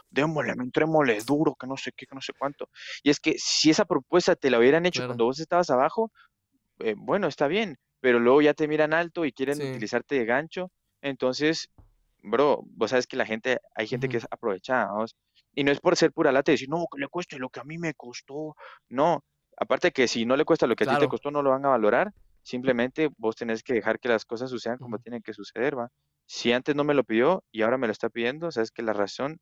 démosle, 0.10 0.54
entrémosle 0.54 1.20
duro, 1.26 1.56
que 1.56 1.68
no 1.68 1.78
sé 1.78 1.92
qué, 1.96 2.06
que 2.06 2.16
no 2.16 2.22
sé 2.22 2.34
cuánto. 2.38 2.70
Y 3.04 3.10
es 3.10 3.20
que 3.20 3.36
si 3.38 3.70
esa 3.70 3.86
propuesta 3.86 4.36
te 4.36 4.50
la 4.50 4.60
hubieran 4.60 4.86
hecho 4.86 5.06
cuando 5.06 5.26
vos 5.26 5.40
estabas 5.40 5.70
abajo, 5.70 6.12
eh, 6.80 6.96
bueno, 6.98 7.28
está 7.28 7.48
bien, 7.48 7.78
pero 8.02 8.20
luego 8.20 8.42
ya 8.42 8.54
te 8.54 8.68
miran 8.68 8.94
alto 8.94 9.26
y 9.26 9.32
quieren 9.32 9.58
utilizarte 9.58 10.16
de 10.16 10.26
gancho, 10.26 10.72
entonces, 11.02 11.70
bro, 12.24 12.64
vos 12.66 12.90
sabes 12.90 13.08
que 13.08 13.16
la 13.16 13.26
gente, 13.26 13.60
hay 13.76 13.88
gente 13.88 14.10
que 14.10 14.18
es 14.18 14.28
aprovechada, 14.32 14.90
Y 15.56 15.64
no 15.64 15.72
es 15.72 15.80
por 15.80 15.96
ser 15.96 16.12
pura 16.12 16.32
lata 16.32 16.52
y 16.52 16.56
decir, 16.56 16.70
no, 16.70 16.86
que 16.92 17.00
le 17.00 17.08
cueste 17.08 17.40
lo 17.40 17.50
que 17.50 17.62
a 17.62 17.64
mí 17.64 17.78
me 17.78 17.94
costó. 17.94 18.56
No, 18.90 19.24
aparte 19.58 19.92
que 19.92 20.08
si 20.08 20.26
no 20.26 20.36
le 20.36 20.46
cuesta 20.46 20.68
lo 20.68 20.76
que 20.76 20.84
a 20.84 20.88
ti 20.88 21.00
te 21.00 21.08
costó, 21.08 21.32
no 21.32 21.42
lo 21.42 21.52
van 21.52 21.66
a 21.66 21.70
valorar. 21.70 22.12
Simplemente 22.44 23.10
vos 23.18 23.36
tenés 23.36 23.64
que 23.64 23.74
dejar 23.74 24.00
que 24.00 24.10
las 24.10 24.26
cosas 24.26 24.50
sucedan 24.50 24.78
como 24.78 25.00
tienen 25.00 25.24
que 25.24 25.34
suceder, 25.34 25.78
¿va? 25.78 25.90
Si 26.28 26.52
antes 26.52 26.76
no 26.76 26.84
me 26.84 26.94
lo 26.94 27.04
pidió 27.04 27.44
y 27.52 27.64
ahora 27.64 27.78
me 27.78 27.88
lo 27.88 27.92
está 27.92 28.10
pidiendo, 28.10 28.52
sabes 28.52 28.72
que 28.72 28.84
la 28.84 28.94
razón 28.94 29.40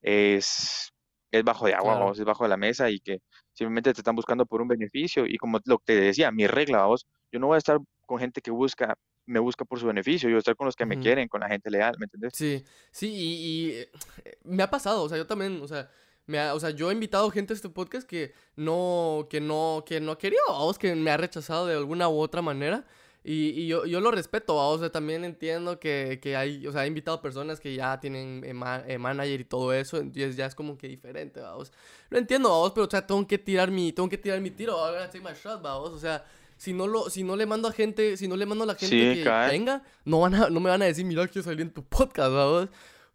es, 0.00 0.90
es 1.30 1.44
bajo 1.44 1.66
de 1.66 1.74
agua, 1.74 1.98
vos, 1.98 2.18
es 2.18 2.24
bajo 2.24 2.44
de 2.44 2.50
la 2.50 2.56
mesa 2.56 2.90
y 2.90 3.00
que 3.00 3.18
simplemente 3.52 3.92
te 3.92 4.00
están 4.00 4.16
buscando 4.16 4.46
por 4.46 4.62
un 4.62 4.68
beneficio. 4.68 5.26
Y 5.26 5.36
como 5.36 5.60
lo 5.64 5.78
que 5.78 5.84
te 5.84 6.00
decía, 6.00 6.30
mi 6.32 6.46
regla, 6.46 6.86
vos, 6.86 7.06
yo 7.32 7.38
no 7.38 7.48
voy 7.48 7.56
a 7.56 7.58
estar 7.58 7.78
con 8.06 8.18
gente 8.18 8.40
que 8.40 8.50
busca, 8.50 8.96
me 9.30 9.38
busca 9.38 9.64
por 9.64 9.78
su 9.78 9.86
beneficio, 9.86 10.28
yo 10.28 10.38
estar 10.38 10.56
con 10.56 10.66
los 10.66 10.74
que 10.74 10.84
me 10.84 10.98
quieren, 10.98 11.28
con 11.28 11.40
la 11.40 11.48
gente 11.48 11.70
leal, 11.70 11.94
¿me 11.98 12.04
entiendes? 12.04 12.32
Sí, 12.34 12.64
sí, 12.90 13.08
y, 13.08 13.70
eh, 13.70 13.90
me 14.44 14.62
ha 14.62 14.70
pasado, 14.70 15.04
o 15.04 15.08
sea, 15.08 15.16
yo 15.16 15.26
también, 15.26 15.60
o 15.62 15.68
sea, 15.68 15.88
me 16.26 16.50
o 16.50 16.58
sea, 16.60 16.70
yo 16.70 16.90
he 16.90 16.94
invitado 16.94 17.30
gente 17.30 17.52
a 17.52 17.56
este 17.56 17.68
podcast 17.68 18.08
que 18.08 18.32
no, 18.56 19.28
que 19.30 19.40
no, 19.40 19.84
que 19.86 20.00
no 20.00 20.18
quería, 20.18 20.40
vos, 20.48 20.78
que 20.78 20.94
me 20.94 21.10
ha 21.10 21.16
rechazado 21.16 21.66
de 21.66 21.76
alguna 21.76 22.08
u 22.08 22.18
otra 22.18 22.42
manera. 22.42 22.84
Y, 23.22 23.50
y 23.50 23.66
yo, 23.66 23.84
yo, 23.84 24.00
lo 24.00 24.10
respeto, 24.10 24.56
o 24.56 24.78
sea, 24.78 24.90
también 24.90 25.24
entiendo 25.26 25.78
que, 25.78 26.18
que, 26.22 26.36
hay, 26.36 26.66
o 26.66 26.72
sea, 26.72 26.84
he 26.84 26.86
invitado 26.88 27.20
personas 27.20 27.60
que 27.60 27.74
ya 27.74 28.00
tienen 28.00 28.42
eh, 28.44 28.54
eh, 28.86 28.96
manager 28.98 29.40
y 29.40 29.44
todo 29.44 29.74
eso, 29.74 29.98
entonces 29.98 30.36
ya 30.36 30.46
es 30.46 30.54
como 30.54 30.78
que 30.78 30.88
diferente, 30.88 31.38
vamos. 31.38 31.70
Lo 32.08 32.18
entiendo, 32.18 32.48
vamos, 32.48 32.72
pero 32.72 32.86
o 32.86 32.90
sea, 32.90 33.06
tengo 33.06 33.26
que 33.26 33.36
tirar 33.36 33.70
mi, 33.70 33.92
tengo 33.92 34.08
que 34.08 34.16
tirar 34.16 34.40
mi 34.40 34.50
tiro, 34.50 34.72
ahora 34.72 35.06
take 35.10 35.20
my 35.20 35.34
shot, 35.34 35.60
vamos, 35.60 35.90
o 35.90 35.98
sea, 35.98 36.24
si 36.60 36.74
no 36.74 36.86
lo, 36.86 37.08
si 37.08 37.22
no 37.22 37.36
le 37.36 37.46
mando 37.46 37.68
a 37.68 37.72
gente, 37.72 38.18
si 38.18 38.28
no 38.28 38.36
le 38.36 38.44
mando 38.44 38.64
a 38.64 38.66
la 38.66 38.74
gente 38.74 39.22
que 39.22 39.30
venga, 39.50 39.82
no 40.04 40.20
van 40.20 40.34
a, 40.34 40.50
no 40.50 40.60
me 40.60 40.68
van 40.68 40.82
a 40.82 40.84
decir, 40.84 41.06
mira, 41.06 41.26
quiero 41.26 41.42
salir 41.42 41.62
en 41.62 41.70
tu 41.70 41.82
podcast, 41.82 42.30
vamos. 42.30 42.68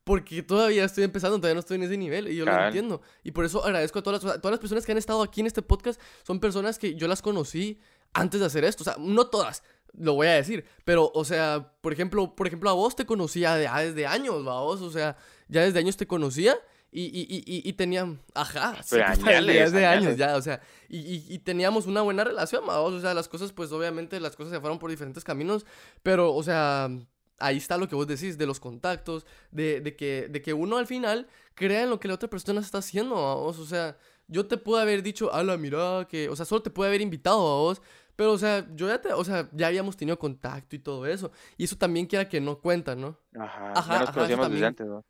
Porque 0.03 0.41
todavía 0.41 0.83
estoy 0.83 1.03
empezando, 1.03 1.37
todavía 1.37 1.53
no 1.53 1.59
estoy 1.59 1.75
en 1.75 1.83
ese 1.83 1.95
nivel 1.95 2.27
y 2.27 2.37
yo 2.37 2.43
lo 2.43 2.65
entiendo. 2.65 3.03
Y 3.23 3.29
por 3.33 3.45
eso 3.45 3.63
agradezco 3.63 3.99
a 3.99 4.01
todas 4.01 4.23
las, 4.23 4.41
todas 4.41 4.51
las 4.51 4.59
personas 4.59 4.83
que 4.83 4.93
han 4.93 4.97
estado 4.97 5.21
aquí 5.21 5.41
en 5.41 5.47
este 5.47 5.61
podcast. 5.61 6.01
Son 6.23 6.39
personas 6.39 6.79
que 6.79 6.95
yo 6.95 7.07
las 7.07 7.21
conocí 7.21 7.79
antes 8.13 8.39
de 8.39 8.47
hacer 8.47 8.63
esto. 8.63 8.81
O 8.81 8.85
sea, 8.85 8.95
no 8.97 9.27
todas, 9.27 9.61
lo 9.95 10.15
voy 10.15 10.25
a 10.25 10.33
decir. 10.33 10.65
Pero, 10.83 11.11
o 11.13 11.23
sea, 11.23 11.71
por 11.81 11.93
ejemplo, 11.93 12.35
por 12.35 12.47
ejemplo, 12.47 12.71
a 12.71 12.73
vos 12.73 12.95
te 12.95 13.05
conocía 13.05 13.61
ya 13.61 13.77
desde 13.77 14.07
años, 14.07 14.43
vos, 14.43 14.81
o 14.81 14.89
sea, 14.89 15.17
ya 15.49 15.61
desde 15.61 15.77
años 15.77 15.97
te 15.97 16.07
conocía 16.07 16.57
y, 16.97 17.07
y, 17.07 17.43
y, 17.45 17.69
y 17.69 17.73
tenía, 17.73 18.07
ajá, 18.33 18.77
desde 18.89 19.85
años 19.85 20.15
ya, 20.15 20.37
o 20.37 20.41
sea, 20.41 20.61
y, 20.87 21.37
teníamos 21.39 21.87
una 21.87 22.01
buena 22.01 22.23
relación, 22.23 22.65
vamos, 22.65 22.93
o 22.93 23.01
sea, 23.01 23.13
las 23.13 23.27
cosas, 23.27 23.51
pues 23.51 23.73
obviamente 23.73 24.17
las 24.21 24.37
cosas 24.37 24.53
se 24.53 24.61
fueron 24.61 24.79
por 24.79 24.89
diferentes 24.89 25.25
caminos, 25.25 25.65
pero, 26.03 26.33
o 26.33 26.41
sea, 26.41 26.89
ahí 27.37 27.57
está 27.57 27.75
lo 27.77 27.89
que 27.89 27.95
vos 27.95 28.07
decís, 28.07 28.37
de 28.37 28.45
los 28.45 28.61
contactos, 28.61 29.25
de, 29.51 29.81
de, 29.81 29.97
que, 29.97 30.29
de 30.29 30.41
que 30.41 30.53
uno 30.53 30.77
al 30.77 30.87
final 30.87 31.27
crea 31.53 31.83
en 31.83 31.89
lo 31.89 31.99
que 31.99 32.07
la 32.07 32.13
otra 32.13 32.29
persona 32.29 32.61
está 32.61 32.77
haciendo, 32.77 33.15
vos, 33.15 33.59
o 33.59 33.65
sea, 33.65 33.97
yo 34.29 34.47
te 34.47 34.55
pude 34.55 34.81
haber 34.81 35.03
dicho, 35.03 35.33
ala, 35.33 35.57
mira, 35.57 36.07
que, 36.09 36.29
o 36.29 36.35
sea, 36.37 36.45
solo 36.45 36.61
te 36.61 36.69
pude 36.69 36.87
haber 36.87 37.01
invitado 37.01 37.39
a 37.39 37.57
vos, 37.57 37.81
pero, 38.15 38.31
o 38.31 38.37
sea, 38.37 38.65
yo 38.73 38.87
ya 38.87 39.01
te, 39.01 39.11
o 39.11 39.23
sea, 39.25 39.49
ya 39.51 39.67
habíamos 39.67 39.97
tenido 39.97 40.17
contacto 40.17 40.77
y 40.77 40.79
todo 40.79 41.05
eso. 41.05 41.33
Y 41.57 41.65
eso 41.65 41.75
también 41.77 42.05
quiera 42.05 42.29
que 42.29 42.39
no 42.39 42.59
cuenta, 42.59 42.95
¿no? 42.95 43.19
Ajá, 43.37 43.73
ajá, 43.75 43.99
nos 43.99 44.11
conocíamos 44.11 44.49
desde 44.49 44.65
antes, 44.65 44.87
¿no? 44.87 45.03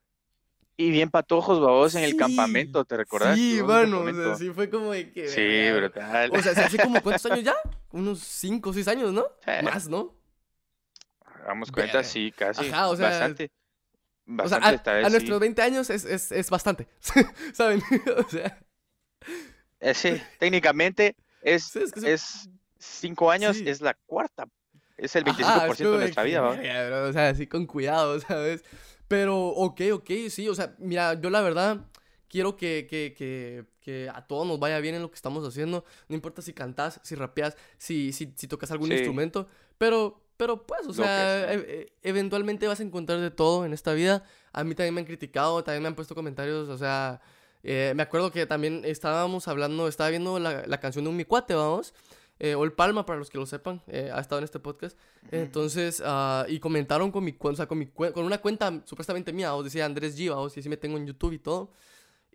Y 0.77 0.91
bien 0.91 1.09
patojos, 1.09 1.61
babos, 1.61 1.95
en 1.95 2.03
el 2.03 2.17
campamento, 2.17 2.83
¿te 2.83 2.97
recordás? 2.97 3.37
Sí, 3.37 3.61
bueno, 3.61 4.01
o 4.01 4.13
sea, 4.13 4.35
sí 4.35 4.49
fue 4.51 4.69
como 4.69 4.91
de 4.91 5.11
que... 5.11 5.29
Sí, 5.29 5.71
brutal. 5.77 6.31
O 6.33 6.41
sea, 6.41 6.51
hace 6.51 6.77
como 6.77 7.01
cuántos 7.01 7.25
años 7.31 7.45
ya? 7.45 7.55
Unos 7.91 8.19
5 8.19 8.69
o 8.69 8.73
6 8.73 8.87
años, 8.89 9.13
¿no? 9.13 9.25
Más, 9.63 9.87
¿no? 9.87 10.13
Hagamos 11.23 11.71
cuenta, 11.71 12.03
sí, 12.03 12.33
casi. 12.35 12.67
Ajá, 12.67 12.89
o 12.89 12.95
sea... 12.97 13.09
Bastante. 13.09 13.51
Bastante 14.25 14.67
o 14.67 14.83
sea, 14.83 14.93
a, 15.03 15.05
a 15.05 15.09
nuestros 15.09 15.39
20 15.39 15.61
años 15.61 15.89
es, 15.89 16.03
es, 16.03 16.31
es 16.31 16.49
bastante, 16.49 16.87
¿saben? 17.53 17.81
o 18.17 18.29
sea... 18.29 18.59
Eh, 19.79 19.93
sí, 19.93 20.21
técnicamente 20.39 21.15
es, 21.41 21.75
es, 21.75 21.95
es 22.03 22.49
cinco 22.77 23.31
años 23.31 23.57
es 23.57 23.81
la 23.81 23.93
cuarta. 23.93 24.45
Es 24.97 25.15
el 25.15 25.25
25% 25.25 25.77
de 25.77 25.97
nuestra 25.97 26.23
vida, 26.23 26.41
¿no? 26.41 27.09
o 27.09 27.13
sea, 27.13 27.29
así 27.29 27.47
con 27.47 27.65
cuidado, 27.65 28.19
¿sabes? 28.19 28.63
Pero, 29.07 29.47
ok, 29.47 29.81
ok, 29.93 30.11
sí, 30.29 30.47
o 30.49 30.55
sea, 30.55 30.75
mira, 30.79 31.19
yo 31.19 31.29
la 31.29 31.41
verdad 31.41 31.85
quiero 32.27 32.57
que, 32.57 32.87
que, 32.89 33.13
que, 33.17 33.65
que, 33.81 34.09
a 34.09 34.25
todos 34.25 34.47
nos 34.47 34.59
vaya 34.59 34.79
bien 34.79 34.95
en 34.95 35.01
lo 35.01 35.09
que 35.09 35.15
estamos 35.15 35.47
haciendo. 35.47 35.85
No 36.09 36.15
importa 36.15 36.41
si 36.41 36.53
cantas, 36.53 36.99
si 37.03 37.15
rapeas, 37.15 37.55
si, 37.77 38.11
si, 38.13 38.33
si 38.35 38.47
tocas 38.47 38.71
algún 38.71 38.91
instrumento, 38.91 39.47
pero, 39.77 40.21
pero 40.37 40.65
pues, 40.65 40.87
o 40.87 40.93
sea, 40.93 41.53
e, 41.53 41.55
e, 41.55 41.93
eventualmente 42.03 42.67
vas 42.67 42.79
a 42.79 42.83
encontrar 42.83 43.19
de 43.19 43.31
todo 43.31 43.65
en 43.65 43.73
esta 43.73 43.93
vida. 43.93 44.23
A 44.53 44.63
mí 44.63 44.75
también 44.75 44.93
me 44.93 45.01
han 45.01 45.05
criticado, 45.07 45.63
también 45.63 45.83
me 45.83 45.87
han 45.87 45.95
puesto 45.95 46.15
comentarios, 46.15 46.67
o 46.67 46.77
sea, 46.77 47.21
eh, 47.63 47.93
me 47.95 48.03
acuerdo 48.03 48.31
que 48.31 48.45
también 48.45 48.81
estábamos 48.85 49.47
hablando, 49.47 49.87
estaba 49.87 50.09
viendo 50.09 50.39
la, 50.39 50.65
la 50.65 50.79
canción 50.79 51.05
de 51.05 51.09
un 51.09 51.15
mi 51.15 51.25
cuate, 51.25 51.53
vamos. 51.53 51.93
Eh, 52.39 52.53
o 52.55 52.63
el 52.65 52.73
Palma, 52.73 53.05
para 53.05 53.17
los 53.17 53.29
que 53.29 53.37
lo 53.37 53.45
sepan, 53.45 53.81
eh, 53.87 54.09
ha 54.13 54.19
estado 54.19 54.39
en 54.39 54.45
este 54.45 54.59
podcast. 54.59 54.97
Entonces, 55.31 56.01
uh, 56.01 56.49
y 56.49 56.59
comentaron 56.59 57.11
con 57.11 57.23
mi, 57.23 57.35
o 57.39 57.55
sea, 57.55 57.65
con, 57.65 57.77
mi 57.77 57.87
con 57.87 58.25
una 58.25 58.39
cuenta 58.39 58.81
supuestamente 58.85 59.31
mía, 59.31 59.55
o 59.55 59.63
decía 59.63 59.85
Andrés 59.85 60.15
Giva, 60.15 60.37
o 60.37 60.49
si 60.49 60.67
me 60.67 60.77
tengo 60.77 60.97
en 60.97 61.07
YouTube 61.07 61.33
y 61.33 61.39
todo. 61.39 61.71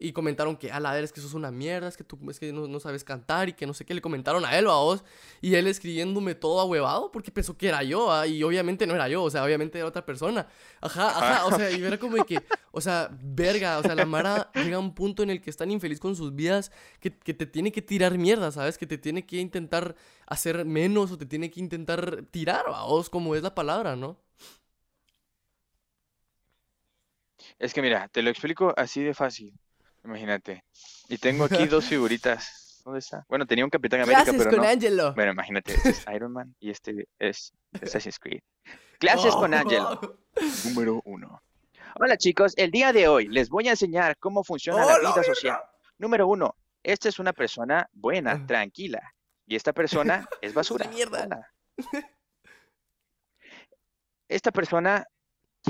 Y 0.02 0.12
comentaron 0.12 0.56
que, 0.56 0.72
a 0.72 0.80
la 0.80 0.94
ver, 0.94 1.04
es 1.04 1.12
que 1.12 1.20
eso 1.20 1.28
es 1.28 1.34
una 1.34 1.50
mierda, 1.50 1.86
es 1.86 1.94
que 1.94 2.04
tú 2.04 2.18
es 2.30 2.40
que 2.40 2.54
no, 2.54 2.66
no, 2.66 2.80
sabes 2.80 3.04
cantar 3.04 3.50
y 3.50 3.52
que 3.52 3.66
no 3.66 3.74
sé 3.74 3.84
qué. 3.84 3.92
Le 3.92 4.00
comentaron 4.00 4.46
a 4.46 4.58
él 4.58 4.66
o 4.66 4.72
a 4.72 4.80
vos. 4.80 5.04
Y 5.42 5.56
él 5.56 5.66
escribiéndome 5.66 6.34
todo 6.34 6.58
ahuevado 6.58 7.12
porque 7.12 7.30
pensó 7.30 7.58
que 7.58 7.68
era 7.68 7.82
yo. 7.82 8.10
¿ah? 8.10 8.26
Y 8.26 8.42
obviamente 8.42 8.86
no 8.86 8.94
era 8.94 9.10
yo, 9.10 9.22
o 9.22 9.30
sea, 9.30 9.44
obviamente 9.44 9.78
era 9.78 9.86
otra 9.86 10.06
persona. 10.06 10.48
Ajá, 10.80 11.08
ajá, 11.10 11.46
o 11.46 11.52
sea, 11.54 11.70
y 11.70 11.84
era 11.84 11.98
como 11.98 12.16
de 12.16 12.24
que, 12.24 12.42
o 12.72 12.80
sea, 12.80 13.10
verga, 13.22 13.78
o 13.78 13.82
sea, 13.82 13.94
la 13.94 14.06
Mara 14.06 14.50
llega 14.54 14.76
a 14.76 14.80
un 14.80 14.94
punto 14.94 15.22
en 15.22 15.28
el 15.28 15.42
que 15.42 15.50
es 15.50 15.58
tan 15.58 15.70
infeliz 15.70 16.00
con 16.00 16.16
sus 16.16 16.34
vidas 16.34 16.72
que, 17.00 17.14
que 17.18 17.34
te 17.34 17.44
tiene 17.44 17.70
que 17.70 17.82
tirar 17.82 18.16
mierda, 18.16 18.50
¿sabes? 18.52 18.78
Que 18.78 18.86
te 18.86 18.96
tiene 18.96 19.26
que 19.26 19.36
intentar 19.36 19.96
hacer 20.26 20.64
menos 20.64 21.12
o 21.12 21.18
te 21.18 21.26
tiene 21.26 21.50
que 21.50 21.60
intentar 21.60 22.24
tirar, 22.30 22.64
a 22.74 22.84
vos, 22.84 23.10
como 23.10 23.34
es 23.34 23.42
la 23.42 23.54
palabra, 23.54 23.96
¿no? 23.96 24.16
Es 27.58 27.74
que 27.74 27.82
mira, 27.82 28.08
te 28.08 28.22
lo 28.22 28.30
explico 28.30 28.72
así 28.76 29.02
de 29.02 29.14
fácil. 29.14 29.52
Imagínate. 30.04 30.64
Y 31.08 31.18
tengo 31.18 31.44
aquí 31.44 31.66
dos 31.66 31.84
figuritas. 31.88 32.82
¿Dónde 32.84 33.00
está? 33.00 33.24
Bueno, 33.28 33.46
tenía 33.46 33.64
un 33.64 33.70
Capitán 33.70 34.00
América, 34.00 34.24
Clases 34.24 34.44
pero 34.44 34.56
con 34.56 34.66
Angelo. 34.66 35.14
Bueno, 35.14 35.32
imagínate, 35.32 35.74
este 35.74 35.90
es 35.90 36.04
Iron 36.14 36.32
Man 36.32 36.54
y 36.58 36.70
este 36.70 37.08
es 37.18 37.52
Assassin's 37.82 38.18
Creed. 38.18 38.40
Clases 38.98 39.34
con 39.34 39.52
Angelo. 39.52 40.18
Número 40.64 41.02
uno. 41.04 41.42
Hola 41.96 42.16
chicos, 42.16 42.54
el 42.56 42.70
día 42.70 42.92
de 42.92 43.08
hoy 43.08 43.28
les 43.28 43.48
voy 43.50 43.68
a 43.68 43.72
enseñar 43.72 44.16
cómo 44.18 44.44
funciona 44.44 44.86
la 44.86 44.98
vida 44.98 45.22
social. 45.22 45.58
Número 45.98 46.26
uno, 46.26 46.56
esta 46.82 47.08
es 47.08 47.18
una 47.18 47.32
persona 47.32 47.88
buena, 47.92 48.32
ah. 48.32 48.46
tranquila. 48.46 49.14
Y 49.46 49.56
esta 49.56 49.72
persona 49.72 50.26
es 50.40 50.54
basura. 50.54 50.88
mierda. 50.88 51.52
Esta 54.28 54.52
persona 54.52 55.06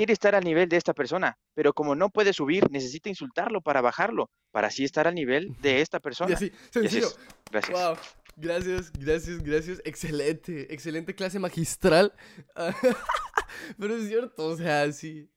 quiere 0.01 0.13
estar 0.13 0.33
al 0.33 0.43
nivel 0.43 0.67
de 0.67 0.77
esta 0.77 0.95
persona, 0.95 1.37
pero 1.53 1.73
como 1.73 1.93
no 1.93 2.09
puede 2.09 2.33
subir, 2.33 2.71
necesita 2.71 3.07
insultarlo 3.07 3.61
para 3.61 3.81
bajarlo, 3.81 4.31
para 4.49 4.69
así 4.69 4.83
estar 4.83 5.07
al 5.07 5.13
nivel 5.13 5.55
de 5.61 5.81
esta 5.81 5.99
persona. 5.99 6.31
Y 6.31 6.33
así, 6.33 6.51
sencillo. 6.71 7.09
Gracias. 7.51 7.79
Wow. 7.79 7.97
Gracias, 8.35 8.91
gracias, 8.93 9.43
gracias. 9.43 9.79
Excelente, 9.85 10.73
excelente 10.73 11.13
clase 11.13 11.37
magistral. 11.37 12.13
pero 13.77 13.95
es 13.95 14.07
cierto, 14.07 14.47
o 14.47 14.57
sea, 14.57 14.91
sí. 14.91 15.29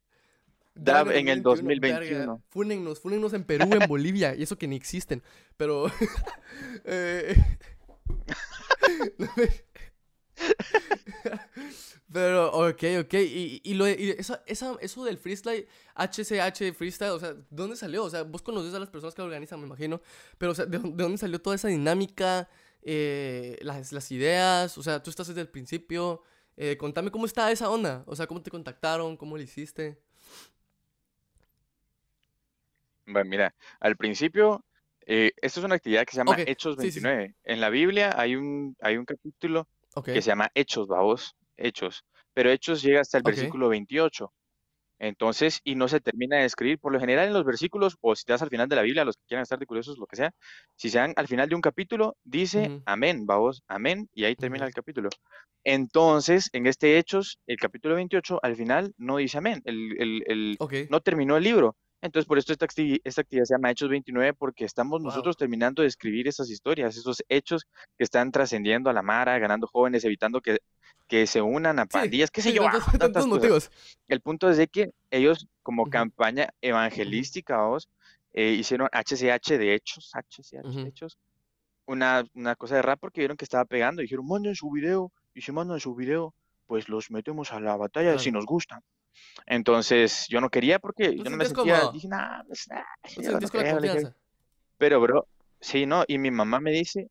Dab 0.75 1.11
en 1.11 1.29
el 1.29 1.43
2021. 1.43 2.43
Fúnennos, 2.49 3.01
fúnennos 3.01 3.35
en 3.35 3.45
Perú, 3.45 3.69
en 3.71 3.87
Bolivia, 3.87 4.35
y 4.35 4.45
eso 4.45 4.57
que 4.57 4.67
ni 4.67 4.77
existen. 4.77 5.23
Pero. 5.59 5.93
eh, 6.87 7.37
Pero, 12.13 12.53
ok, 12.53 12.83
ok. 13.01 13.15
Y, 13.15 13.61
y, 13.65 13.75
lo, 13.75 13.89
y 13.89 14.15
eso, 14.19 14.39
esa, 14.47 14.77
eso 14.81 15.05
del 15.05 15.19
freestyle, 15.19 15.67
HCH 15.97 16.73
freestyle, 16.73 17.11
o 17.11 17.19
sea, 17.19 17.35
¿dónde 17.51 17.77
salió? 17.77 18.05
O 18.05 18.11
sea, 18.11 18.23
vos 18.23 18.43
conoces 18.43 18.73
a 18.75 18.79
las 18.79 18.89
personas 18.89 19.15
que 19.15 19.23
lo 19.23 19.27
organizan, 19.27 19.61
me 19.61 19.67
imagino. 19.67 20.01
Pero, 20.39 20.53
o 20.53 20.55
sea, 20.55 20.67
¿de, 20.67 20.79
dónde 20.79 21.19
salió 21.19 21.41
toda 21.41 21.57
esa 21.57 21.69
dinámica? 21.69 22.49
Eh, 22.83 23.59
las, 23.63 23.93
las, 23.93 24.13
ideas, 24.13 24.77
o 24.79 24.83
sea, 24.83 25.03
tú 25.03 25.11
estás 25.11 25.27
desde 25.27 25.41
el 25.41 25.49
principio. 25.49 26.23
Eh, 26.57 26.77
contame 26.77 27.11
cómo 27.11 27.27
está 27.27 27.51
esa 27.51 27.71
onda. 27.71 28.05
O 28.07 28.15
sea, 28.15 28.27
cómo 28.27 28.43
te 28.43 28.51
contactaron, 28.51 29.17
cómo 29.17 29.37
lo 29.37 29.43
hiciste. 29.43 29.99
Bueno, 33.07 33.29
mira, 33.29 33.55
al 33.81 33.97
principio, 33.97 34.65
eh, 35.07 35.33
esto 35.43 35.61
es 35.61 35.67
una 35.67 35.75
actividad 35.75 36.05
que 36.05 36.13
se 36.13 36.19
llama 36.19 36.37
Hechos 36.39 36.77
29. 36.77 37.35
En 37.45 37.61
la 37.61 37.71
Biblia 37.71 38.15
hay 38.17 38.37
un, 38.37 38.77
hay 38.81 38.97
un 38.97 39.05
capítulo 39.05 39.69
que 40.03 40.23
se 40.23 40.29
llama 40.29 40.51
Hechos, 40.55 40.87
vamos, 40.89 41.35
Hechos. 41.57 42.05
Pero 42.33 42.51
Hechos 42.51 42.83
llega 42.83 43.01
hasta 43.01 43.19
el 43.19 43.23
versículo 43.25 43.69
28. 43.69 44.33
Entonces, 44.99 45.61
y 45.65 45.75
no 45.75 45.89
se 45.89 46.01
termina 46.01 46.39
de 46.39 46.45
escribir. 46.45 46.79
Por 46.79 46.93
lo 46.93 47.01
general, 47.01 47.27
en 47.27 47.33
los 47.33 47.45
versículos, 47.45 47.97
o 48.01 48.15
si 48.15 48.25
te 48.25 48.33
das 48.33 48.43
al 48.43 48.49
final 48.49 48.69
de 48.69 48.77
la 48.77 48.83
Biblia, 48.83 49.05
los 49.05 49.17
que 49.17 49.25
quieran 49.27 49.43
estar 49.43 49.59
de 49.59 49.67
curiosos, 49.67 49.99
lo 49.99 50.07
que 50.07 50.17
sea, 50.17 50.31
si 50.77 50.89
se 50.89 50.99
dan 50.99 51.13
al 51.17 51.29
final 51.29 51.49
de 51.49 51.55
un 51.55 51.61
capítulo, 51.61 52.17
dice 52.25 52.81
amén, 52.87 53.27
vamos, 53.27 53.63
amén, 53.69 54.09
y 54.15 54.25
ahí 54.25 54.37
termina 54.37 54.67
el 54.67 54.73
capítulo. 54.73 55.09
Entonces, 55.65 56.49
en 56.53 56.67
este 56.67 56.99
Hechos, 56.99 57.39
el 57.47 57.57
capítulo 57.57 57.97
28, 57.97 58.39
al 58.43 58.57
final 58.57 58.93
no 58.97 59.17
dice 59.17 59.39
amén, 59.39 59.63
el, 59.65 60.01
el, 60.01 60.23
el 60.27 60.89
no 60.91 61.01
terminó 61.01 61.37
el 61.37 61.45
libro. 61.45 61.77
Entonces, 62.05 62.29
por 62.29 62.37
esto 62.37 62.53
esta, 62.53 62.67
esta, 63.03 63.23
actividad 63.23 63.47
se 63.47 63.55
llama 63.55 63.71
Hechos 63.71 63.89
29, 63.89 64.35
porque 64.35 64.67
estamos 64.67 65.01
nosotros 65.01 65.39
terminando 65.39 65.81
de 65.81 65.89
escribir 65.89 66.29
esas 66.29 66.51
historias, 66.51 66.99
esos 66.99 67.25
hechos 67.31 67.67
que 67.97 68.05
están 68.05 68.31
trascendiendo 68.31 68.91
a 68.91 68.93
la 68.93 69.01
mara, 69.01 69.39
ganando 69.39 69.67
jóvenes, 69.67 70.05
evitando 70.05 70.43
que, 70.43 70.59
que 71.09 71.27
se 71.27 71.41
unan 71.41 71.79
a 71.79 71.87
pandillas, 71.87 72.31
qué 72.31 72.43
sé 72.43 72.53
yo. 72.53 72.67
Tantos, 72.99 73.27
motivos. 73.27 73.71
El 74.07 74.21
punto 74.21 74.51
es 74.51 74.59
de 74.59 74.69
que 74.69 74.91
ellos, 75.11 75.49
como 75.63 75.89
campaña 75.89 76.51
evangelística, 76.61 77.63
vos, 77.63 77.89
eh, 78.35 78.51
hicieron 78.51 78.91
HCH 78.93 79.57
de 79.57 79.75
hechos, 79.75 80.13
HCH 80.13 80.63
de 80.63 80.83
hechos, 80.87 81.17
una, 81.87 82.23
una, 82.35 82.55
cosa 82.55 82.77
de 82.77 82.83
rap 82.83 83.01
porque 83.01 83.23
vieron 83.23 83.39
que 83.39 83.47
estaba 83.47 83.65
pegando 83.65 84.03
y 84.03 84.05
dijeron, 84.05 84.27
manden 84.29 84.55
su 84.55 84.71
video, 84.71 85.11
y 85.35 85.41
si 85.41 85.53
mandan 85.53 85.81
su 85.81 85.95
video, 85.95 86.35
pues 86.67 86.91
los 86.91 87.11
metemos 87.11 87.51
a 87.51 87.61
la 87.61 87.79
batalla 87.79 88.19
si 88.19 88.31
nos 88.31 88.45
gustan. 88.45 88.83
Entonces, 89.47 90.27
yo 90.29 90.41
no 90.41 90.51
quería 90.51 90.79
porque 90.79 91.17
yo 91.17 91.25
no 91.25 91.37
me 91.37 91.45
sentía, 91.45 91.91
dije, 91.93 92.09
nah, 92.09 92.43
pues, 92.45 92.67
nah, 92.69 92.83
Pero, 94.79 95.01
bro, 95.01 95.27
sí, 95.61 95.87
¿no? 95.87 96.05
Y 96.07 96.19
mi 96.19 96.31
mamá 96.31 96.61
me 96.61 96.71
dice, 96.71 97.11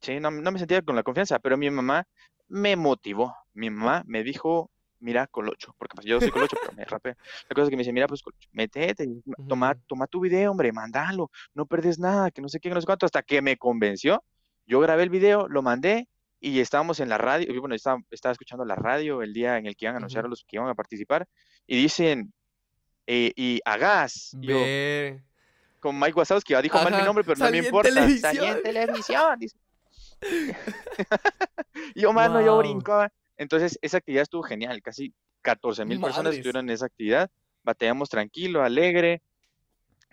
sí, 0.00 0.20
no, 0.20 0.30
no 0.30 0.52
me 0.52 0.58
sentía 0.58 0.82
con 0.82 0.96
la 0.96 1.02
confianza, 1.02 1.38
pero 1.38 1.56
mi 1.56 1.70
mamá 1.70 2.06
me 2.48 2.76
motivó. 2.76 3.34
Mi 3.54 3.70
mamá 3.70 4.02
me 4.06 4.22
dijo, 4.22 4.70
mira, 5.00 5.26
Colocho, 5.26 5.74
porque 5.78 5.94
pues, 5.94 6.06
yo 6.06 6.20
soy 6.20 6.30
Colocho, 6.30 6.56
pero 6.60 6.72
me 6.74 6.84
rapé. 6.84 7.16
La 7.48 7.54
cosa 7.54 7.64
es 7.64 7.70
que 7.70 7.76
me 7.76 7.80
dice, 7.80 7.92
mira, 7.92 8.06
pues 8.06 8.22
Colocho, 8.22 8.48
metete, 8.52 9.08
toma, 9.48 9.74
toma 9.86 10.06
tu 10.06 10.20
video, 10.20 10.50
hombre, 10.50 10.72
mandalo, 10.72 11.30
no 11.54 11.66
perdes 11.66 11.98
nada, 11.98 12.30
que 12.30 12.42
no 12.42 12.48
sé 12.48 12.60
qué, 12.60 12.70
no 12.70 12.80
sé 12.80 12.86
cuánto, 12.86 13.06
hasta 13.06 13.22
que 13.22 13.42
me 13.42 13.56
convenció. 13.56 14.22
Yo 14.66 14.80
grabé 14.80 15.04
el 15.04 15.10
video, 15.10 15.48
lo 15.48 15.62
mandé 15.62 16.08
y 16.40 16.60
estábamos 16.60 17.00
en 17.00 17.08
la 17.08 17.18
radio, 17.18 17.60
bueno, 17.60 17.74
estaba, 17.74 18.00
estaba 18.10 18.32
escuchando 18.32 18.64
la 18.64 18.74
radio 18.74 19.22
el 19.22 19.32
día 19.32 19.58
en 19.58 19.66
el 19.66 19.76
que 19.76 19.86
iban 19.86 19.94
a 19.94 19.98
anunciar 19.98 20.24
a 20.24 20.28
los 20.28 20.44
que 20.44 20.56
iban 20.56 20.68
a 20.68 20.74
participar, 20.74 21.26
y 21.66 21.76
dicen, 21.76 22.32
eh, 23.06 23.32
y 23.36 23.60
hagas, 23.64 24.36
yo, 24.40 24.56
con 25.80 25.98
Mike 25.98 26.14
Wazowski, 26.14 26.54
dijo 26.62 26.82
mal 26.82 26.94
mi 26.94 27.02
nombre, 27.02 27.24
pero 27.24 27.38
no 27.38 27.50
me 27.50 27.58
importa, 27.58 27.90
salí 28.20 28.44
en 28.44 28.62
televisión, 28.62 29.38
dice. 29.38 29.56
yo, 31.94 32.12
mano, 32.12 32.40
yo 32.40 32.58
brincaba. 32.58 33.12
Entonces, 33.36 33.78
esa 33.82 33.98
actividad 33.98 34.22
estuvo 34.22 34.42
genial, 34.42 34.80
casi 34.82 35.12
14 35.42 35.84
mil 35.84 36.00
personas 36.00 36.34
estuvieron 36.34 36.68
en 36.68 36.74
esa 36.74 36.86
actividad, 36.86 37.30
batallamos 37.62 38.08
tranquilo, 38.08 38.62
alegre, 38.62 39.22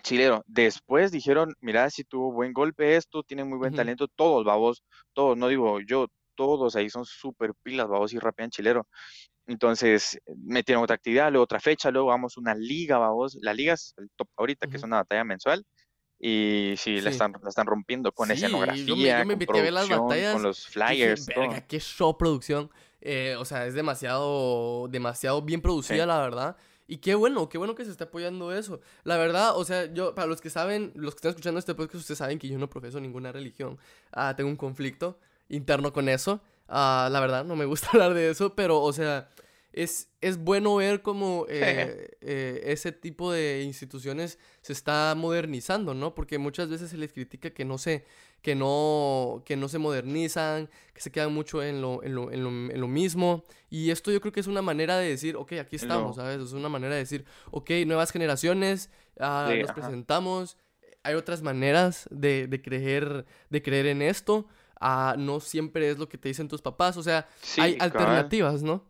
chilero. 0.04 0.44
Después 0.46 1.12
dijeron, 1.12 1.56
mira, 1.62 1.90
si 1.90 2.04
tuvo 2.04 2.32
buen 2.32 2.54
golpe 2.54 2.96
esto, 2.96 3.24
tiene 3.24 3.44
muy 3.44 3.58
buen 3.58 3.74
talento, 3.74 4.08
todos, 4.08 4.46
babos, 4.46 4.84
todos, 5.14 5.38
no 5.38 5.48
digo 5.48 5.80
yo, 5.80 6.08
todos 6.36 6.76
ahí 6.76 6.90
son 6.90 7.06
súper 7.06 7.54
pilas, 7.64 7.88
babos, 7.88 8.14
y 8.14 8.20
rapean 8.20 8.52
chilero. 8.52 8.88
Entonces, 9.48 10.20
metieron 10.38 10.84
otra 10.84 10.96
actividad, 10.96 11.32
luego 11.32 11.44
otra 11.44 11.60
fecha, 11.60 11.92
luego 11.92 12.08
vamos 12.10 12.38
una 12.38 12.56
liga, 12.56 12.98
babos. 12.98 13.38
La 13.42 13.54
liga 13.54 13.74
es 13.74 13.94
el 13.98 14.10
top 14.16 14.28
ahorita, 14.38 14.68
que 14.68 14.78
es 14.78 14.84
una 14.84 14.98
batalla 14.98 15.24
mensual. 15.24 15.66
Y 16.20 16.76
sí, 16.78 17.02
La, 17.02 17.10
están, 17.10 17.34
la 17.42 17.50
están 17.50 17.66
rompiendo 17.66 18.14
con 18.14 18.32
escenografía, 18.32 18.86
yo 18.86 19.26
me, 19.26 19.46
con, 19.46 19.58
a 19.58 19.62
ver 19.62 19.74
las 19.74 19.90
batallas, 19.90 20.34
con 20.34 20.44
los 20.44 20.68
flyers. 20.68 21.28
qué 21.68 21.80
show 21.80 22.18
producción. 22.18 22.70
Eh, 23.02 23.36
o 23.38 23.44
sea, 23.44 23.66
es 23.66 23.74
demasiado, 23.74 24.88
demasiado 24.88 25.42
bien 25.42 25.62
producida, 25.62 26.06
la 26.06 26.22
verdad. 26.22 26.56
Y 26.88 26.98
qué 26.98 27.16
bueno, 27.16 27.50
qué 27.50 27.58
bueno 27.58 27.76
que 27.76 27.86
se 27.86 27.92
esté 27.92 28.04
apoyando 28.06 28.52
eso. 28.52 28.82
La 29.04 29.18
verdad, 29.18 29.58
o 29.58 29.64
sea, 29.64 29.92
yo, 29.94 30.14
para 30.16 30.28
los 30.28 30.42
que 30.42 30.50
saben, 30.50 30.92
los 30.96 31.14
que 31.14 31.20
están 31.20 31.30
escuchando 31.30 31.60
este 31.60 31.76
podcast, 31.76 31.96
ustedes 32.02 32.18
saben 32.18 32.40
que 32.40 32.48
yo 32.48 32.58
no 32.58 32.70
profeso 32.70 33.00
ninguna 33.00 33.32
religión. 33.32 33.78
Ah, 34.12 34.36
tengo 34.36 34.50
un 34.50 34.58
conflicto 34.58 35.18
interno 35.50 35.94
con 35.94 36.10
eso. 36.10 36.42
Ah, 36.68 37.10
la 37.12 37.20
verdad, 37.20 37.46
no 37.46 37.56
me 37.56 37.66
gusta 37.66 37.90
hablar 37.94 38.14
de 38.14 38.30
eso, 38.30 38.56
pero, 38.56 38.82
o 38.82 38.92
sea, 38.92 39.30
es, 39.74 40.10
es 40.22 40.38
bueno 40.38 40.76
ver 40.76 41.02
cómo 41.02 41.46
eh, 41.50 42.12
eh, 42.22 42.62
ese 42.66 42.92
tipo 42.92 43.32
de 43.32 43.64
instituciones 43.64 44.38
se 44.62 44.74
está 44.74 45.14
modernizando, 45.16 45.94
¿no? 45.94 46.14
Porque 46.14 46.38
muchas 46.38 46.70
veces 46.70 46.92
se 46.92 46.98
les 46.98 47.12
critica 47.12 47.50
que 47.52 47.66
no 47.66 47.78
se, 47.78 48.06
que 48.44 48.56
no, 48.56 49.42
que 49.46 49.56
no 49.56 49.70
se 49.70 49.80
modernizan, 49.80 50.70
que 50.94 51.00
se 51.00 51.12
quedan 51.12 51.34
mucho 51.34 51.64
en 51.64 51.82
lo, 51.82 52.04
en 52.04 52.14
lo, 52.14 52.30
en 52.30 52.44
lo, 52.44 52.50
en 52.50 52.82
lo 52.82 52.88
mismo. 52.90 53.46
Y 53.70 53.90
esto 53.90 54.12
yo 54.12 54.20
creo 54.20 54.34
que 54.34 54.42
es 54.42 54.48
una 54.48 54.62
manera 54.62 54.98
de 54.98 55.08
decir, 55.08 55.38
ok, 55.38 55.54
aquí 55.54 55.78
estamos, 55.78 56.18
¿sabes? 56.18 56.42
Es 56.42 56.52
una 56.52 56.68
manera 56.68 56.94
de 56.94 57.00
decir, 57.00 57.26
ok, 57.52 57.72
nuevas 57.88 58.12
generaciones, 58.12 58.92
ah, 59.18 59.50
nos 59.60 59.72
presentamos. 59.72 60.58
Hay 61.04 61.16
otras 61.16 61.42
maneras 61.42 62.08
de, 62.12 62.48
de, 62.48 62.62
creer, 62.62 63.26
de 63.50 63.62
creer 63.62 63.88
en 63.88 64.02
esto. 64.02 64.46
Ah, 64.80 65.16
no 65.18 65.40
siempre 65.40 65.90
es 65.90 65.98
lo 65.98 66.10
que 66.10 66.18
te 66.18 66.28
dicen 66.28 66.50
tus 66.50 66.62
papás. 66.62 66.98
O 66.98 67.04
sea, 67.04 67.30
hay 67.58 67.78
alternativas, 67.80 68.62
¿no? 68.62 68.84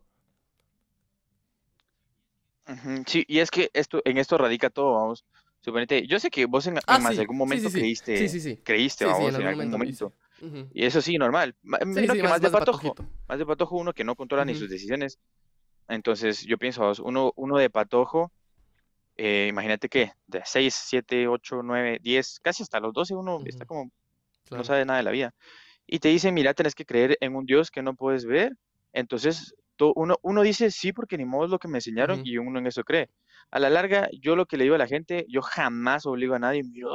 Sí, 3.06 3.24
y 3.28 3.38
es 3.38 3.52
que 3.52 3.70
esto, 3.74 4.02
en 4.04 4.18
esto 4.18 4.36
radica 4.38 4.72
todo, 4.72 4.94
vamos. 4.94 5.26
Suponete, 5.63 6.06
yo 6.08 6.19
sé 6.19 6.30
que 6.30 6.45
vos 6.45 6.67
en, 6.67 6.78
ah, 6.86 6.99
más 6.99 7.17
algún 7.17 7.38
momento 7.38 7.71
creíste, 7.71 8.60
creíste, 8.63 9.06
vamos, 9.06 9.34
en, 9.34 9.47
algún 9.47 9.69
momento. 9.69 10.12
Y 10.73 10.84
eso 10.84 11.02
sí, 11.02 11.17
normal. 11.17 11.56
Menos 11.62 12.17
que 12.17 12.23
más, 12.23 12.41
de 12.41 12.49
patojo. 12.49 12.93
Más 13.30 13.39
de 13.39 13.45
patojo 13.45 13.78
uno 13.78 13.93
que 13.93 14.04
no 14.04 14.15
controla 14.15 14.43
ni 14.43 14.56
sus 14.56 14.69
decisiones. 14.69 15.19
Entonces, 15.88 16.41
yo 16.43 16.58
pienso, 16.58 16.91
uno, 17.04 17.32
uno 17.38 17.58
de 17.58 17.69
patojo, 17.69 18.34
eh, 19.15 19.47
imagínate 19.49 19.88
que 19.88 20.12
de 20.28 20.41
6, 20.43 20.73
7, 20.88 21.30
8, 21.30 21.62
9, 21.63 21.99
10, 22.02 22.39
casi 22.41 22.63
hasta 22.63 22.82
los 22.82 22.91
12 22.93 23.15
uno 23.15 23.41
está 23.45 23.65
como, 23.65 23.89
no 24.52 24.65
sabe 24.65 24.84
nada 24.84 24.97
de 24.97 25.04
la 25.04 25.12
vida. 25.12 25.34
Y 25.88 25.99
te 25.99 26.10
dicen, 26.10 26.34
mira, 26.34 26.54
tenés 26.54 26.76
que 26.76 26.86
creer 26.86 27.17
en 27.21 27.38
un 27.38 27.45
Dios 27.45 27.71
que 27.71 27.82
no 27.82 27.95
puedes 27.95 28.26
ver. 28.26 28.58
Entonces, 28.91 29.56
uno, 29.95 30.17
uno 30.23 30.41
dice 30.41 30.71
sí 30.71 30.91
porque 30.91 31.17
ni 31.17 31.23
modo 31.23 31.45
es 31.45 31.52
lo 31.52 31.60
que 31.60 31.69
me 31.69 31.78
enseñaron 31.78 32.21
y 32.26 32.38
uno 32.38 32.60
en 32.60 32.67
eso 32.67 32.84
cree 32.84 33.10
a 33.54 33.60
la 33.60 33.70
larga, 33.70 34.10
yo 34.20 34.36
lo 34.36 34.48
que 34.48 34.58
le 34.58 34.63
digo 34.63 34.74
a 34.74 34.80
la 34.80 34.88
gente, 34.88 35.28
yo 35.30 35.44
jamás 35.44 36.08
obligo 36.08 36.34
a 36.34 36.39
nadie, 36.39 36.63
mira, 36.63 36.88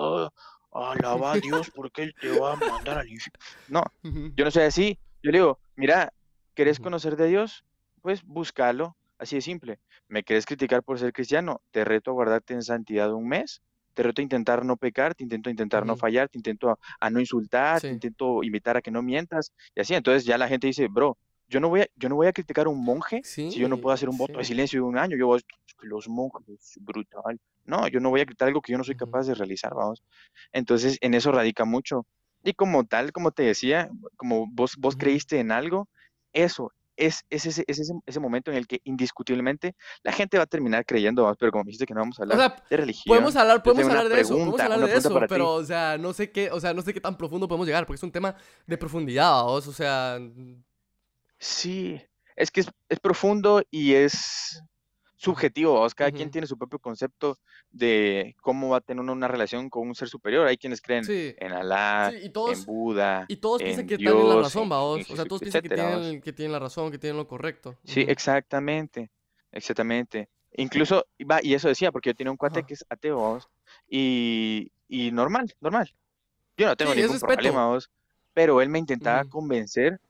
alaba 0.73 1.35
a 1.35 1.37
Dios 1.37 1.71
porque 1.75 2.03
Él 2.03 2.15
te 2.21 2.37
va 2.37 2.55
a 2.55 2.57
mandar 2.57 2.99
al 2.99 3.09
infierno. 3.09 3.39
No, 3.69 3.85
yo 4.03 4.45
no 4.45 4.51
soy 4.51 4.65
así. 4.65 4.99
Yo 5.23 5.31
le 5.31 5.39
digo, 5.39 5.61
mira, 5.77 6.13
¿querés 6.55 6.81
conocer 6.81 7.17
de 7.17 7.29
Dios? 7.29 7.65
Pues 8.03 8.25
búscalo, 8.25 8.97
así 9.19 9.37
de 9.37 9.43
simple. 9.43 9.79
¿Me 10.09 10.25
querés 10.25 10.47
criticar 10.47 10.83
por 10.83 10.99
ser 10.99 11.13
cristiano? 11.13 11.63
Te 11.71 11.85
reto 11.85 12.11
a 12.11 12.15
guardarte 12.15 12.55
en 12.55 12.63
santidad 12.63 13.13
un 13.13 13.29
mes. 13.29 13.63
Te 13.95 14.03
reto 14.03 14.21
a 14.21 14.25
intentar 14.25 14.65
no 14.65 14.77
pecar, 14.77 15.15
te 15.15 15.23
intento 15.23 15.51
intentar 15.51 15.87
no 15.87 15.97
fallar, 15.97 16.29
te 16.29 16.39
intento 16.39 16.77
a, 16.99 17.11
no 17.11 17.21
insultar, 17.21 17.81
te 17.81 17.89
intento 17.89 18.43
invitar 18.43 18.77
a 18.77 18.83
que 18.83 18.91
no 18.91 19.01
mientas 19.01 19.53
y 19.77 19.81
así. 19.81 19.95
Entonces 19.95 20.25
ya 20.25 20.37
la 20.39 20.49
gente 20.49 20.67
dice, 20.67 20.89
bro, 20.89 21.17
yo 21.49 21.61
no 21.61 21.69
voy 21.69 21.83
a, 21.83 21.87
yo 21.97 22.09
no 22.09 22.17
voy 22.17 22.27
a 22.27 22.33
criticar 22.33 22.67
a 22.67 22.71
un 22.71 22.85
monje 22.85 23.23
si 23.25 23.51
yo 23.51 23.69
no 23.69 23.79
puedo 23.79 23.95
hacer 23.95 24.09
un 24.09 24.19
voto 24.19 24.39
de 24.39 24.45
silencio 24.45 24.81
de 24.81 24.87
un 24.87 24.99
año. 24.99 25.17
Yo 25.17 25.27
voy, 25.27 25.43
los 25.81 26.09
monjes, 26.09 26.79
brutal. 26.81 27.41
No, 27.65 27.89
yo 27.89 28.01
no 28.01 28.11
voy 28.11 28.21
a 28.21 28.27
criticar 28.27 28.49
algo 28.49 28.61
que 28.61 28.73
yo 28.73 28.79
no 28.79 28.85
soy 28.85 28.97
capaz 28.97 29.27
de 29.27 29.35
realizar, 29.35 29.75
vamos. 29.75 30.03
Entonces, 30.53 30.99
en 31.01 31.15
eso 31.15 31.33
radica 31.33 31.65
mucho. 31.65 32.07
Y 32.45 32.53
como 32.55 32.85
tal, 32.85 33.13
como 33.13 33.31
te 33.31 33.43
decía, 33.43 33.91
como 34.17 34.47
vos, 34.51 34.77
vos 34.79 34.97
creíste 34.97 35.41
en 35.41 35.51
algo, 35.51 35.89
eso 36.33 36.73
es, 36.99 37.25
es, 37.31 37.47
ese, 37.47 37.65
es 37.67 37.93
ese, 38.07 38.21
momento 38.21 38.51
en 38.51 38.57
el 38.57 38.67
que 38.67 38.81
indiscutiblemente 38.85 39.77
la 40.03 40.13
gente 40.13 40.37
va 40.37 40.45
a 40.45 40.47
terminar 40.47 40.85
creyendo, 40.85 41.23
vamos, 41.23 41.37
pero 41.39 41.53
como 41.53 41.65
dijiste 41.65 41.87
que 41.87 41.95
no 41.95 42.01
vamos 42.01 42.19
a 42.19 42.25
hablar 42.25 42.63
de 42.69 42.77
religión. 42.77 43.05
Podemos 43.07 43.37
hablar, 43.37 43.63
podemos 43.63 43.89
hablar 43.89 44.09
de 44.09 44.21
eso, 44.21 44.35
podemos 44.35 44.61
hablar 44.61 44.81
de 44.81 44.97
eso, 44.97 45.21
pero, 45.29 45.55
o 45.55 45.65
sea, 45.65 45.97
no 45.97 46.13
sé 46.13 46.31
qué, 46.31 46.51
o 46.51 46.61
sea, 46.61 46.75
no 46.75 46.83
sé 46.83 46.93
qué 46.93 47.01
tan 47.01 47.17
profundo 47.17 47.47
podemos 47.47 47.67
llegar, 47.67 47.87
porque 47.87 47.99
es 47.99 48.03
un 48.03 48.11
tema 48.11 48.35
de 48.67 48.77
profundidad, 48.77 49.31
vamos, 49.31 49.69
o 49.69 49.73
sea, 49.73 50.19
Sí, 51.39 52.01
es 52.37 52.51
que 52.51 52.61
es, 52.61 53.01
profundo 53.01 53.63
y 53.71 53.95
es, 53.95 54.63
subjetivo, 55.19 55.87
cada 55.97 56.13
quien 56.13 56.31
tiene 56.31 56.47
su 56.47 56.57
propio 56.57 56.79
concepto 56.79 57.37
de 57.71 58.37
cómo 58.41 58.71
va 58.71 58.79
a 58.79 58.81
tener 58.81 59.03
una 59.03 59.29
relación 59.29 59.69
con 59.69 59.89
un 59.89 59.95
ser 59.95 60.09
superior. 60.09 60.47
Hay 60.47 60.57
quienes 60.57 60.81
creen 60.81 61.05
Sí, 61.05 61.35
en 61.37 61.51
sí, 61.51 61.55
Alá, 61.55 62.13
y 62.15 62.31
en 62.51 62.65
Buda, 62.65 63.27
y 63.29 63.37
todos 63.37 63.63
piensan 63.63 63.83
en 63.83 63.89
que 63.89 63.95
están 63.95 64.17
en 64.17 64.29
la 64.29 64.37
razón, 64.37 64.69
vaos. 64.69 65.11
O 65.11 65.17
sea, 65.17 65.25
todos 65.25 65.43
piensan 65.43 65.63
que 65.63 65.69
tienen, 65.69 66.21
que 66.21 66.33
tienen 66.33 66.53
la 66.53 66.61
razón, 66.61 66.91
que 66.91 66.99
tienen 66.99 67.17
lo 67.17 67.27
correcto. 67.27 67.77
Sí, 67.85 68.05
exactamente, 68.09 69.11
exactamente. 69.53 70.29
Incluso, 70.57 71.05
y 71.19 71.25
va, 71.25 71.41
y 71.43 71.55
eso 71.55 71.69
decía, 71.69 71.93
porque 71.93 72.11
yo 72.11 72.15
tenía 72.15 72.31
un 72.31 72.37
cuate 72.37 72.63
que 72.63 72.75
es 72.75 72.85
ateo, 72.89 73.41
y, 73.89 74.71
y 74.89 75.11
normal, 75.11 75.53
normal. 75.61 75.93
Yo 76.57 76.67
no 76.67 76.77
tengo 76.77 76.95
Sí, 76.95 77.01
ningún 77.03 77.19
problema, 77.21 77.79
pero 78.33 78.63
él 78.63 78.69
me 78.69 78.79
intentaba 78.79 79.25
convencer, 79.25 80.01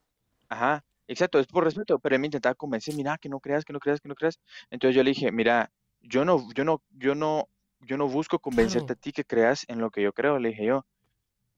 ajá, 0.49 0.85
exacto, 1.09 1.39
es 1.39 1.47
por 1.47 1.65
respeto, 1.65 1.99
pero 1.99 2.15
él 2.15 2.21
me 2.21 2.27
intentaba 2.27 2.55
convencer, 2.55 2.95
mira, 2.95 3.19
que 3.19 3.29
no 3.29 3.41
creas, 3.41 3.65
que 3.65 3.73
no 3.73 3.81
creas, 3.81 4.01
que 4.01 4.09
no 4.09 4.15
creas. 4.15 4.39
Entonces 4.71 4.95
yo 4.95 5.03
le 5.03 5.11
dije, 5.11 5.33
mira, 5.33 5.73
yo 6.01 6.25
no, 6.25 6.47
yo 6.55 6.65
no, 6.65 6.83
yo 6.91 7.15
no, 7.15 7.49
yo 7.81 7.97
no 7.97 8.09
busco 8.09 8.39
convencerte 8.39 8.93
a 8.93 8.97
ti 8.97 9.13
que 9.13 9.25
creas 9.25 9.65
en 9.69 9.81
lo 9.81 9.91
que 9.91 10.03
yo 10.03 10.13
creo, 10.13 10.39
le 10.39 10.51
dije 10.51 10.67
yo. 10.67 10.87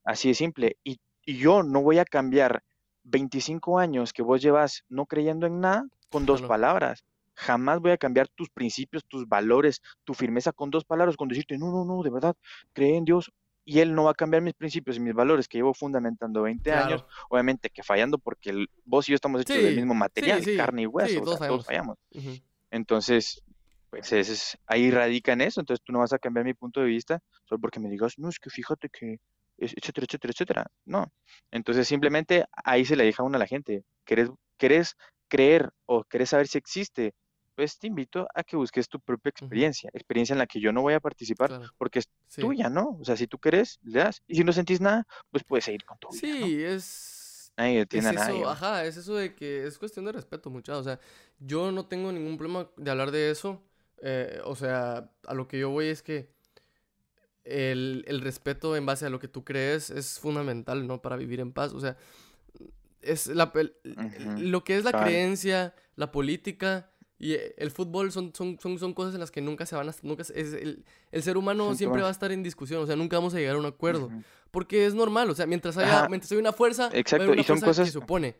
Así 0.04 0.28
de 0.28 0.34
simple. 0.34 0.78
Y, 0.84 0.98
y 1.24 1.36
yo 1.36 1.62
no 1.62 1.82
voy 1.82 1.98
a 1.98 2.04
cambiar 2.04 2.62
25 3.04 3.78
años 3.78 4.12
que 4.12 4.22
vos 4.22 4.40
llevas 4.40 4.84
no 4.88 5.06
creyendo 5.06 5.46
en 5.46 5.60
nada 5.60 5.86
con 6.08 6.26
dos 6.26 6.40
claro. 6.40 6.48
palabras. 6.48 7.04
Jamás 7.34 7.80
voy 7.80 7.92
a 7.92 7.98
cambiar 7.98 8.28
tus 8.28 8.50
principios, 8.50 9.04
tus 9.06 9.26
valores, 9.26 9.80
tu 10.04 10.14
firmeza 10.14 10.52
con 10.52 10.70
dos 10.70 10.84
palabras, 10.84 11.16
con 11.16 11.28
decirte, 11.28 11.56
no, 11.56 11.70
no, 11.70 11.84
no, 11.84 12.02
de 12.02 12.10
verdad, 12.10 12.36
cree 12.72 12.96
en 12.96 13.04
Dios. 13.04 13.30
Y 13.70 13.78
Él 13.80 13.94
no 13.94 14.04
va 14.04 14.10
a 14.10 14.14
cambiar 14.14 14.42
mis 14.42 14.54
principios 14.54 14.96
y 14.96 15.00
mis 15.00 15.14
valores 15.14 15.46
que 15.46 15.58
llevo 15.58 15.72
fundamentando 15.74 16.42
20 16.42 16.72
años. 16.72 17.04
Obviamente 17.28 17.70
que 17.70 17.82
fallando 17.84 18.18
porque 18.18 18.50
el- 18.50 18.68
vos 18.84 19.08
y 19.08 19.12
yo 19.12 19.14
estamos 19.14 19.40
hechos 19.42 19.56
del 19.62 19.76
mismo 19.76 19.94
material, 19.94 20.40
sí, 20.44 20.56
carne 20.56 20.82
y 20.82 20.86
hueso, 20.86 21.20
o 21.20 21.24
todos 21.24 21.38
sea, 21.38 21.48
todos 21.48 21.66
sabemos. 21.66 21.96
fallamos. 22.14 22.42
Entonces, 22.70 23.42
pues 23.90 24.12
es, 24.12 24.56
ahí 24.66 24.90
radica 24.90 25.32
en 25.32 25.40
eso. 25.42 25.60
Entonces 25.60 25.82
tú 25.84 25.92
no 25.92 26.00
vas 26.00 26.12
a 26.12 26.18
cambiar 26.18 26.44
mi 26.46 26.54
punto 26.54 26.80
de 26.80 26.86
vista 26.86 27.20
solo 27.44 27.60
porque 27.60 27.80
me 27.80 27.88
digas, 27.88 28.14
no, 28.18 28.28
es 28.28 28.38
que 28.38 28.50
fíjate 28.50 28.88
que, 28.88 29.18
es- 29.58 29.74
etcétera, 29.76 30.06
etcétera, 30.08 30.32
etcétera. 30.32 30.66
No. 30.84 31.12
Entonces 31.50 31.86
simplemente 31.88 32.44
ahí 32.64 32.84
se 32.84 32.96
le 32.96 33.04
deja 33.04 33.22
a 33.22 33.26
uno 33.26 33.36
a 33.36 33.38
la 33.40 33.46
gente. 33.46 33.84
¿Querés, 34.04 34.30
querés 34.56 34.96
creer 35.28 35.70
o 35.86 36.04
querés 36.04 36.30
saber 36.30 36.48
si 36.48 36.58
existe? 36.58 37.14
Pues 37.60 37.78
te 37.78 37.88
invito 37.88 38.26
a 38.34 38.42
que 38.42 38.56
busques 38.56 38.88
tu 38.88 38.98
propia 39.00 39.28
experiencia, 39.28 39.90
experiencia 39.92 40.32
en 40.32 40.38
la 40.38 40.46
que 40.46 40.60
yo 40.60 40.72
no 40.72 40.80
voy 40.80 40.94
a 40.94 41.00
participar 41.00 41.48
Claro. 41.48 41.70
porque 41.76 41.98
es 41.98 42.08
Sí. 42.26 42.40
tuya, 42.40 42.70
¿no? 42.70 42.96
O 42.98 43.04
sea, 43.04 43.18
si 43.18 43.26
tú 43.26 43.38
querés, 43.38 43.78
le 43.82 43.98
das. 43.98 44.22
Y 44.26 44.36
si 44.36 44.44
no 44.44 44.52
sentís 44.54 44.80
nada, 44.80 45.06
pues 45.30 45.44
puedes 45.44 45.66
seguir 45.66 45.84
con 45.84 45.98
tu 45.98 46.08
vida, 46.08 46.22
¿no? 46.40 46.46
Sí, 46.46 46.62
es. 46.64 47.52
Nadie 47.58 47.72
Es 47.72 47.78
detiene 47.80 48.08
a 48.08 48.12
nadie. 48.12 48.44
ajá, 48.46 48.86
es 48.86 48.96
eso 48.96 49.14
de 49.14 49.34
que 49.34 49.66
es 49.66 49.76
cuestión 49.76 50.06
de 50.06 50.12
respeto, 50.12 50.48
muchachos. 50.48 50.80
O 50.80 50.84
sea, 50.84 51.00
yo 51.38 51.70
no 51.70 51.84
tengo 51.84 52.10
ningún 52.12 52.38
problema 52.38 52.70
de 52.78 52.90
hablar 52.90 53.10
de 53.10 53.30
eso. 53.30 53.62
eh, 54.02 54.40
o 54.46 54.56
sea, 54.56 55.10
a 55.26 55.34
lo 55.34 55.46
que 55.46 55.58
yo 55.58 55.68
voy 55.68 55.88
es 55.88 56.00
que 56.02 56.30
el, 57.44 58.04
el 58.08 58.22
respeto 58.22 58.74
en 58.74 58.86
base 58.86 59.04
a 59.04 59.10
lo 59.10 59.18
que 59.18 59.28
tú 59.28 59.44
crees 59.44 59.90
es 59.90 60.18
fundamental, 60.18 60.86
¿no? 60.86 61.02
Para 61.02 61.16
vivir 61.16 61.40
en 61.40 61.52
paz. 61.52 61.74
O 61.74 61.80
sea, 61.80 61.98
es 63.02 63.26
la, 63.26 63.52
el- 63.54 63.74
lo 64.50 64.64
que 64.64 64.78
es 64.78 64.84
la 64.84 64.92
creencia, 64.92 65.74
la 65.96 66.10
política 66.10 66.90
y 67.20 67.34
eh, 67.34 67.54
el 67.58 67.70
fútbol 67.70 68.10
son, 68.10 68.32
son, 68.34 68.58
son, 68.58 68.78
son 68.78 68.94
cosas 68.94 69.12
en 69.14 69.20
las 69.20 69.30
que 69.30 69.42
nunca 69.42 69.66
se 69.66 69.76
van 69.76 69.88
a... 69.88 69.94
Nunca, 70.02 70.22
es, 70.22 70.30
el, 70.30 70.84
el 71.12 71.22
ser 71.22 71.36
humano 71.36 71.74
siempre 71.76 72.00
va 72.00 72.08
a 72.08 72.10
estar 72.10 72.32
en 72.32 72.42
discusión, 72.42 72.82
o 72.82 72.86
sea, 72.86 72.96
nunca 72.96 73.18
vamos 73.18 73.34
a 73.34 73.38
llegar 73.38 73.56
a 73.56 73.58
un 73.58 73.66
acuerdo. 73.66 74.10
Porque 74.50 74.86
es 74.86 74.94
normal, 74.94 75.30
o 75.30 75.34
sea, 75.34 75.46
mientras 75.46 75.76
haya, 75.76 75.98
Ajá, 76.00 76.08
mientras 76.08 76.32
haya 76.32 76.40
una 76.40 76.52
fuerza, 76.52 76.90
exacto. 76.92 77.30
una 77.30 77.40
Y 77.40 77.44
son 77.44 77.58
fuerza 77.60 77.66
que 77.66 77.70
cosas, 77.82 77.92
se 77.92 77.98
opone, 77.98 78.36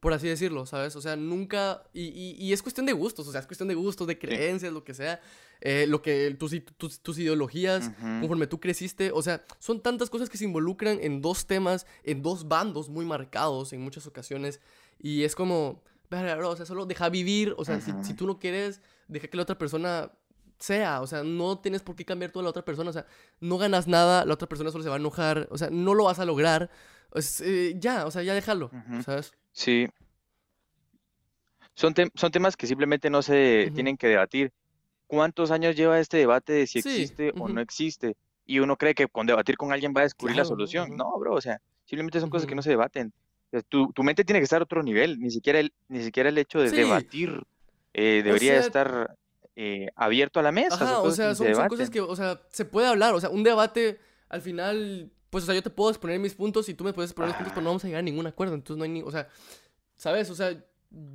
por 0.00 0.12
así 0.14 0.26
decirlo, 0.26 0.66
¿sabes? 0.66 0.96
O 0.96 1.00
sea, 1.00 1.16
nunca, 1.16 1.84
y, 1.92 2.02
y, 2.06 2.36
y 2.38 2.52
es 2.52 2.62
cuestión 2.62 2.86
de 2.86 2.92
gustos, 2.92 3.28
o 3.28 3.30
sea, 3.30 3.40
es 3.40 3.46
cuestión 3.46 3.68
de 3.68 3.74
gustos, 3.74 4.06
de 4.06 4.14
sí. 4.14 4.18
creencias, 4.20 4.72
lo 4.72 4.84
que 4.84 4.94
sea, 4.94 5.20
eh, 5.60 5.86
lo 5.86 6.02
que, 6.02 6.34
tus, 6.38 6.52
tus, 6.76 7.00
tus 7.00 7.18
ideologías, 7.18 7.88
Ujú. 7.88 8.20
conforme 8.20 8.46
tú 8.46 8.58
creciste, 8.58 9.12
o 9.12 9.22
sea, 9.22 9.44
son 9.60 9.80
tantas 9.80 10.10
cosas 10.10 10.28
que 10.28 10.38
se 10.38 10.44
involucran 10.44 10.98
en 11.00 11.20
dos 11.20 11.46
temas, 11.46 11.86
en 12.02 12.22
dos 12.22 12.48
bandos 12.48 12.88
muy 12.88 13.04
marcados 13.04 13.72
en 13.72 13.80
muchas 13.82 14.06
ocasiones, 14.06 14.60
y 14.98 15.22
es 15.22 15.36
como, 15.36 15.82
verga, 16.10 16.34
bro, 16.36 16.50
o 16.50 16.56
sea, 16.56 16.66
solo 16.66 16.86
deja 16.86 17.08
vivir, 17.08 17.54
o 17.56 17.64
sea, 17.64 17.80
si, 17.80 17.92
si 18.02 18.14
tú 18.14 18.26
no 18.26 18.38
quieres, 18.38 18.80
deja 19.08 19.28
que 19.28 19.36
la 19.36 19.42
otra 19.42 19.58
persona 19.58 20.10
sea, 20.58 21.00
o 21.00 21.06
sea, 21.06 21.22
no 21.24 21.58
tienes 21.58 21.82
por 21.82 21.96
qué 21.96 22.04
cambiar 22.04 22.30
tú 22.30 22.40
a 22.40 22.42
la 22.42 22.48
otra 22.50 22.64
persona, 22.64 22.90
o 22.90 22.92
sea, 22.92 23.06
no 23.40 23.58
ganas 23.58 23.86
nada, 23.88 24.24
la 24.24 24.34
otra 24.34 24.48
persona 24.48 24.70
solo 24.70 24.84
se 24.84 24.90
va 24.90 24.96
a 24.96 24.98
enojar, 24.98 25.48
o 25.50 25.58
sea, 25.58 25.68
no 25.70 25.94
lo 25.94 26.04
vas 26.04 26.18
a 26.20 26.24
lograr, 26.24 26.70
es, 27.14 27.40
eh, 27.40 27.74
ya, 27.78 28.06
o 28.06 28.10
sea, 28.10 28.22
ya 28.22 28.34
déjalo. 28.34 28.70
¿sabes? 29.04 29.32
Sí. 29.52 29.88
Son, 31.74 31.92
tem- 31.94 32.10
son 32.14 32.30
temas 32.30 32.56
que 32.56 32.66
simplemente 32.66 33.10
no 33.10 33.22
se 33.22 33.70
tienen 33.74 33.96
que 33.96 34.06
debatir. 34.06 34.52
¿Cuántos 35.06 35.50
años 35.50 35.76
lleva 35.76 35.98
este 35.98 36.18
debate 36.18 36.52
de 36.52 36.66
si 36.66 36.82
Sí, 36.82 36.88
existe 36.88 37.32
o 37.38 37.48
no 37.48 37.60
existe? 37.60 38.16
Y 38.46 38.60
uno 38.60 38.76
cree 38.76 38.94
que 38.94 39.08
con 39.08 39.26
debatir 39.26 39.56
con 39.56 39.72
alguien 39.72 39.92
va 39.96 40.00
a 40.00 40.04
descubrir 40.04 40.36
la 40.36 40.44
solución. 40.44 40.96
No, 40.96 41.18
bro, 41.18 41.34
o 41.34 41.40
sea, 41.40 41.60
simplemente 41.84 42.20
son 42.20 42.30
cosas 42.30 42.46
que 42.46 42.54
no 42.54 42.62
se 42.62 42.70
debaten. 42.70 43.12
Sea, 43.54 43.62
Tu, 43.62 43.92
tu 43.92 44.02
mente 44.02 44.24
tiene 44.24 44.40
que 44.40 44.44
estar 44.44 44.60
a 44.60 44.64
otro 44.64 44.82
nivel, 44.82 45.18
ni 45.20 45.30
siquiera 45.30 45.60
el, 45.60 45.72
ni 45.88 46.02
siquiera 46.02 46.28
el 46.28 46.38
hecho 46.38 46.60
de 46.60 46.70
Sí, 46.70 46.76
debatir 46.76 47.42
eh, 47.94 48.20
o 48.20 48.24
debería 48.24 48.52
sea, 48.52 48.60
estar 48.60 49.16
eh, 49.56 49.88
abierto 49.94 50.40
a 50.40 50.42
la 50.42 50.52
mesa, 50.52 50.74
Ajá, 50.74 51.00
o 51.00 51.10
sea, 51.12 51.34
son, 51.34 51.54
son 51.54 51.68
cosas 51.68 51.90
que, 51.90 52.00
o 52.00 52.16
sea, 52.16 52.40
se 52.50 52.64
puede 52.64 52.86
hablar, 52.88 53.14
o 53.14 53.20
sea, 53.20 53.30
un 53.30 53.42
debate, 53.44 54.00
al 54.28 54.40
final, 54.42 55.10
pues, 55.30 55.44
o 55.44 55.46
sea, 55.46 55.54
yo 55.54 55.62
te 55.62 55.70
puedo 55.70 55.90
exponer 55.90 56.18
mis 56.18 56.34
puntos 56.34 56.68
y 56.68 56.74
tú 56.74 56.82
me 56.84 56.92
puedes 56.92 57.10
exponer 57.10 57.28
los 57.28 57.36
puntos, 57.36 57.52
pero 57.52 57.62
no 57.62 57.70
Ah, 57.70 57.70
vamos 57.70 57.84
a 57.84 57.86
llegar 57.86 58.00
a 58.00 58.02
ningún 58.02 58.26
acuerdo, 58.26 58.54
entonces 58.54 58.78
no 58.78 58.84
hay 58.84 58.90
ni, 58.90 59.02
o 59.02 59.10
sea, 59.10 59.28
¿sabes? 59.94 60.28
O 60.30 60.34
sea, 60.34 60.52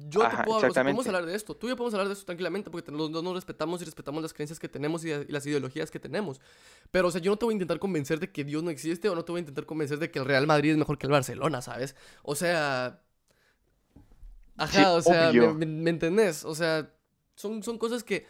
yo 0.09 0.27
te 0.27 0.37
puedo, 0.43 0.57
o 0.57 0.71
sea, 0.71 0.83
podemos 0.83 1.05
hablar 1.07 1.25
de 1.25 1.35
esto, 1.35 1.55
tú 1.55 1.67
y 1.67 1.69
yo 1.69 1.75
podemos 1.75 1.93
hablar 1.93 2.07
de 2.07 2.13
esto 2.13 2.25
tranquilamente 2.25 2.69
porque 2.69 2.91
los 2.91 3.11
dos 3.11 3.23
nos 3.23 3.33
respetamos 3.33 3.81
y 3.81 3.85
respetamos 3.85 4.21
las 4.21 4.33
creencias 4.33 4.59
que 4.59 4.67
tenemos 4.67 5.05
y, 5.05 5.11
las 5.27 5.45
ideologías 5.45 5.91
que 5.91 5.99
tenemos, 5.99 6.41
pero, 6.91 7.07
o 7.07 7.11
sea, 7.11 7.21
yo 7.21 7.31
no 7.31 7.37
te 7.37 7.45
voy 7.45 7.53
a 7.53 7.55
intentar 7.55 7.79
convencer 7.79 8.19
de 8.19 8.31
que 8.31 8.43
Dios 8.43 8.63
no 8.63 8.69
existe 8.69 9.07
o 9.09 9.15
no 9.15 9.23
te 9.23 9.31
voy 9.31 9.39
a 9.39 9.41
intentar 9.41 9.65
convencer 9.65 9.99
de 9.99 10.11
que 10.11 10.19
el 10.19 10.25
Real 10.25 10.47
Madrid 10.47 10.71
es 10.71 10.77
mejor 10.77 10.97
que 10.97 11.07
el 11.07 11.11
Barcelona, 11.11 11.61
¿sabes? 11.61 11.95
O 12.23 12.35
sea, 12.35 13.01
Sí, 14.57 14.77
ajá, 14.77 14.91
o 14.93 15.01
sea, 15.01 15.31
¿me, 15.31 15.47
me, 15.53 15.65
me 15.65 15.89
entendés? 15.89 16.43
O 16.43 16.53
sea, 16.53 16.91
son, 17.35 17.63
son 17.63 17.77
cosas 17.77 18.03
que 18.03 18.25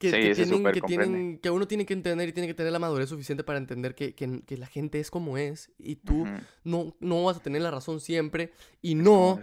que, 0.00 0.10
Sí, 0.10 0.16
que 0.16 0.30
ese 0.30 0.46
tienen, 0.46 0.72
que 0.72 0.80
comprende. 0.80 1.06
tienen, 1.06 1.38
que 1.38 1.50
uno 1.50 1.68
tiene 1.68 1.84
que 1.84 1.92
entender 1.92 2.26
y 2.26 2.32
tiene 2.32 2.46
que 2.46 2.54
tener 2.54 2.72
la 2.72 2.78
madurez 2.78 3.10
suficiente 3.10 3.44
para 3.44 3.58
entender 3.58 3.94
que, 3.94 4.14
que- 4.14 4.56
la 4.56 4.66
gente 4.66 4.98
es 4.98 5.10
como 5.10 5.36
es 5.36 5.70
y 5.78 5.96
tú 5.96 6.26
no, 6.64 6.96
no 7.00 7.24
vas 7.24 7.36
a 7.36 7.42
tener 7.42 7.60
la 7.60 7.70
razón 7.70 8.00
siempre 8.00 8.50
y 8.80 8.94
no. 8.94 9.38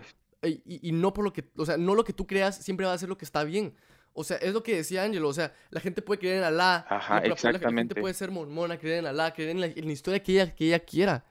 Y, 0.47 0.61
y- 0.65 0.89
y 0.89 0.91
no 0.91 1.13
por 1.13 1.23
lo 1.25 1.33
que, 1.33 1.45
o 1.57 1.65
sea, 1.65 1.77
no 1.77 1.95
lo 1.95 2.03
que 2.03 2.13
tú 2.13 2.25
creas 2.27 2.57
siempre 2.57 2.85
va 2.85 2.93
a 2.93 2.97
ser 2.97 3.09
lo 3.09 3.17
que 3.17 3.25
está 3.25 3.43
bien. 3.43 3.73
O 4.13 4.23
sea, 4.23 4.37
es 4.37 4.51
lo 4.53 4.63
que 4.63 4.75
decía 4.75 5.03
Ángelo, 5.03 5.27
o 5.29 5.33
sea, 5.33 5.53
la 5.69 5.79
gente 5.79 6.01
puede 6.01 6.19
creer 6.19 6.37
en 6.39 6.43
Alá, 6.45 6.85
Ajá, 6.89 7.15
la, 7.15 7.21
la- 7.21 7.27
la- 7.29 7.35
gente 7.35 7.47
exactamente. 7.57 7.95
puede 8.01 8.13
ser 8.15 8.31
mormona, 8.31 8.77
creer 8.79 8.99
en 8.99 9.05
Alá, 9.07 9.33
creer 9.33 9.49
en 9.51 9.61
la, 9.61 9.67
en 9.67 9.85
la 9.85 9.91
historia 9.93 10.21
que 10.23 10.31
ella, 10.33 10.55
que 10.55 10.65
ella 10.65 10.79
quiera. 10.79 11.23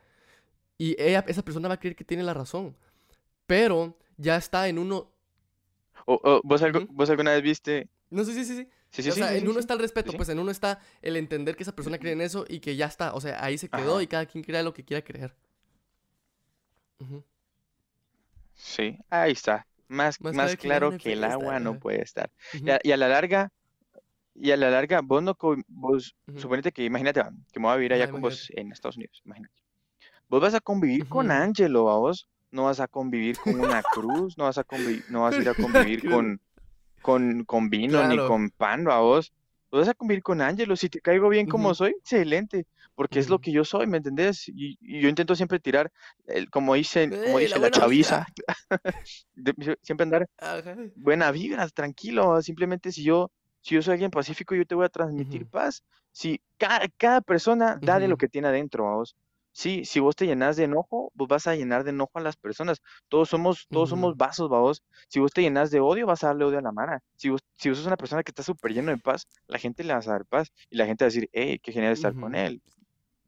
Y 0.78 0.94
ella, 1.00 1.24
esa 1.26 1.42
persona 1.42 1.68
va 1.68 1.74
a 1.74 1.80
creer 1.80 1.96
que 1.96 2.04
tiene 2.04 2.22
la 2.22 2.34
razón. 2.34 2.76
Pero 3.46 3.96
ya 4.16 4.36
está 4.36 4.68
en 4.68 4.78
uno... 4.78 5.10
O- 6.06 6.20
o, 6.22 6.40
¿vos, 6.44 6.62
algo- 6.62 6.80
Ujú. 6.84 6.88
vos 6.92 7.10
alguna 7.10 7.32
vez 7.32 7.42
viste? 7.42 7.88
No 8.10 8.22
sé, 8.24 8.34
sí, 8.34 8.44
sí, 8.44 8.56
sí. 8.56 8.68
Sí, 8.90 9.02
sí, 9.02 9.10
o 9.10 9.12
sí, 9.14 9.18
sea, 9.20 9.30
sí, 9.30 9.34
en 9.34 9.40
sí, 9.40 9.46
uno 9.46 9.54
sí, 9.54 9.60
está 9.60 9.74
el 9.74 9.80
sí, 9.80 9.82
respeto, 9.82 10.10
sí. 10.12 10.16
pues 10.16 10.28
en 10.28 10.38
uno 10.38 10.50
está 10.52 10.78
el 11.02 11.16
entender 11.16 11.56
que 11.56 11.64
esa 11.64 11.74
persona 11.74 11.98
cree 11.98 12.12
en 12.12 12.20
eso 12.20 12.44
y 12.48 12.60
que 12.60 12.76
ya 12.76 12.86
está. 12.86 13.14
O 13.14 13.20
sea, 13.20 13.42
ahí 13.44 13.58
se 13.58 13.68
quedó 13.68 13.94
Ajá. 13.94 14.02
y 14.02 14.06
cada 14.06 14.26
quien 14.26 14.44
crea 14.44 14.62
lo 14.62 14.72
que 14.72 14.84
quiera 14.84 15.02
creer. 15.04 15.34
Ujú. 17.00 17.22
Sí, 18.56 18.98
ahí 19.10 19.32
está. 19.32 19.66
Más, 19.88 20.18
Más 20.20 20.34
más 20.34 20.56
claro 20.56 20.56
que 20.56 20.68
el 20.68 20.74
agua 20.74 20.92
no 20.92 20.98
que 20.98 21.12
el 21.12 21.24
puede 21.24 21.32
agua 21.32 21.54
estar. 21.54 21.60
no 21.60 21.70
ajá. 21.72 21.80
puede 21.80 22.02
estar. 22.02 22.30
Y 22.52 22.70
a, 22.70 22.80
y 22.82 22.92
a 22.92 22.96
la 22.96 23.08
larga, 23.08 23.50
y 24.34 24.52
a 24.52 24.56
la 24.56 24.70
larga, 24.70 25.00
vos 25.02 25.22
no, 25.22 25.36
vos, 25.68 26.16
ujú. 26.28 26.38
suponete 26.40 26.72
que, 26.72 26.84
imagínate, 26.84 27.20
va, 27.22 27.32
que 27.52 27.60
me 27.60 27.66
voy 27.66 27.74
a 27.74 27.76
vivir 27.76 27.92
allá 27.94 28.08
con 28.08 28.20
imagínate. 28.20 28.22
vos 28.22 28.48
en 28.50 28.72
Estados 28.72 28.96
Unidos, 28.96 29.22
imagínate. 29.24 29.54
Vos 30.28 30.40
vas 30.42 30.54
a 30.54 30.60
convivir 30.60 31.06
con. 31.08 31.30
Angelo, 31.30 31.90
a 31.90 31.98
vos, 31.98 32.28
no 32.52 32.64
vas 32.64 32.80
a 32.80 32.88
convivir 32.88 33.38
con 33.38 33.60
una 33.60 33.84
cruz, 33.84 34.38
no 34.38 34.44
vas 34.44 34.58
a 34.58 34.64
convivir, 34.64 35.04
no 35.08 35.22
vas 35.22 35.38
a 35.38 35.42
ir 35.42 35.48
a 35.50 35.54
convivir 35.54 36.04
con, 36.04 36.40
con, 37.00 37.44
con 37.44 37.70
vino 37.70 38.04
ni 38.04 38.20
con 38.20 38.50
pan, 38.50 38.88
a 38.88 38.98
vos. 39.00 39.32
Vos 39.70 39.80
vas 39.82 39.88
a 39.90 39.94
convivir 39.94 40.22
con 40.22 40.40
Angelo, 40.42 40.76
si 40.76 40.88
te 40.88 41.00
caigo 41.00 41.28
bien 41.28 41.46
como 41.46 41.74
soy, 41.74 41.92
excelente, 41.92 42.66
porque 42.96 43.20
es 43.20 43.28
lo 43.28 43.38
que 43.40 43.52
yo 43.52 43.64
soy, 43.64 43.86
¿me 43.86 43.98
entendés? 43.98 44.48
Y, 44.48 44.76
y 44.80 45.00
yo 45.02 45.08
intento 45.08 45.36
siempre 45.36 45.60
tirar, 45.60 45.92
el, 46.26 46.50
como 46.50 46.74
dicen, 46.74 47.14
como 47.22 47.38
¡Ey, 47.38 47.46
dice 47.46 47.60
la 47.60 47.68
la 47.68 47.70
chaviza, 47.70 48.26
de- 49.34 49.78
siempre 49.82 50.04
andar 50.04 50.28
Ajá. 50.38 50.76
buena 50.94 51.30
vibra, 51.30 51.68
tranquilo. 51.68 52.40
Simplemente 52.42 52.92
si 52.92 53.04
yo, 53.04 53.30
si 53.62 53.74
yo 53.74 53.82
soy 53.82 53.92
alguien 53.94 54.10
pacífico, 54.10 54.54
yo 54.54 54.66
te 54.66 54.74
voy 54.74 54.86
a 54.86 54.88
transmitir 54.88 55.46
paz. 55.46 55.82
Si 56.12 56.40
cada, 56.58 56.88
cada 56.96 57.20
persona 57.20 57.78
da 57.80 57.98
de 58.00 58.08
lo 58.08 58.16
que 58.16 58.28
tiene 58.28 58.48
adentro, 58.48 58.84
vos. 58.84 59.16
Sí, 59.52 59.86
si 59.86 60.00
vos 60.00 60.14
te 60.16 60.26
llenas 60.26 60.56
de 60.56 60.64
enojo, 60.64 61.10
vos 61.14 61.28
vas 61.28 61.46
a 61.46 61.54
llenar 61.56 61.82
de 61.84 61.90
enojo 61.90 62.18
a 62.18 62.20
las 62.20 62.36
personas. 62.36 62.78
Todos 63.08 63.30
somos, 63.30 63.66
todos 63.70 63.88
somos 63.88 64.14
vasos, 64.16 64.50
vos. 64.50 64.82
Si 65.08 65.18
vos 65.18 65.32
te 65.32 65.40
llenas 65.42 65.70
de 65.70 65.80
odio, 65.80 66.06
vas 66.06 66.24
a 66.24 66.28
darle 66.28 66.44
odio 66.44 66.58
a 66.58 66.62
la 66.62 66.72
mara. 66.72 67.02
Si 67.16 67.30
vos, 67.30 67.40
si 67.56 67.70
vos 67.70 67.78
sos 67.78 67.86
una 67.86 67.96
persona 67.96 68.22
que 68.22 68.32
está 68.32 68.42
súper 68.42 68.72
lleno 68.74 68.90
de 68.90 68.98
paz, 68.98 69.26
la 69.46 69.58
gente 69.58 69.82
le 69.84 69.94
vas 69.94 70.08
a 70.08 70.12
dar 70.12 70.26
paz. 70.26 70.52
Y 70.70 70.76
la 70.76 70.84
gente 70.86 71.04
va 71.04 71.06
a 71.06 71.10
decir, 71.10 71.28
hey, 71.32 71.58
qué 71.62 71.72
genial 71.72 71.92
estar 71.94 72.14
con 72.14 72.34
él. 72.34 72.62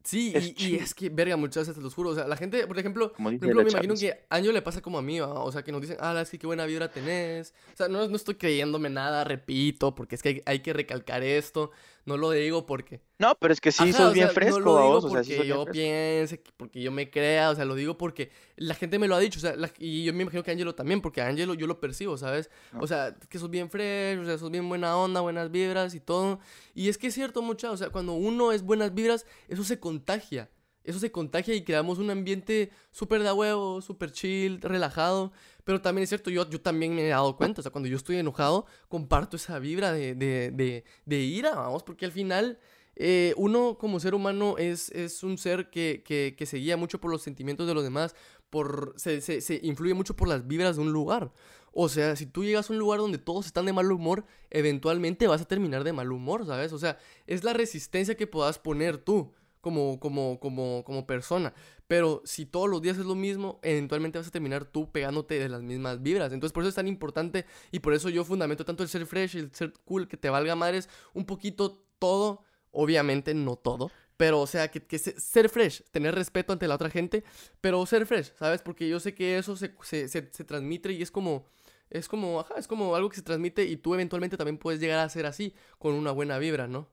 Sí, 0.04 0.32
Es 0.34 0.54
y, 0.58 0.76
es 0.76 0.94
que, 0.94 1.10
verga, 1.10 1.36
muchas 1.36 1.62
veces 1.62 1.74
te 1.74 1.80
los 1.80 1.94
juro. 1.94 2.10
O 2.10 2.14
sea, 2.14 2.26
la 2.26 2.36
gente, 2.36 2.66
por 2.66 2.78
ejemplo, 2.78 3.12
por 3.12 3.32
ejemplo, 3.32 3.62
me 3.62 3.70
imagino 3.70 3.94
que 3.94 4.24
Año 4.30 4.52
le 4.52 4.62
pasa 4.62 4.80
como 4.80 4.98
a 4.98 5.02
mí. 5.02 5.20
O 5.20 5.52
sea, 5.52 5.62
que 5.62 5.72
nos 5.72 5.82
dicen, 5.82 5.98
ah, 6.00 6.18
es 6.20 6.30
que 6.30 6.38
qué 6.38 6.46
buena 6.46 6.64
vibra 6.66 6.90
tenés. 6.90 7.52
O 7.74 7.76
sea, 7.76 7.88
no, 7.88 8.08
no 8.08 8.16
estoy 8.16 8.36
creyéndome 8.36 8.90
nada, 8.90 9.24
repito, 9.24 9.94
porque 9.94 10.14
es 10.14 10.22
que 10.22 10.28
hay, 10.28 10.42
hay 10.46 10.60
que 10.60 10.72
recalcar 10.72 11.22
esto. 11.22 11.70
No 12.08 12.16
lo 12.16 12.30
digo 12.30 12.64
porque. 12.64 13.02
No, 13.18 13.34
pero 13.38 13.52
es 13.52 13.60
que 13.60 13.70
sí 13.70 13.82
Ajá, 13.82 13.92
sos 13.92 14.10
o 14.10 14.12
bien 14.12 14.30
fresco, 14.30 14.58
no 14.60 14.64
lo 14.64 14.76
digo 14.80 14.92
vos, 14.94 15.04
o 15.04 15.10
sea, 15.10 15.22
sí 15.22 15.34
porque 15.34 15.46
yo 15.48 15.54
fresco. 15.64 15.72
piense, 15.72 16.40
que- 16.42 16.50
porque 16.56 16.80
yo 16.80 16.90
me 16.90 17.10
crea, 17.10 17.50
o 17.50 17.54
sea, 17.54 17.64
lo 17.66 17.74
digo 17.74 17.98
porque 17.98 18.30
la 18.56 18.74
gente 18.74 18.98
me 18.98 19.06
lo 19.08 19.14
ha 19.14 19.18
dicho, 19.18 19.38
o 19.38 19.42
sea, 19.42 19.54
la- 19.56 19.70
y 19.78 20.04
yo 20.04 20.14
me 20.14 20.22
imagino 20.22 20.42
que 20.42 20.50
Angelo 20.50 20.74
también, 20.74 21.02
porque 21.02 21.20
a 21.20 21.26
Angelo 21.28 21.52
yo 21.52 21.66
lo 21.66 21.80
percibo, 21.80 22.16
¿sabes? 22.16 22.48
No. 22.72 22.80
O 22.80 22.86
sea, 22.86 23.14
que 23.28 23.38
sos 23.38 23.50
bien 23.50 23.68
fresh, 23.70 24.18
o 24.20 24.24
sea, 24.24 24.38
sos 24.38 24.50
bien 24.50 24.66
buena 24.68 24.96
onda, 24.96 25.20
buenas 25.20 25.50
vibras 25.50 25.94
y 25.94 26.00
todo. 26.00 26.40
Y 26.74 26.88
es 26.88 26.96
que 26.96 27.08
es 27.08 27.14
cierto, 27.14 27.42
mucha, 27.42 27.70
o 27.70 27.76
sea, 27.76 27.90
cuando 27.90 28.14
uno 28.14 28.52
es 28.52 28.62
buenas 28.62 28.94
vibras, 28.94 29.26
eso 29.48 29.64
se 29.64 29.78
contagia. 29.78 30.48
Eso 30.88 30.98
se 30.98 31.12
contagia 31.12 31.54
y 31.54 31.64
creamos 31.64 31.98
un 31.98 32.08
ambiente 32.08 32.70
súper 32.92 33.22
de 33.22 33.30
huevo, 33.30 33.82
súper 33.82 34.10
chill, 34.10 34.58
relajado. 34.62 35.32
Pero 35.64 35.82
también 35.82 36.04
es 36.04 36.08
cierto, 36.08 36.30
yo, 36.30 36.48
yo 36.48 36.62
también 36.62 36.94
me 36.94 37.04
he 37.04 37.08
dado 37.08 37.36
cuenta, 37.36 37.60
o 37.60 37.62
sea, 37.62 37.70
cuando 37.70 37.90
yo 37.90 37.96
estoy 37.98 38.16
enojado, 38.16 38.64
comparto 38.88 39.36
esa 39.36 39.58
vibra 39.58 39.92
de, 39.92 40.14
de, 40.14 40.50
de, 40.50 40.84
de 41.04 41.18
ira, 41.18 41.54
vamos, 41.56 41.82
porque 41.82 42.06
al 42.06 42.12
final 42.12 42.58
eh, 42.96 43.34
uno 43.36 43.76
como 43.76 44.00
ser 44.00 44.14
humano 44.14 44.56
es, 44.56 44.88
es 44.92 45.22
un 45.22 45.36
ser 45.36 45.68
que, 45.68 46.02
que, 46.06 46.34
que 46.38 46.46
se 46.46 46.56
guía 46.56 46.78
mucho 46.78 47.00
por 47.02 47.10
los 47.10 47.20
sentimientos 47.20 47.66
de 47.66 47.74
los 47.74 47.84
demás, 47.84 48.14
por, 48.48 48.94
se, 48.96 49.20
se, 49.20 49.42
se 49.42 49.60
influye 49.62 49.92
mucho 49.92 50.16
por 50.16 50.26
las 50.26 50.46
vibras 50.46 50.76
de 50.76 50.82
un 50.82 50.92
lugar. 50.92 51.32
O 51.72 51.90
sea, 51.90 52.16
si 52.16 52.24
tú 52.24 52.44
llegas 52.44 52.70
a 52.70 52.72
un 52.72 52.78
lugar 52.78 53.00
donde 53.00 53.18
todos 53.18 53.44
están 53.44 53.66
de 53.66 53.74
mal 53.74 53.92
humor, 53.92 54.24
eventualmente 54.48 55.26
vas 55.26 55.42
a 55.42 55.44
terminar 55.44 55.84
de 55.84 55.92
mal 55.92 56.10
humor, 56.10 56.46
¿sabes? 56.46 56.72
O 56.72 56.78
sea, 56.78 56.98
es 57.26 57.44
la 57.44 57.52
resistencia 57.52 58.16
que 58.16 58.26
puedas 58.26 58.58
poner 58.58 58.96
tú 58.96 59.34
como, 59.68 60.00
como, 60.00 60.40
como, 60.40 60.82
como 60.84 61.06
persona. 61.06 61.52
Pero 61.86 62.22
si 62.24 62.46
todos 62.46 62.68
los 62.68 62.80
días 62.80 62.96
es 62.98 63.04
lo 63.04 63.14
mismo, 63.14 63.58
eventualmente 63.62 64.18
vas 64.18 64.28
a 64.28 64.30
terminar 64.30 64.64
tú 64.64 64.90
pegándote 64.90 65.38
de 65.38 65.48
las 65.48 65.62
mismas 65.62 66.02
vibras. 66.02 66.32
Entonces 66.32 66.52
por 66.52 66.62
eso 66.62 66.68
es 66.70 66.74
tan 66.74 66.88
importante 66.88 67.44
y 67.70 67.80
por 67.80 67.92
eso 67.94 68.08
yo 68.08 68.24
fundamento 68.24 68.64
tanto 68.64 68.82
el 68.82 68.88
ser 68.88 69.04
fresh, 69.06 69.36
el 69.36 69.54
ser 69.54 69.72
cool, 69.84 70.08
que 70.08 70.16
te 70.16 70.30
valga 70.30 70.54
madres, 70.56 70.88
un 71.12 71.24
poquito 71.26 71.84
todo, 71.98 72.42
obviamente 72.70 73.34
no 73.34 73.56
todo. 73.56 73.90
Pero, 74.16 74.40
o 74.40 74.46
sea, 74.46 74.68
que, 74.70 74.80
que 74.84 74.98
se- 74.98 75.18
ser 75.20 75.48
fresh, 75.48 75.82
tener 75.92 76.14
respeto 76.14 76.52
ante 76.52 76.66
la 76.66 76.74
otra 76.74 76.90
gente, 76.90 77.22
pero 77.60 77.84
ser 77.86 78.06
fresh, 78.06 78.32
¿sabes? 78.38 78.62
Porque 78.62 78.88
yo 78.88 78.98
sé 79.00 79.14
que 79.14 79.38
eso 79.38 79.54
se, 79.56 79.74
se, 79.82 80.08
se, 80.08 80.28
se 80.32 80.44
transmite 80.44 80.92
y 80.92 81.02
es 81.02 81.10
como, 81.10 81.46
es 81.90 82.08
como, 82.08 82.40
ajá, 82.40 82.54
es 82.58 82.66
como 82.66 82.94
algo 82.96 83.08
que 83.10 83.16
se 83.16 83.22
transmite 83.22 83.64
y 83.64 83.76
tú 83.76 83.94
eventualmente 83.94 84.36
también 84.36 84.58
puedes 84.58 84.80
llegar 84.80 84.98
a 84.98 85.08
ser 85.08 85.26
así, 85.26 85.54
con 85.78 85.94
una 85.94 86.10
buena 86.12 86.38
vibra, 86.38 86.66
¿no? 86.66 86.88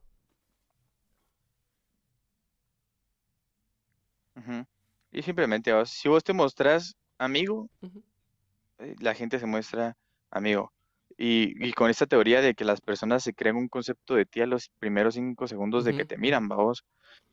Y 5.12 5.22
simplemente, 5.22 5.74
vos, 5.74 5.90
si 5.90 6.10
vos 6.10 6.24
te 6.24 6.34
mostrás 6.34 6.96
amigo, 7.18 7.70
eh, 8.80 8.96
la 9.00 9.14
gente 9.14 9.40
se 9.40 9.46
muestra 9.46 9.96
amigo. 10.32 10.72
Y, 11.18 11.54
y 11.66 11.72
con 11.74 11.90
esta 11.90 12.08
teoría 12.08 12.42
de 12.42 12.56
que 12.56 12.66
las 12.66 12.82
personas 12.82 13.24
se 13.24 13.34
crean 13.34 13.56
un 13.56 13.70
concepto 13.70 14.16
de 14.16 14.26
ti 14.26 14.42
a 14.42 14.48
los 14.48 14.70
primeros 14.80 15.14
cinco 15.14 15.48
segundos 15.48 15.86
de 15.86 15.94
que 15.94 16.06
te 16.06 16.18
miran, 16.18 16.48
vamos. 16.50 16.84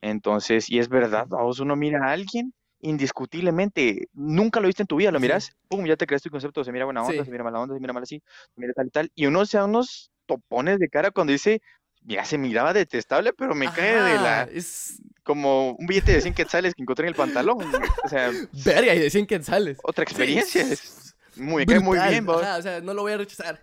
Entonces, 0.00 0.70
y 0.70 0.78
es 0.78 0.88
verdad, 0.88 1.26
vamos, 1.28 1.58
uno 1.58 1.74
mira 1.74 2.06
a 2.06 2.12
alguien 2.12 2.52
indiscutiblemente, 2.80 4.08
nunca 4.12 4.58
lo 4.60 4.66
viste 4.66 4.82
en 4.82 4.88
tu 4.88 4.96
vida, 4.96 5.12
lo 5.12 5.18
Sí. 5.18 5.22
miras, 5.22 5.52
pum, 5.68 5.86
ya 5.86 5.96
te 5.96 6.06
creas 6.06 6.22
tu 6.22 6.30
concepto, 6.30 6.64
se 6.64 6.72
mira 6.72 6.84
buena 6.84 7.02
onda, 7.02 7.12
Sí. 7.12 7.24
se 7.24 7.30
mira 7.30 7.44
mala 7.44 7.60
onda, 7.60 7.74
se 7.74 7.80
mira 7.80 7.92
mal 7.92 8.02
así, 8.02 8.20
se 8.54 8.60
mira 8.60 8.72
tal 8.74 8.86
y 8.88 8.90
tal. 8.90 9.12
Y 9.14 9.26
uno 9.26 9.46
se 9.46 9.56
da 9.58 9.64
unos 9.64 10.10
topones 10.26 10.78
de 10.80 10.88
cara 10.88 11.10
cuando 11.12 11.32
dice, 11.32 11.60
mira, 12.04 12.24
se 12.24 12.38
miraba 12.38 12.72
detestable, 12.72 13.32
pero 13.32 13.54
me 13.54 13.70
cae 13.72 14.02
de 14.02 14.14
la, 14.14 14.42
es 14.44 15.00
como 15.22 15.72
un 15.72 15.86
billete 15.86 16.12
de 16.12 16.20
100 16.20 16.34
quetzales 16.34 16.74
que 16.74 16.82
encontré 16.82 17.06
en 17.06 17.10
el 17.10 17.14
pantalón. 17.14 17.58
O 18.04 18.08
sea, 18.08 18.30
verga 18.64 18.94
y 18.94 18.98
de 18.98 19.10
100 19.10 19.26
quetzales. 19.26 19.78
otra 19.82 20.04
experiencia. 20.04 20.62
es 20.62 21.14
muy, 21.36 21.64
cae 21.66 21.80
muy 21.80 21.98
bien, 21.98 22.26
vos. 22.26 22.42
ajá, 22.42 22.56
o 22.58 22.62
sea, 22.62 22.80
no 22.80 22.94
lo 22.94 23.02
voy 23.02 23.12
a 23.12 23.18
rechazar. 23.18 23.62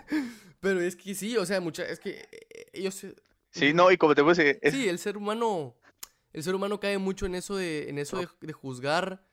Pero 0.60 0.80
es 0.80 0.94
que 0.94 1.14
sí, 1.14 1.36
o 1.36 1.46
sea, 1.46 1.60
mucha, 1.60 1.84
es 1.84 1.98
que 1.98 2.28
eh, 2.30 2.66
ellos... 2.72 3.06
Sí, 3.50 3.72
no, 3.72 3.90
y 3.90 3.96
como 3.96 4.14
te 4.14 4.22
puse, 4.22 4.58
es, 4.62 4.72
Sí, 4.72 4.88
el 4.88 4.98
ser 4.98 5.16
humano, 5.16 5.74
el 6.32 6.42
ser 6.42 6.54
humano 6.54 6.78
cae 6.78 6.98
mucho 6.98 7.26
en 7.26 7.34
eso 7.34 7.56
de, 7.56 7.88
en 7.88 7.98
eso 7.98 8.18
de, 8.18 8.28
de 8.40 8.52
juzgar 8.52 9.24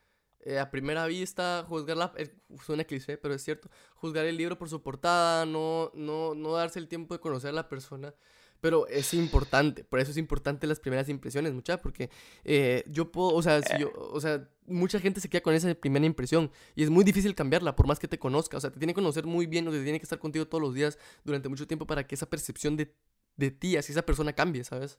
eh, 0.48 0.60
a 0.60 0.72
primera 0.72 1.06
vista, 1.08 1.66
juzgar 1.68 1.98
la, 1.98 2.14
eh, 2.16 2.34
suena 2.66 2.86
cliché, 2.86 3.18
pero 3.18 3.34
es 3.34 3.44
cierto, 3.44 3.70
juzgar 3.96 4.26
el 4.26 4.38
libro 4.38 4.58
por 4.58 4.70
su 4.70 4.82
portada, 4.82 5.46
no, 5.46 5.92
no, 5.94 6.36
no 6.36 6.54
darse 6.54 6.80
el 6.80 6.88
tiempo 6.88 7.14
de 7.14 7.20
conocer 7.20 7.50
a 7.50 7.54
la 7.54 7.68
persona. 7.68 8.14
Pero 8.62 8.88
es 8.88 9.14
importante, 9.14 9.84
por 9.84 10.00
eso 10.00 10.12
es 10.12 10.18
importante 10.18 10.66
las 10.66 10.80
primeras 10.80 11.10
impresiones, 11.10 11.54
mucha, 11.54 11.82
porque 11.82 12.10
eh, 12.46 12.86
yo 12.88 13.12
puedo, 13.12 13.34
o 13.36 13.42
sea, 13.42 13.62
si 13.62 13.78
yo, 13.78 13.92
o 13.94 14.22
sea, 14.22 14.50
mucha 14.66 15.02
gente 15.02 15.20
se 15.20 15.30
queda 15.30 15.42
con 15.42 15.54
esa 15.54 15.76
primera 15.76 16.06
impresión 16.06 16.50
y 16.76 16.84
es 16.84 16.90
muy 16.90 17.04
difícil 17.04 17.36
cambiarla, 17.36 17.76
por 17.76 17.86
más 17.86 18.00
que 18.00 18.08
te 18.08 18.18
conozca, 18.18 18.56
o 18.56 18.62
sea, 18.62 18.72
te 18.72 18.80
tiene 18.80 18.94
que 18.94 19.02
conocer 19.02 19.26
muy 19.26 19.48
bien, 19.48 19.68
o 19.68 19.72
sea, 19.72 19.84
tiene 19.84 20.00
que 20.00 20.04
estar 20.04 20.18
contigo 20.18 20.48
todos 20.48 20.62
los 20.62 20.74
días 20.74 20.98
durante 21.26 21.50
mucho 21.50 21.68
tiempo 21.68 21.86
para 21.86 22.08
que 22.08 22.16
esa 22.16 22.30
percepción 22.30 22.78
de, 22.78 22.96
de 23.36 23.52
ti, 23.52 23.76
así 23.76 23.92
esa 23.92 24.06
persona 24.06 24.32
cambie, 24.32 24.64
¿sabes? 24.64 24.98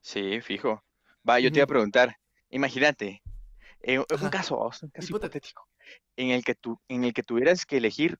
sí, 0.00 0.40
fijo. 0.40 0.80
Va, 1.28 1.38
yo 1.40 1.50
te 1.50 1.58
iba 1.58 1.64
a 1.64 1.68
preguntar, 1.68 2.16
imagínate, 2.48 3.22
eh, 3.82 3.98
un 3.98 4.04
Ajá. 4.08 4.30
caso, 4.30 4.70
un 4.82 4.90
caso 4.90 5.08
Hipotético. 5.08 5.68
en 6.16 6.30
el 6.30 6.44
que 6.44 6.54
tú, 6.54 6.80
en 6.88 7.04
el 7.04 7.12
que 7.12 7.22
tuvieras 7.22 7.66
que 7.66 7.76
elegir 7.76 8.18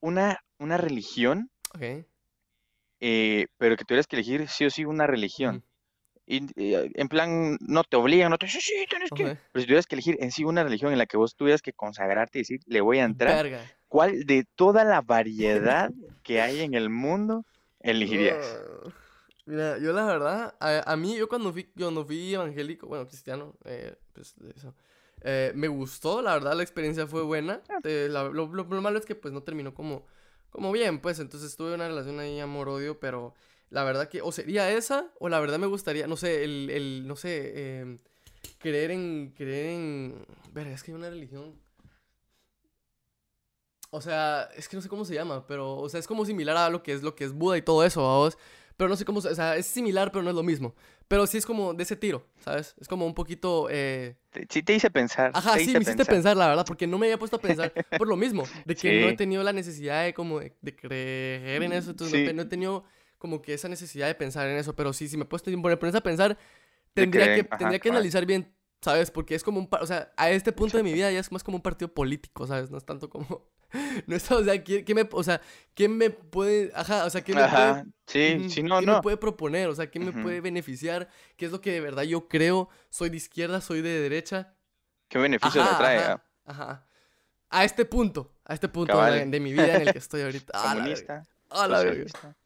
una, 0.00 0.38
una 0.58 0.76
religión, 0.76 1.50
Ok. 1.74 2.06
eh, 3.00 3.46
pero 3.58 3.76
que 3.76 3.84
tuvieras 3.84 4.06
que 4.06 4.16
elegir 4.16 4.48
sí 4.48 4.64
o 4.64 4.70
sí 4.70 4.84
una 4.84 5.06
religión. 5.06 5.64
Y, 6.24 6.46
eh, 6.56 6.90
en 6.94 7.08
plan, 7.08 7.58
no 7.60 7.82
te 7.82 7.96
obligan, 7.96 8.30
no 8.30 8.38
te 8.38 8.46
dicen, 8.46 8.60
sí, 8.60 8.86
tienes 8.88 9.10
que. 9.10 9.24
Pero 9.24 9.60
si 9.60 9.66
tuvieras 9.66 9.86
que 9.86 9.96
elegir 9.96 10.16
en 10.20 10.30
sí 10.30 10.44
una 10.44 10.62
religión 10.62 10.92
en 10.92 10.98
la 10.98 11.06
que 11.06 11.16
vos 11.16 11.34
tuvieras 11.34 11.62
que 11.62 11.72
consagrarte 11.72 12.38
y 12.38 12.42
decir, 12.42 12.60
le 12.66 12.80
voy 12.80 12.98
a 12.98 13.04
entrar, 13.04 13.44
Verga. 13.44 13.66
¿cuál 13.88 14.24
de 14.24 14.44
toda 14.54 14.84
la 14.84 15.00
variedad 15.06 15.90
que 16.22 16.40
hay 16.40 16.60
en 16.60 16.74
el 16.74 16.88
mundo 16.90 17.44
elegirías? 17.80 18.36
Ah, 18.38 18.92
Mira, 19.44 19.78
yo 19.78 19.92
la 19.92 20.04
verdad, 20.06 20.54
a, 20.60 20.92
a 20.92 20.96
mí, 20.96 21.16
yo 21.16 21.28
cuando 21.28 21.52
fui, 21.52 21.64
cuando 21.64 22.04
fui 22.06 22.32
evangélico, 22.34 22.86
bueno, 22.86 23.08
cristiano, 23.08 23.56
eh, 23.64 23.96
pues 24.12 24.34
eso, 24.56 24.72
eh, 25.22 25.50
me 25.56 25.66
gustó, 25.68 26.22
la 26.22 26.34
verdad, 26.34 26.54
la 26.54 26.62
experiencia 26.62 27.06
fue 27.08 27.22
buena. 27.22 27.60
eh, 27.84 28.06
la- 28.10 28.24
lo, 28.24 28.46
lo- 28.46 28.64
lo 28.64 28.80
malo 28.82 28.98
es 28.98 29.04
que 29.06 29.16
pues 29.16 29.34
no 29.34 29.42
terminó 29.42 29.74
como, 29.74 30.06
como 30.50 30.70
bien, 30.72 31.00
pues, 31.00 31.18
entonces 31.18 31.56
tuve 31.56 31.74
una 31.74 31.88
relación 31.88 32.20
ahí 32.20 32.38
amor-odio, 32.38 33.00
pero 33.00 33.34
la 33.70 33.82
verdad 33.84 34.08
que, 34.08 34.22
o 34.22 34.30
sería 34.32 34.70
esa, 34.70 35.10
o 35.18 35.28
la 35.28 35.40
verdad 35.40 35.58
me 35.58 35.66
gustaría, 35.66 36.06
no 36.06 36.16
sé, 36.16 36.44
el, 36.44 36.70
el 36.70 37.06
no 37.08 37.16
sé, 37.16 37.80
em, 37.80 37.98
creer 38.58 38.92
en, 38.92 39.32
creer 39.36 39.66
en, 39.66 40.26
ver, 40.52 40.68
es 40.68 40.82
que 40.84 40.92
hay 40.92 40.96
una 40.98 41.10
religión... 41.10 41.56
O 43.90 44.00
sea, 44.00 44.48
es 44.56 44.68
que 44.68 44.76
no 44.76 44.82
sé 44.82 44.88
cómo 44.88 45.04
se 45.04 45.14
llama, 45.14 45.46
pero, 45.46 45.76
o 45.76 45.88
sea, 45.88 46.00
es 46.00 46.06
como 46.06 46.24
similar 46.24 46.56
a 46.56 46.70
lo 46.70 46.82
que 46.82 46.92
es 46.94 47.02
lo 47.02 47.14
que 47.14 47.24
es 47.24 47.32
Buda 47.34 47.58
y 47.58 47.62
todo 47.62 47.84
eso, 47.84 48.02
vamos. 48.02 48.38
Pero 48.76 48.88
no 48.88 48.96
sé 48.96 49.04
cómo, 49.04 49.18
o 49.18 49.22
sea, 49.22 49.56
es 49.56 49.66
similar, 49.66 50.10
pero 50.12 50.22
no 50.22 50.30
es 50.30 50.36
lo 50.36 50.42
mismo. 50.42 50.74
Pero 51.08 51.26
sí 51.26 51.38
es 51.38 51.46
como 51.46 51.74
de 51.74 51.82
ese 51.82 51.96
tiro, 51.96 52.26
¿sabes? 52.40 52.74
Es 52.80 52.88
como 52.88 53.06
un 53.06 53.14
poquito, 53.14 53.68
eh... 53.70 54.16
Sí 54.48 54.62
te 54.62 54.74
hice 54.74 54.90
pensar, 54.90 55.30
Ajá, 55.34 55.58
sí, 55.58 55.66
me 55.66 55.80
hiciste 55.82 55.96
pensar. 55.96 56.14
pensar, 56.14 56.36
la 56.36 56.48
verdad, 56.48 56.64
porque 56.66 56.86
no 56.86 56.98
me 56.98 57.06
había 57.06 57.18
puesto 57.18 57.36
a 57.36 57.40
pensar 57.40 57.72
por 57.98 58.08
lo 58.08 58.16
mismo, 58.16 58.44
de 58.64 58.74
que 58.74 58.92
no 59.00 59.08
he 59.08 59.10
Sí. 59.12 59.16
tenido 59.16 59.42
la 59.42 59.52
necesidad 59.52 60.04
de 60.04 60.14
como 60.14 60.40
de, 60.40 60.56
de 60.60 60.74
creer 60.76 61.62
en 61.62 61.72
eso, 61.72 61.90
entonces 61.90 62.12
no, 62.12 62.18
Sí. 62.20 62.24
te- 62.24 62.32
no 62.34 62.42
he 62.42 62.46
tenido 62.46 62.84
como 63.18 63.40
que 63.42 63.54
esa 63.54 63.68
necesidad 63.68 64.06
de 64.08 64.14
pensar 64.14 64.48
en 64.48 64.56
eso, 64.56 64.74
pero 64.74 64.92
sí, 64.92 65.06
si 65.06 65.16
me 65.16 65.24
puesto 65.24 65.50
a 65.50 65.62
ponerse 65.78 65.98
a 65.98 66.02
pensar, 66.02 66.38
tendría 66.94 67.26
creer, 67.26 67.34
que, 67.44 67.48
ajá, 67.50 67.58
tendría 67.58 67.78
que 67.78 67.88
analizar 67.90 68.26
bien, 68.26 68.52
¿sabes? 68.80 69.10
Porque 69.10 69.34
es 69.34 69.44
como 69.44 69.60
un, 69.60 69.68
o 69.70 69.86
sea, 69.86 70.12
a 70.16 70.30
este 70.30 70.50
punto 70.52 70.76
de 70.76 70.82
mi 70.82 70.92
vida 70.94 71.10
ya 71.12 71.20
es 71.20 71.30
más 71.30 71.44
como 71.44 71.56
un 71.58 71.62
partido 71.62 71.92
político, 71.92 72.46
¿sabes? 72.46 72.70
No 72.70 72.78
es 72.78 72.84
tanto 72.84 73.08
como, 73.10 73.48
no 74.06 74.16
es, 74.16 74.30
o 74.30 74.44
sea, 74.44 74.62
¿quién, 74.62 74.84
quién 74.84 74.96
me, 74.96 75.08
o 75.10 75.22
sea, 75.22 75.40
¿quién 75.74 75.96
me 75.96 76.10
puede, 76.10 76.72
ajá, 76.74 77.04
o 77.04 77.10
sea, 77.10 77.22
¿quién 77.22 77.36
me 77.38 77.48
puede 77.48 77.64
Ajá, 77.64 77.84
sí, 78.06 78.36
Ujú. 78.38 78.50
sí, 78.50 78.62
no, 78.62 78.80
¿Qué 78.80 78.86
no. 78.86 78.94
me 78.96 79.02
puede 79.02 79.16
proponer? 79.16 79.68
O 79.68 79.74
sea, 79.74 79.90
¿qué 79.90 79.98
me 80.00 80.12
puede 80.12 80.40
beneficiar? 80.40 81.08
¿Qué 81.36 81.46
es 81.46 81.52
lo 81.52 81.60
que 81.60 81.72
de 81.72 81.80
verdad 81.80 82.02
yo 82.02 82.28
creo? 82.28 82.68
¿Soy 82.90 83.10
de 83.10 83.16
izquierda? 83.16 83.60
¿Soy 83.60 83.82
de 83.82 84.00
derecha? 84.00 84.54
¿Qué 85.08 85.18
beneficio 85.18 85.62
me 85.62 85.74
trae? 85.76 85.98
ajá, 85.98 86.12
ah? 86.12 86.24
ajá. 86.44 86.86
A 87.50 87.64
este 87.64 87.84
punto, 87.84 88.32
a 88.44 88.54
este 88.54 88.68
punto 88.68 89.02
de, 89.02 89.26
mi 89.40 89.52
vida 89.52 89.74
en 89.74 89.82
el 89.82 89.92
que 89.92 89.98
estoy 89.98 90.22
ahorita. 90.22 90.74
La 90.74 90.82
verga, 90.82 91.22
la 91.68 91.82
verga. 91.82 92.36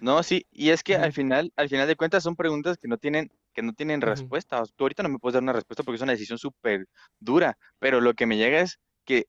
No, 0.00 0.22
sí, 0.22 0.46
y 0.50 0.70
es 0.70 0.82
que 0.82 0.96
al 0.96 1.12
final, 1.12 1.52
al 1.56 1.68
final 1.68 1.86
de 1.86 1.94
cuentas 1.94 2.22
son 2.22 2.34
preguntas 2.34 2.78
que 2.78 2.88
no 2.88 2.96
tienen, 2.96 3.30
que 3.52 3.62
no 3.62 3.74
tienen 3.74 4.00
Ujú. 4.00 4.10
respuesta. 4.10 4.62
O 4.62 4.64
sea, 4.64 4.74
Tú 4.74 4.84
ahorita 4.84 5.02
no 5.02 5.10
me 5.10 5.18
puedes 5.18 5.34
dar 5.34 5.42
una 5.42 5.52
respuesta 5.52 5.82
porque 5.82 5.96
es 5.96 6.02
una 6.02 6.12
decisión 6.12 6.38
súper 6.38 6.86
dura, 7.18 7.58
pero 7.78 8.00
lo 8.00 8.14
que 8.14 8.26
me 8.26 8.38
llega 8.38 8.60
es 8.60 8.80
que, 9.04 9.26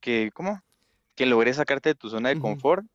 que, 0.00 0.30
¿cómo? 0.34 0.60
Que 1.14 1.26
logré 1.26 1.54
sacarte 1.54 1.90
de 1.90 1.94
tu 1.94 2.10
zona 2.10 2.30
de 2.30 2.36
Ujú. 2.36 2.42
confort 2.42 2.86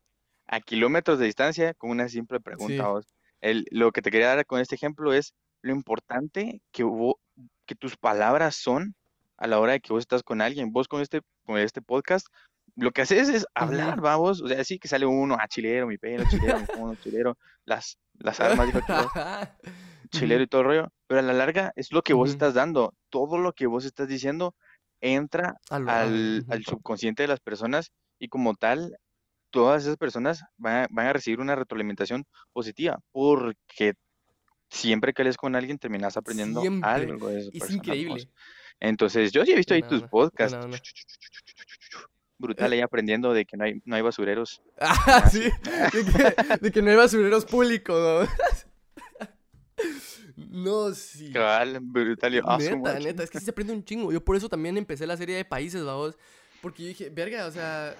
a 0.47 0.59
kilómetros 0.59 1.19
de 1.19 1.25
distancia 1.25 1.73
con 1.73 1.89
una 1.89 2.09
simple 2.09 2.39
pregunta. 2.39 2.83
Sí. 2.83 2.89
vos. 2.89 3.05
El, 3.41 3.65
lo 3.71 3.91
que 3.91 4.01
te 4.01 4.11
quería 4.11 4.35
dar 4.35 4.45
con 4.45 4.59
este 4.59 4.75
ejemplo 4.75 5.13
es 5.13 5.33
lo 5.61 5.71
importante 5.71 6.61
que 6.71 6.83
hubo, 6.83 7.19
que 7.65 7.75
tus 7.75 7.97
palabras 7.97 8.55
son 8.55 8.95
a 9.37 9.47
la 9.47 9.59
hora 9.59 9.73
de 9.73 9.79
que 9.79 9.93
vos 9.93 10.01
estás 10.01 10.23
con 10.23 10.41
alguien. 10.41 10.71
Vos 10.71 10.87
con 10.87 11.01
este, 11.01 11.21
con 11.45 11.57
este 11.57 11.81
podcast 11.81 12.27
lo 12.75 12.91
que 12.91 13.01
haces 13.01 13.29
es 13.29 13.45
hablar, 13.53 14.01
vamos, 14.01 14.41
o 14.41 14.47
sea, 14.47 14.63
sí 14.63 14.79
que 14.79 14.87
sale 14.87 15.05
uno, 15.05 15.37
ah, 15.39 15.47
chilero, 15.47 15.87
mi 15.87 15.97
pelo, 15.97 16.25
chilero, 16.29 16.59
mi 16.59 16.65
fondo, 16.65 16.95
chilero, 17.01 17.37
las, 17.63 17.97
las 18.19 18.39
armas, 18.39 18.67
dijo 18.67 18.79
chilero 20.11 20.43
y 20.43 20.47
todo 20.47 20.61
el 20.61 20.67
rollo, 20.67 20.91
pero 21.07 21.19
a 21.21 21.23
la 21.23 21.33
larga 21.33 21.71
es 21.75 21.91
lo 21.93 22.01
que 22.01 22.13
vos 22.13 22.29
estás 22.29 22.53
dando, 22.53 22.93
todo 23.09 23.37
lo 23.37 23.53
que 23.53 23.67
vos 23.67 23.85
estás 23.85 24.07
diciendo 24.07 24.55
entra 25.01 25.55
al, 25.69 26.45
al, 26.49 26.63
subconsciente 26.63 27.23
de 27.23 27.27
las 27.27 27.39
personas 27.39 27.91
y 28.19 28.27
como 28.27 28.55
tal, 28.55 28.97
todas 29.49 29.83
esas 29.83 29.97
personas 29.97 30.43
van 30.57 30.87
a, 30.97 31.13
recibir 31.13 31.39
una 31.39 31.55
retroalimentación 31.55 32.25
positiva, 32.53 32.99
porque 33.11 33.93
siempre 34.69 35.13
que 35.13 35.23
lees 35.23 35.37
con 35.37 35.55
alguien 35.55 35.77
terminas 35.77 36.17
aprendiendo 36.17 36.61
algo 36.81 37.29
de 37.29 37.49
Es 37.53 37.69
increíble. 37.69 38.29
Entonces, 38.79 39.31
yo 39.31 39.45
sí 39.45 39.53
he 39.53 39.55
visto 39.55 39.73
ahí 39.73 39.81
tus 39.81 40.03
podcasts. 40.03 40.57
Brutal 42.37 42.73
ahí 42.73 42.81
aprendiendo 42.81 43.33
de 43.33 43.45
que 43.45 43.55
no 43.55 43.63
hay, 43.63 43.81
no 43.85 43.95
hay 43.95 44.01
basureros. 44.01 44.61
Ah, 44.77 45.29
sí, 45.31 45.43
de 46.59 46.71
que, 46.71 46.81
no 46.81 46.91
hay 46.91 46.97
basureros 46.97 47.45
públicos. 47.45 48.27
No, 50.35 50.93
sí. 50.93 51.31
Cabal, 51.31 51.79
brutal. 51.81 52.41
Ah, 52.45 52.57
neta, 52.59 52.99
neta, 52.99 53.23
es 53.23 53.29
que 53.29 53.39
sí 53.39 53.45
se 53.45 53.51
aprende 53.51 53.73
un 53.73 53.83
chingo. 53.83 54.11
Yo 54.11 54.23
por 54.23 54.35
eso 54.35 54.49
también 54.49 54.77
empecé 54.77 55.07
la 55.07 55.17
serie 55.17 55.35
de 55.35 55.45
países, 55.45 55.83
vamos. 55.83 56.17
Porque 56.61 56.83
yo 56.83 56.89
dije, 56.89 57.09
verga, 57.09 57.45
o 57.47 57.51
sea, 57.51 57.95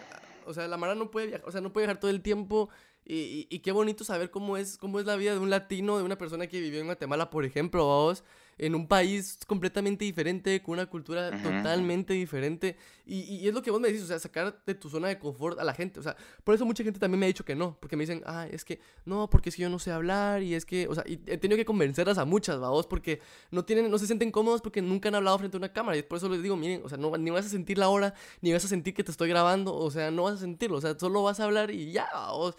o 0.46 0.54
sea, 0.54 0.68
la 0.68 0.78
Mara 0.78 0.96
no 0.96 1.12
puede 1.12 1.28
viajar, 1.28 1.48
o 1.48 1.52
sea, 1.52 1.62
no 1.62 1.72
puede 1.72 1.88
viajar 1.88 2.00
todo 2.00 2.12
el 2.12 2.22
tiempo. 2.22 2.70
Y, 3.08 3.48
y, 3.52 3.60
qué 3.60 3.72
bonito 3.72 4.04
saber 4.04 4.32
cómo 4.32 4.58
es, 4.58 4.80
cómo 4.80 5.00
es 5.00 5.06
la 5.06 5.16
vida 5.16 5.34
de 5.34 5.40
un 5.40 5.52
latino, 5.52 5.98
de 5.98 6.04
una 6.04 6.18
persona 6.18 6.48
que 6.48 6.60
vivió 6.60 6.80
en 6.80 6.88
Guatemala, 6.88 7.30
por 7.30 7.46
ejemplo, 7.46 7.88
vamos 7.88 8.24
en 8.58 8.76
un 8.76 8.88
país 8.88 9.38
completamente 9.48 10.06
diferente, 10.06 10.62
con 10.62 10.74
una 10.74 10.86
cultura 10.86 11.32
totalmente 11.42 12.14
diferente. 12.14 12.78
Y, 13.06 13.22
y, 13.22 13.48
es 13.48 13.54
lo 13.54 13.62
que 13.62 13.70
vos 13.70 13.80
me 13.80 13.90
decís, 13.90 14.04
o 14.04 14.08
sea, 14.08 14.18
sacar 14.18 14.62
de 14.66 14.74
tu 14.74 14.90
zona 14.90 15.10
de 15.10 15.20
confort 15.20 15.60
a 15.60 15.64
la 15.64 15.74
gente. 15.74 16.00
O 16.00 16.04
sea, 16.04 16.16
por 16.44 16.56
eso 16.56 16.66
mucha 16.66 16.84
gente 16.84 17.00
también 17.00 17.20
me 17.20 17.26
ha 17.26 17.28
dicho 17.28 17.46
que 17.46 17.56
no, 17.56 17.78
porque 17.80 17.96
me 17.96 18.04
dicen, 18.04 18.24
ah, 18.26 18.48
es 18.50 18.64
que 18.64 18.80
no, 19.04 19.30
porque 19.30 19.50
es 19.50 19.56
que 19.56 19.64
yo 19.64 19.70
no 19.70 19.78
sé 19.78 19.92
hablar 19.92 20.42
y 20.42 20.56
es 20.56 20.66
que, 20.66 20.88
o 20.88 20.96
sea, 20.96 21.04
y 21.06 21.20
he 21.28 21.38
tenido 21.38 21.58
que 21.58 21.66
convencerlas 21.66 22.18
a 22.18 22.26
muchas, 22.26 22.60
vos, 22.60 22.88
porque 22.88 23.20
no 23.52 23.66
tienen, 23.66 23.92
no 23.92 23.98
se 23.98 24.08
sienten 24.08 24.32
cómodos 24.32 24.62
porque 24.62 24.82
nunca 24.82 25.10
han 25.10 25.16
hablado 25.16 25.38
frente 25.38 25.58
a 25.58 25.60
una 25.60 25.74
cámara. 25.74 25.98
Y 25.98 26.04
por 26.04 26.18
eso 26.18 26.30
les 26.30 26.42
digo, 26.42 26.56
miren, 26.56 26.82
o 26.84 26.90
sea, 26.90 26.98
no, 26.98 27.16
ni 27.18 27.30
vas 27.32 27.46
a 27.46 27.50
sentir 27.50 27.78
la 27.78 27.90
hora, 27.90 28.14
ni 28.42 28.54
vas 28.54 28.66
a 28.66 28.68
sentir 28.68 28.94
que 28.94 29.04
te 29.04 29.12
estoy 29.12 29.30
grabando, 29.30 29.76
o 29.76 29.92
sea, 29.92 30.12
no 30.12 30.24
vas 30.24 30.36
a 30.36 30.38
sentirlo, 30.38 30.78
o 30.78 30.82
sea, 30.82 30.98
solo 30.98 31.24
vas 31.24 31.40
a 31.40 31.44
hablar 31.44 31.72
y 31.72 31.92
ya, 31.92 32.08
vos. 32.32 32.58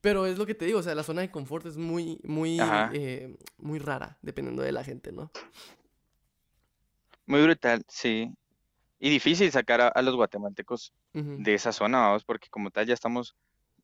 Pero 0.00 0.26
es 0.26 0.38
lo 0.38 0.46
que 0.46 0.54
te 0.54 0.64
digo, 0.64 0.78
o 0.78 0.82
sea, 0.82 0.94
la 0.94 1.02
zona 1.02 1.22
de 1.22 1.30
confort 1.30 1.66
es 1.66 1.76
muy, 1.76 2.20
muy, 2.22 2.58
eh, 2.92 3.36
muy 3.58 3.78
rara, 3.78 4.18
dependiendo 4.22 4.62
de 4.62 4.72
la 4.72 4.84
gente, 4.84 5.10
¿no? 5.10 5.30
Muy 7.26 7.42
brutal, 7.42 7.84
sí. 7.88 8.32
Y 9.00 9.10
difícil 9.10 9.50
sacar 9.50 9.92
a, 9.94 10.02
los 10.02 10.14
guatemaltecos 10.14 10.92
de 11.12 11.54
esa 11.54 11.72
zona, 11.72 12.00
vamos, 12.00 12.24
porque 12.24 12.48
como 12.48 12.70
tal 12.70 12.86
ya 12.86 12.94
estamos 12.94 13.34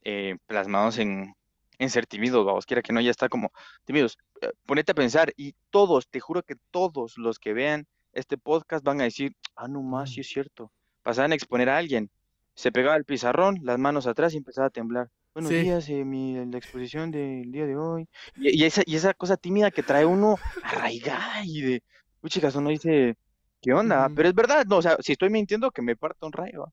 eh, 0.02 0.36
plasmados 0.46 0.98
en, 0.98 1.34
en 1.78 1.90
ser 1.90 2.06
tímidos, 2.06 2.44
vamos, 2.44 2.66
quiera 2.66 2.82
que 2.82 2.92
no, 2.92 3.00
ya 3.00 3.10
está 3.10 3.28
como 3.28 3.52
tímidos. 3.84 4.18
Eh, 4.40 4.50
ponete 4.66 4.92
a 4.92 4.94
pensar 4.94 5.32
y 5.36 5.54
todos, 5.70 6.08
te 6.08 6.20
juro 6.20 6.42
que 6.42 6.56
todos 6.70 7.18
los 7.18 7.38
que 7.38 7.52
vean 7.52 7.86
este 8.12 8.38
podcast 8.38 8.84
van 8.84 9.00
a 9.00 9.04
decir, 9.04 9.36
ah, 9.56 9.68
no 9.68 9.82
más, 9.82 10.10
sí 10.10 10.20
es 10.20 10.28
cierto. 10.28 10.70
Pasaban 11.02 11.32
a 11.32 11.34
exponer 11.34 11.68
a 11.68 11.78
alguien, 11.78 12.10
se 12.54 12.72
pegaba 12.72 12.96
el 12.96 13.04
pizarrón, 13.04 13.58
las 13.62 13.78
manos 13.78 14.06
atrás 14.06 14.34
y 14.34 14.38
empezaba 14.38 14.68
a 14.68 14.70
temblar. 14.70 15.10
Buenos 15.34 15.50
días, 15.50 15.88
eh, 15.88 16.04
mi, 16.04 16.36
la 16.46 16.58
exposición 16.58 17.10
del 17.10 17.50
día 17.50 17.66
de 17.66 17.76
hoy. 17.76 18.08
Y, 18.36 18.62
esa, 18.62 18.82
y 18.86 18.94
esa 18.94 19.14
cosa 19.14 19.36
tímida 19.36 19.72
que 19.72 19.82
trae 19.82 20.04
uno 20.04 20.36
arraigada 20.62 21.44
y 21.44 21.60
de, 21.60 21.82
uy, 22.22 22.30
chicas, 22.30 22.54
uno 22.54 22.70
dice, 22.70 23.16
¿qué 23.60 23.72
onda? 23.72 24.08
Pero 24.14 24.28
es 24.28 24.34
verdad, 24.36 24.64
no, 24.64 24.76
o 24.76 24.82
sea, 24.82 24.96
si 25.00 25.10
estoy 25.10 25.30
mintiendo, 25.30 25.72
que 25.72 25.82
me 25.82 25.96
parta 25.96 26.26
un 26.26 26.32
rayo, 26.32 26.72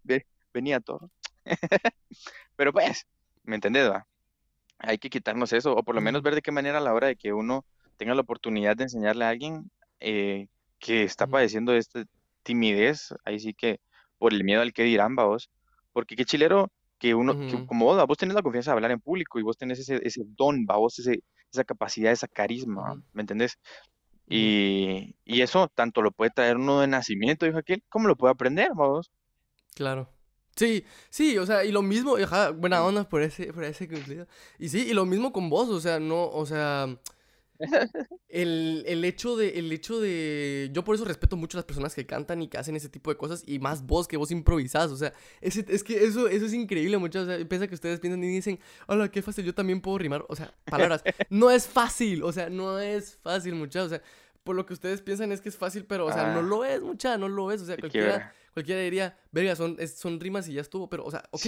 venía 0.54 0.80
todo. 0.80 1.10
Pero 2.56 2.72
pues, 2.72 3.08
¿me 3.42 3.56
entendés, 3.56 3.90
va? 3.90 4.06
Hay 4.78 5.00
que 5.00 5.10
quitarnos 5.10 5.54
eso, 5.54 5.74
o 5.74 5.82
por 5.82 5.96
lo 5.96 6.02
menos 6.02 6.22
ver 6.22 6.36
de 6.36 6.44
qué 6.44 6.52
manera 6.52 6.78
a 6.78 6.82
la 6.82 6.94
hora 6.94 7.08
de 7.08 7.16
que 7.16 7.34
uno 7.34 7.66
tenga 7.98 8.14
la 8.14 8.22
oportunidad 8.22 8.78
de 8.78 8.84
enseñarle 8.84 9.26
a 9.26 9.30
alguien 9.30 9.72
eh, 10.00 10.50
que 10.78 11.02
está 11.02 11.26
padeciendo 11.26 11.74
esta 11.74 12.04
timidez, 12.44 13.12
ahí 13.26 13.40
sí 13.40 13.56
que 13.56 13.80
por 14.20 14.34
el 14.34 14.44
miedo 14.44 14.62
al 14.62 14.72
que 14.72 14.84
dirán, 14.84 15.16
vos, 15.16 15.50
porque 15.94 16.16
qué 16.16 16.26
chilero 16.26 16.72
que 17.02 17.16
uno, 17.16 17.36
como 17.66 17.86
vos, 17.86 18.06
vos 18.06 18.18
tenés 18.18 18.36
la 18.36 18.44
confianza 18.44 18.70
de 18.72 18.76
hablar 18.76 18.92
en 18.92 19.00
público 19.00 19.40
y 19.40 19.42
vos 19.42 19.58
tenés 19.58 19.80
ese, 19.80 20.00
ese 20.04 20.22
don, 20.38 20.66
vos, 20.68 21.00
ese, 21.00 21.24
esa 21.52 21.64
capacidad, 21.64 22.12
esa 22.12 22.28
carisma, 22.28 23.02
¿me 23.14 23.22
entendés? 23.22 23.58
Y, 24.28 25.16
y, 25.26 25.42
eso 25.42 25.68
tanto 25.74 26.04
lo 26.04 26.12
puede 26.12 26.30
traer 26.30 26.58
uno 26.58 26.80
de 26.80 26.88
nacimiento, 26.88 27.48
dijo 27.48 27.58
aquel, 27.58 27.84
como 27.90 28.08
lo 28.08 28.16
puede 28.16 28.34
aprender, 28.34 28.70
vamos. 28.76 29.12
Claro. 29.74 30.10
Sí, 30.56 30.86
sí, 31.10 31.40
o 31.40 31.46
sea, 31.48 31.66
y 31.66 31.72
lo 31.72 31.82
mismo, 31.82 32.18
buena 32.56 32.84
onda 32.84 33.10
por 33.10 33.24
ese, 33.24 33.52
por 33.52 33.64
ese 33.64 33.88
cumplido. 33.88 34.28
Y 34.60 34.70
sí, 34.70 34.88
y 34.88 34.94
lo 34.94 35.08
mismo 35.08 35.34
con 35.34 35.50
vos, 35.50 35.70
o 35.70 35.80
sea, 35.82 36.00
no, 36.00 36.28
o 36.28 36.46
sea, 36.46 36.88
el, 38.30 38.84
el, 38.88 39.06
hecho 39.06 39.36
de, 39.36 39.60
el 39.60 39.72
hecho 39.72 40.00
de... 40.00 40.70
Yo 40.74 40.84
por 40.84 40.96
eso 40.96 41.06
respeto 41.06 41.38
mucho 41.38 41.58
a 41.58 41.60
las 41.60 41.66
personas 41.66 41.96
que 41.96 42.06
cantan 42.06 42.42
y 42.42 42.48
que 42.48 42.58
hacen 42.58 42.76
ese 42.76 42.90
tipo 42.90 43.10
de 43.10 43.18
cosas 43.18 43.44
y 43.46 43.60
más 43.60 43.86
vos 43.86 44.08
que 44.08 44.18
vos 44.18 44.32
improvisás. 44.32 44.92
O 44.92 44.98
sea, 44.98 45.14
es, 45.42 45.58
es 45.58 45.84
que 45.84 46.04
eso, 46.04 46.28
eso 46.28 46.46
es 46.46 46.54
increíble, 46.54 46.98
muchachos. 46.98 47.30
O 47.30 47.38
sea, 47.38 47.48
piensa 47.48 47.68
que 47.68 47.76
ustedes 47.76 48.00
piensan 48.00 48.24
y 48.24 48.28
dicen, 48.28 48.60
hola, 48.88 49.10
qué 49.10 49.22
fácil, 49.22 49.46
yo 49.46 49.54
también 49.54 49.82
puedo 49.82 49.98
rimar. 49.98 50.26
O 50.28 50.36
sea, 50.36 50.54
palabras. 50.66 51.04
No 51.30 51.50
es 51.50 51.68
fácil, 51.68 52.24
o 52.24 52.32
sea, 52.32 52.50
no 52.50 52.80
es 52.80 53.18
fácil, 53.18 53.56
muchachos. 53.56 53.88
O 53.88 53.90
sea, 53.90 54.02
por 54.44 54.56
lo 54.56 54.66
que 54.66 54.74
ustedes 54.74 55.02
piensan 55.02 55.32
es 55.32 55.42
que 55.42 55.50
es 55.50 55.58
fácil, 55.58 55.86
pero, 55.86 56.06
o 56.06 56.12
sea, 56.12 56.34
no 56.34 56.40
ah. 56.40 56.44
lo 56.44 56.66
es, 56.66 56.82
mucha, 56.82 57.18
no 57.18 57.30
lo 57.30 57.52
es. 57.52 57.62
O 57.62 57.66
sea, 57.66 57.78
cualquiera, 57.78 58.34
cualquiera 58.54 58.82
diría, 58.82 59.18
verga, 59.32 59.56
son, 59.56 59.78
son 59.88 60.20
rimas 60.20 60.48
y 60.48 60.54
ya 60.54 60.62
estuvo, 60.62 60.90
pero, 60.90 61.06
o 61.06 61.12
sea, 61.12 61.24
ok, 61.32 61.46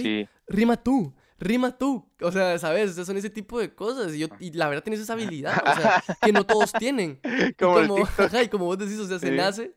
rima 0.48 0.76
tú, 0.76 1.14
rima 1.38 1.76
tú. 1.76 2.10
O 2.20 2.32
sea, 2.32 2.58
¿sabes? 2.58 2.90
O 2.90 2.94
sea, 2.94 3.04
son 3.04 3.16
ese 3.16 3.30
tipo 3.30 3.58
de 3.58 3.74
cosas. 3.74 4.14
Y, 4.14 4.20
yo, 4.20 4.28
y 4.38 4.52
la 4.52 4.68
verdad 4.68 4.82
tienes 4.82 5.00
esa 5.00 5.12
habilidad, 5.12 5.62
o 5.64 5.80
sea, 5.80 6.02
que 6.22 6.32
no 6.32 6.44
todos 6.44 6.72
tienen. 6.72 7.20
Como, 7.58 7.80
y 7.84 7.88
como, 7.88 8.04
ajá, 8.04 8.42
y 8.42 8.48
como 8.48 8.64
vos 8.66 8.78
decís, 8.78 8.98
o 8.98 9.06
sea, 9.06 9.18
se 9.18 9.30
nace. 9.30 9.74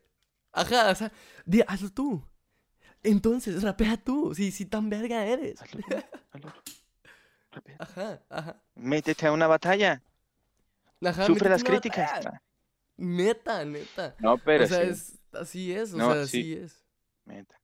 Ajá, 0.51 0.89
o 0.89 0.95
sea, 0.95 1.11
di, 1.45 1.61
hazlo 1.67 1.91
tú. 1.91 2.23
Entonces, 3.03 3.61
rapea 3.61 3.97
tú, 3.97 4.33
si, 4.33 4.51
si 4.51 4.65
tan 4.65 4.89
verga 4.89 5.25
eres. 5.25 5.61
Hazlo 5.61 5.81
hazlo 6.31 6.53
Ajá, 7.79 8.21
ajá. 8.29 8.61
Métete 8.75 9.27
a 9.27 9.31
una 9.31 9.47
batalla. 9.47 10.03
Ajá, 11.03 11.25
Sufre 11.25 11.49
las 11.49 11.63
críticas. 11.63 12.25
Neta, 12.97 13.63
neta. 13.65 14.15
No, 14.19 14.37
pero 14.37 14.63
o 14.63 14.67
sea, 14.67 14.81
Es, 14.81 15.19
así 15.31 15.71
es, 15.71 15.93
o 15.93 15.97
sea, 15.97 16.21
así 16.23 16.53
es. 16.53 16.83
Neta. 17.27 17.59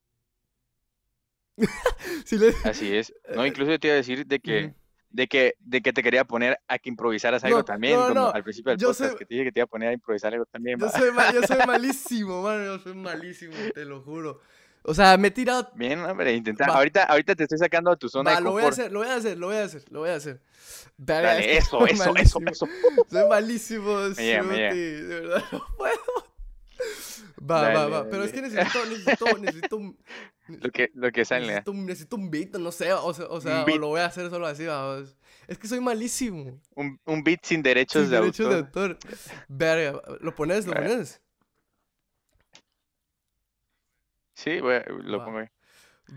Así 2.66 2.96
es. 2.96 3.14
No, 3.36 3.46
incluso 3.46 3.78
te 3.80 3.88
iba 3.88 3.94
a 3.94 3.98
decir 3.98 4.26
de 4.26 4.40
que, 4.40 4.74
de 5.10 5.28
que, 5.28 5.54
de 5.60 5.82
que 5.82 5.94
te 5.94 6.04
quería 6.04 6.26
poner 6.26 6.60
a 6.68 6.80
que 6.80 6.90
improvisaras 6.90 7.44
algo 7.44 7.64
también, 7.64 8.00
como 8.00 8.28
al 8.30 8.44
principio 8.44 8.72
del 8.72 8.80
podcast, 8.80 9.18
que 9.18 9.26
te 9.26 9.34
dije 9.36 9.46
que 9.46 9.52
te 9.52 9.60
iba 9.60 9.66
a 9.66 9.68
poner 9.68 9.90
a 9.90 9.94
improvisar 9.94 10.34
algo 10.34 10.46
también. 10.46 10.80
Yo 10.80 10.90
soy, 10.90 11.12
yo 11.34 11.44
soy 11.44 11.58
malísimo, 11.68 12.42
mano, 12.42 12.64
yo 12.64 12.80
soy 12.80 12.96
malísimo, 12.96 13.54
te 13.74 13.86
lo 13.86 14.02
juro. 14.02 14.42
O 14.86 14.94
sea, 14.94 15.16
me 15.16 15.30
he 15.30 15.32
tirado. 15.32 15.72
Bien, 15.76 16.00
hombre, 16.00 16.34
intenta. 16.34 16.66
Ahorita, 16.66 17.04
ahorita 17.04 17.36
te 17.36 17.44
estoy 17.44 17.58
sacando 17.58 17.90
a 17.90 17.96
tu 17.96 18.10
zona 18.10 18.34
Va, 18.34 18.40
lo 18.42 18.52
voy 18.52 18.64
a 18.64 18.68
hacer, 18.68 18.92
lo 18.92 19.00
voy 19.00 19.08
a 19.08 19.16
hacer, 19.16 19.38
lo 19.38 19.48
voy 19.48 19.56
a 19.56 19.64
hacer, 19.64 19.84
lo 19.90 20.00
voy 20.00 20.10
a 20.10 20.16
hacer. 20.16 20.42
Dale, 20.98 21.58
eso, 21.58 21.88
eso, 21.88 22.14
eso, 22.18 22.40
eso. 22.46 22.68
Soy 23.10 23.30
malísimo, 23.30 24.00
de 24.02 25.06
verdad 25.08 25.44
no 25.54 25.66
puedo. 25.78 26.33
Va, 27.50 27.74
va, 27.74 27.88
va. 27.88 28.10
Pero 28.10 28.24
es 28.24 28.32
que 28.32 28.42
necesito, 28.42 28.86
necesito, 28.86 29.38
necesito. 29.40 29.96
Lo 30.48 30.72
que, 30.72 30.92
lo 30.94 31.12
que 31.12 31.26
sale. 31.26 31.48
Necesito, 31.48 31.74
necesito 31.74 32.16
un 32.16 32.32
beat, 32.32 32.56
no 32.56 32.72
sé, 32.72 32.94
o 32.94 33.14
sea, 33.14 33.26
o, 33.26 33.42
sea, 33.42 33.64
o 33.64 33.78
lo 33.78 33.88
voy 33.88 34.00
a 34.00 34.06
hacer 34.06 34.30
solo 34.30 34.48
así, 34.48 34.66
vamos. 34.66 35.18
Es 35.48 35.58
que 35.58 35.68
soy 35.68 35.82
malísimo. 35.82 36.62
Un, 36.76 37.00
un 37.06 37.24
beat 37.24 37.44
sin 37.44 37.62
derechos 37.62 38.04
sin 38.04 38.12
de 38.12 38.20
derechos 38.20 38.46
autor. 38.46 38.98
de 38.98 38.98
autor. 38.98 38.98
Verga, 39.50 40.02
¿lo 40.22 40.34
pones? 40.36 40.66
¿Lo 40.68 40.74
pones? 40.74 41.22
Sí, 44.36 44.60
voy 44.62 44.76
a, 44.76 44.86
lo 44.88 45.24
pongo 45.26 45.40
ahí. 45.40 45.48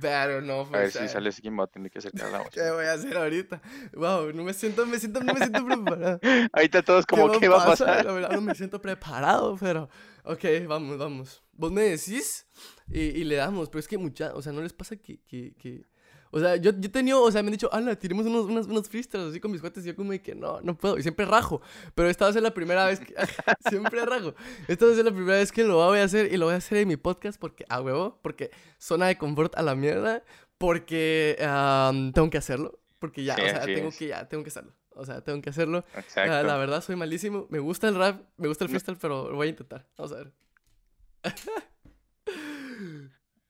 Pero 0.00 0.42
no, 0.42 0.62
A 0.62 0.78
ver 0.78 0.90
si 0.90 1.08
sale 1.08 1.30
Skin 1.30 1.58
va 1.58 1.64
a 1.64 1.66
tener 1.68 1.90
que 1.90 2.00
acercar 2.00 2.30
la 2.30 2.44
¿Qué 2.50 2.70
voy 2.70 2.84
a 2.84 2.92
hacer 2.92 3.16
ahorita? 3.16 3.62
Wow, 3.94 4.32
no 4.32 4.42
me 4.42 4.52
siento, 4.52 4.84
me 4.84 4.98
siento, 4.98 5.20
no 5.20 5.32
me 5.32 5.40
siento 5.40 5.64
preparado. 5.64 6.20
Ahorita 6.52 6.82
todos 6.82 7.06
como, 7.06 7.30
¿qué, 7.38 7.48
va 7.48 7.62
a 7.62 7.66
pasar? 7.66 8.04
La 8.04 8.12
verdad 8.12 8.30
no 8.30 8.40
me 8.40 8.54
siento 8.54 8.80
preparado, 8.80 9.56
pero... 9.58 9.88
Ok, 10.28 10.44
vamos, 10.66 10.98
vamos. 10.98 11.42
Vos 11.52 11.70
me 11.70 11.82
decís 11.82 12.48
y, 12.88 13.00
y 13.00 13.24
le 13.24 13.36
damos, 13.36 13.68
pero 13.68 13.78
es 13.78 13.86
que 13.86 13.96
mucha... 13.96 14.34
O 14.34 14.42
sea, 14.42 14.52
¿no 14.52 14.60
les 14.60 14.72
pasa 14.72 14.96
que... 14.96 15.20
que, 15.20 15.54
que 15.54 15.84
o 16.32 16.40
sea, 16.40 16.56
yo, 16.56 16.72
yo 16.72 16.86
he 16.86 16.88
tenido, 16.88 17.22
o 17.22 17.30
sea, 17.30 17.42
me 17.42 17.48
han 17.48 17.52
dicho, 17.52 17.72
ala, 17.72 17.96
tiremos 17.96 18.26
unos, 18.26 18.46
unos, 18.46 18.66
unos 18.66 18.88
freestyles 18.88 19.28
así 19.28 19.38
con 19.38 19.52
mis 19.52 19.60
cuates. 19.60 19.84
Y 19.84 19.86
yo 19.86 19.96
como 19.96 20.10
que 20.20 20.34
no, 20.34 20.60
no 20.62 20.76
puedo. 20.76 20.98
Y 20.98 21.02
siempre 21.02 21.24
rajo. 21.24 21.62
Pero 21.94 22.10
esta 22.10 22.24
va 22.24 22.30
a 22.30 22.32
ser 22.32 22.42
la 22.42 22.52
primera 22.52 22.86
vez 22.86 22.98
que... 22.98 23.14
siempre 23.70 24.04
rajo. 24.04 24.34
Esta 24.66 24.86
va 24.86 24.92
a 24.92 24.94
ser 24.96 25.04
la 25.04 25.12
primera 25.12 25.38
vez 25.38 25.52
que 25.52 25.62
lo 25.62 25.76
voy 25.76 26.00
a 26.00 26.04
hacer. 26.04 26.32
Y 26.32 26.36
lo 26.36 26.46
voy 26.46 26.54
a 26.54 26.58
hacer 26.58 26.78
en 26.78 26.88
mi 26.88 26.96
podcast 26.96 27.40
porque, 27.40 27.64
a 27.68 27.80
huevo, 27.80 28.18
porque 28.20 28.50
zona 28.78 29.06
de 29.06 29.16
confort 29.16 29.56
a 29.56 29.62
la 29.62 29.76
mierda. 29.76 30.24
Porque 30.58 31.36
tengo 32.12 32.30
que 32.30 32.38
hacerlo. 32.38 32.80
Porque 32.98 33.22
ya, 33.22 33.34
o 33.34 33.38
sea, 33.38 33.64
tengo 33.64 33.90
que, 33.96 34.08
ya, 34.08 34.28
tengo 34.28 34.42
que 34.42 34.48
hacerlo. 34.48 34.74
O 34.96 35.04
sea, 35.04 35.20
tengo 35.22 35.40
que 35.42 35.50
hacerlo. 35.50 35.84
Exacto. 35.94 36.42
la 36.42 36.56
verdad, 36.56 36.80
soy 36.82 36.96
malísimo. 36.96 37.46
Me 37.50 37.58
gusta 37.58 37.88
el 37.88 37.94
rap, 37.96 38.22
me 38.36 38.48
gusta 38.48 38.64
el 38.64 38.70
freestyle, 38.70 38.98
pero 39.00 39.30
lo 39.30 39.36
voy 39.36 39.46
a 39.48 39.50
intentar. 39.50 39.86
Vamos 39.96 40.12
a 40.12 40.16
ver. 40.16 40.32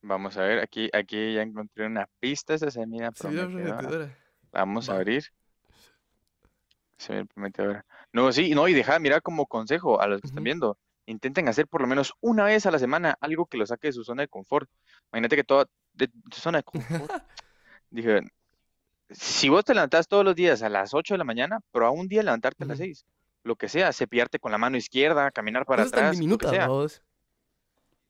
Vamos 0.03 0.37
a 0.37 0.43
ver, 0.43 0.61
aquí, 0.61 0.89
aquí 0.93 1.35
ya 1.35 1.43
encontré 1.43 1.87
una 1.87 2.09
pista, 2.21 2.55
esta 2.55 2.71
se 2.71 2.87
mira 2.87 3.11
Se 3.15 3.29
mira 3.29 3.43
prometedora. 3.45 3.79
prometedora. 3.79 4.19
Vamos 4.53 4.89
a 4.89 4.93
Va. 4.93 4.99
abrir. 4.99 5.25
Se 6.97 7.13
mira 7.13 7.25
prometedora. 7.25 7.87
No, 8.13 8.31
sí, 8.33 8.55
no, 8.55 8.69
y 8.69 8.75
deja, 8.75 8.99
mira 9.01 9.21
como 9.21 9.47
consejo 9.47 10.01
a 10.01 10.07
los 10.07 10.21
que 10.21 10.29
están 10.29 10.45
viendo. 10.45 10.79
Intenten 11.07 11.49
hacer 11.49 11.67
por 11.67 11.81
lo 11.81 11.87
menos 11.89 12.15
una 12.21 12.45
vez 12.45 12.67
a 12.67 12.71
la 12.71 12.79
semana 12.79 13.17
algo 13.21 13.47
que 13.47 13.59
los 13.59 13.69
saque 13.69 13.89
de 13.89 13.93
su 13.93 14.05
zona 14.05 14.23
de 14.23 14.29
confort. 14.29 14.71
Imagínate 15.13 15.37
que 15.37 15.45
toda, 15.45 15.67
de 15.93 16.09
tu 16.09 16.37
zona 16.39 16.59
de 16.59 16.65
confort. 16.65 17.11
Dije, 17.91 18.21
si 19.11 19.49
vos 19.49 19.65
te 19.65 19.75
levantás 19.75 20.09
todos 20.09 20.25
los 20.25 20.35
días 20.35 20.63
a 20.63 20.69
las 20.69 20.95
8 20.95 21.15
de 21.15 21.19
la 21.19 21.25
mañana, 21.25 21.61
pero 21.73 21.87
a 21.87 21.91
un 21.91 22.09
día 22.09 22.23
levantarte 22.23 22.65
a 22.65 22.67
las 22.67 22.79
Ujú. 22.79 22.87
6, 22.87 23.05
lo 23.45 23.57
que 23.57 23.69
sea, 23.69 23.93
cepillarte 23.93 24.39
con 24.39 24.53
la 24.53 24.59
mano 24.59 24.77
izquierda, 24.77 25.31
caminar 25.31 25.65
para 25.65 25.83
atrás, 25.85 26.07
lo 26.07 26.11
que 26.11 26.17
diminutas, 26.17 26.51
sea. 26.51 26.69
vos. 26.69 27.03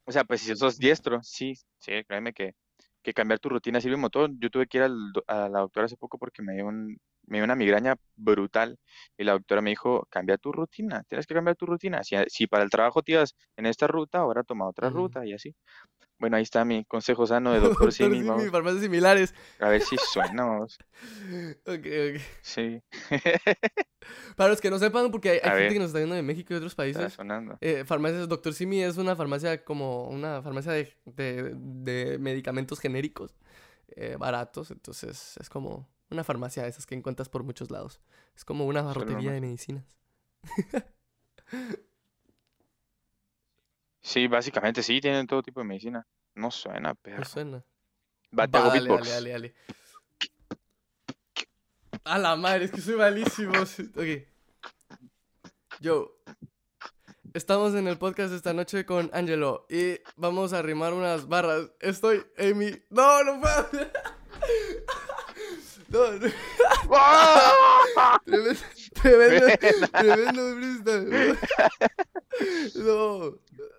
O 0.04 0.12
sea, 0.12 0.24
pues 0.24 0.40
si 0.40 0.54
sos 0.56 0.78
diestro, 0.78 1.22
sí, 1.22 1.54
sí, 1.78 1.92
créeme 2.06 2.32
que, 2.32 2.54
que 3.02 3.12
cambiar 3.12 3.40
tu 3.40 3.48
rutina 3.48 3.80
sirve 3.80 3.96
un 3.96 4.02
montón. 4.02 4.38
Yo 4.40 4.50
tuve 4.50 4.66
que 4.66 4.78
ir 4.78 4.84
al 4.84 4.96
a 5.26 5.48
la 5.48 5.60
doctora 5.60 5.86
hace 5.86 5.96
poco 5.96 6.16
porque 6.18 6.42
me 6.42 6.54
dio 6.54 6.66
un, 6.66 6.98
me 7.26 7.38
dio 7.38 7.44
una 7.44 7.54
migraña 7.56 7.96
brutal 8.16 8.78
y 9.18 9.24
la 9.24 9.32
doctora 9.32 9.60
me 9.60 9.70
dijo, 9.70 10.06
cambia 10.10 10.38
tu 10.38 10.52
rutina, 10.52 11.02
tienes 11.08 11.26
que 11.26 11.34
cambiar 11.34 11.56
tu 11.56 11.66
rutina. 11.66 12.02
Si, 12.04 12.16
si 12.28 12.46
para 12.46 12.64
el 12.64 12.70
trabajo 12.70 13.02
te 13.02 13.12
ibas 13.12 13.34
en 13.56 13.66
esta 13.66 13.86
ruta, 13.86 14.18
ahora 14.18 14.42
toma 14.44 14.68
otra 14.68 14.88
ruta 14.90 15.24
y 15.26 15.32
así. 15.32 15.54
Bueno, 16.18 16.36
ahí 16.38 16.42
está 16.44 16.64
mi 16.64 16.84
consejo 16.86 17.26
sano 17.26 17.52
de 17.52 17.60
doctor 17.60 17.92
Simi, 17.92 18.22
Simi, 18.22 18.48
farmacias 18.50 18.82
similares. 18.82 19.34
a 19.60 19.68
ver 19.68 19.82
si 19.82 19.96
suena. 19.98 20.46
Ok, 21.66 21.86
ok. 21.86 22.20
Sí, 22.42 22.80
Para 24.36 24.50
los 24.50 24.60
que 24.60 24.70
no 24.70 24.78
sepan, 24.78 25.10
porque 25.10 25.30
hay, 25.30 25.36
hay 25.36 25.42
gente 25.42 25.62
ver. 25.64 25.72
que 25.72 25.78
nos 25.78 25.88
está 25.88 25.98
viendo 25.98 26.14
de 26.14 26.22
México 26.22 26.48
y 26.50 26.54
de 26.54 26.58
otros 26.58 26.72
está 26.72 26.82
países. 26.82 27.12
sonando. 27.12 27.58
Eh, 27.60 27.84
farmacias, 27.84 28.28
Doctor 28.28 28.54
Simi 28.54 28.82
es 28.82 28.96
una 28.98 29.16
farmacia 29.16 29.64
como 29.64 30.08
una 30.08 30.42
farmacia 30.42 30.72
de, 30.72 30.92
de- 31.04 31.54
de 31.54 32.18
medicamentos 32.18 32.78
genéricos 32.80 33.34
eh, 33.88 34.16
baratos. 34.18 34.70
Entonces 34.70 35.36
es 35.38 35.48
como 35.48 35.88
una 36.10 36.24
farmacia 36.24 36.62
de 36.62 36.68
esas 36.68 36.86
que 36.86 36.94
encuentras 36.94 37.28
por 37.28 37.42
muchos 37.42 37.70
lados. 37.70 38.00
Es 38.34 38.44
como 38.44 38.66
una 38.66 38.82
barrotería 38.82 39.32
de 39.32 39.40
medicinas. 39.40 39.84
Sí, 44.00 44.28
básicamente 44.28 44.84
sí, 44.84 45.00
tienen 45.00 45.26
todo 45.26 45.42
tipo 45.42 45.58
de 45.60 45.66
medicina. 45.66 46.06
No 46.36 46.52
suena, 46.52 46.90
No 46.90 46.94
perro. 46.94 47.24
suena. 47.24 47.64
Va, 48.38 48.46
dale, 48.46 48.88
dale, 48.88 49.10
dale, 49.10 49.30
dale. 49.30 49.54
A 52.04 52.18
la 52.18 52.36
madre, 52.36 52.66
es 52.66 52.70
que 52.70 52.80
soy 52.80 52.94
malísimo. 52.96 53.52
Ok. 53.96 54.28
Yo. 55.80 56.16
Estamos 57.34 57.74
en 57.74 57.88
el 57.88 57.98
podcast 57.98 58.32
esta 58.32 58.52
noche 58.54 58.86
con 58.86 59.10
Angelo 59.12 59.66
y 59.68 59.98
vamos 60.14 60.52
a 60.52 60.62
rimar 60.62 60.94
unas 60.94 61.26
barras. 61.26 61.72
Estoy, 61.80 62.24
Amy. 62.38 62.70
No, 62.90 63.24
no 63.24 63.40
puedo. 63.40 63.68
No, 65.88 66.12
no. 66.12 66.28
Tremendo, 68.24 68.56
tremendo, 69.02 69.46
tremendo 69.92 70.56
freestyle. 70.56 71.38
No, 72.74 73.30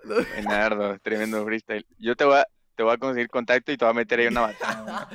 no. 0.04 0.16
Buenardo, 0.34 1.00
tremendo 1.00 1.44
freestyle. 1.46 1.86
Yo 2.00 2.16
te 2.16 2.24
voy 2.26 2.36
a, 2.38 2.48
te 2.76 2.84
voy 2.84 2.94
a 2.94 2.98
conseguir 2.98 3.30
contacto 3.30 3.72
y 3.72 3.78
te 3.78 3.86
voy 3.86 3.92
a 3.92 3.96
meter 3.96 4.20
ahí 4.20 4.28
una 4.28 4.42
batalla. 4.42 5.10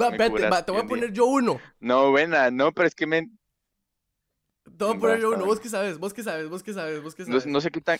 Va, 0.00 0.08
espérate, 0.08 0.48
va, 0.48 0.64
te 0.64 0.72
voy 0.72 0.80
a 0.82 0.86
poner 0.86 1.12
yo 1.12 1.26
uno. 1.26 1.60
No, 1.80 2.10
buena, 2.10 2.50
no, 2.50 2.72
pero 2.72 2.88
es 2.88 2.94
que 2.94 3.06
me, 3.06 3.22
Te 3.22 4.84
voy 4.84 4.96
a 4.96 5.00
poner 5.00 5.20
yo 5.20 5.30
uno. 5.30 5.44
Vos 5.46 5.60
qué 5.60 5.68
sabes, 5.68 5.98
vos 5.98 6.12
qué 6.12 6.22
sabes, 6.22 6.48
vos 6.48 6.62
qué 6.62 6.72
sabes, 6.72 7.02
vos 7.02 7.18
no, 7.18 7.24
sabes. 7.26 7.46
no 7.46 7.60
sé 7.60 7.70
qué 7.70 7.80
tan, 7.80 7.98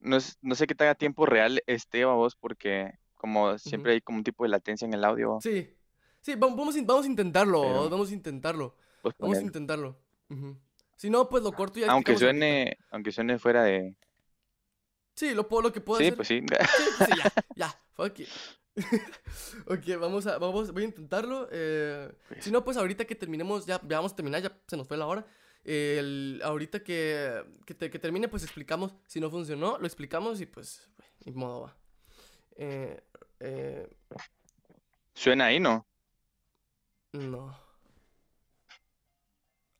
no, 0.00 0.16
es- 0.16 0.38
no 0.42 0.54
sé 0.54 0.66
qué 0.66 0.74
tan 0.74 0.88
a 0.88 0.94
tiempo 0.94 1.26
real 1.26 1.62
esté 1.66 2.04
vos, 2.04 2.36
porque 2.36 2.92
como 3.14 3.58
siempre 3.58 3.92
hay 3.92 4.00
como 4.00 4.18
un 4.18 4.24
tipo 4.24 4.44
de 4.44 4.50
latencia 4.50 4.84
en 4.86 4.94
el 4.94 5.04
audio, 5.04 5.38
Sí, 5.42 5.68
sí, 6.26 6.34
vamos, 6.34 6.56
vamos, 6.56 6.74
a 7.04 7.08
intentarlo, 7.08 7.62
Pero- 7.62 7.88
vamos 7.90 8.10
a 8.10 8.14
intentarlo, 8.14 8.74
pues 9.02 9.14
vamos 9.18 9.38
a 9.38 9.42
intentarlo. 9.42 9.96
Si 10.96 11.08
no, 11.08 11.28
pues 11.28 11.42
lo 11.44 11.52
corto 11.52 11.78
y 11.78 11.82
ya 11.82 11.92
Aunque 11.92 12.16
suene, 12.18 12.78
aunque 12.90 13.12
suene 13.12 13.38
fuera 13.38 13.62
de, 13.62 13.94
Sí, 15.14 15.34
lo, 15.34 15.48
puedo, 15.48 15.62
lo 15.62 15.72
que 15.72 15.80
puedo 15.80 15.98
sí, 16.00 16.06
hacer. 16.06 16.16
pues 16.16 16.28
sí. 16.28 16.40
Sí, 16.40 16.46
pues 16.98 17.08
sí, 17.10 17.16
ya, 17.16 17.32
ya, 17.56 17.80
fuck 17.94 18.18
it. 18.20 18.28
ok, 19.66 19.98
vamos 20.00 20.26
a, 20.26 20.36
vamos, 20.38 20.72
voy 20.72 20.82
a 20.82 20.86
intentarlo. 20.86 21.48
eh, 21.52 22.10
Pues. 22.28 22.44
Si 22.44 22.50
no, 22.50 22.64
pues 22.64 22.76
ahorita 22.76 23.04
que 23.06 23.14
terminemos, 23.14 23.64
ya, 23.66 23.80
ya 23.88 23.96
vamos 23.98 24.12
a 24.12 24.16
terminar, 24.16 24.42
ya 24.42 24.52
se 24.66 24.76
nos 24.76 24.86
fue 24.88 24.96
la 24.96 25.06
hora. 25.06 25.24
eh, 25.64 25.96
el- 26.00 26.40
ahorita 26.44 26.82
que, 26.82 27.42
que, 27.64 27.74
te- 27.74 27.88
que 27.90 27.98
termine, 27.98 28.28
pues 28.28 28.42
explicamos. 28.42 28.94
Si 29.06 29.18
no 29.20 29.30
funcionó, 29.30 29.78
lo 29.78 29.86
explicamos 29.86 30.40
y 30.40 30.46
pues, 30.46 30.88
ni 31.24 31.32
modo 31.32 31.62
va. 31.62 31.76
Eh, 32.56 33.00
eh, 33.40 33.88
Suena 35.14 35.46
ahí, 35.46 35.58
¿no? 35.60 35.86
No. 37.16 37.56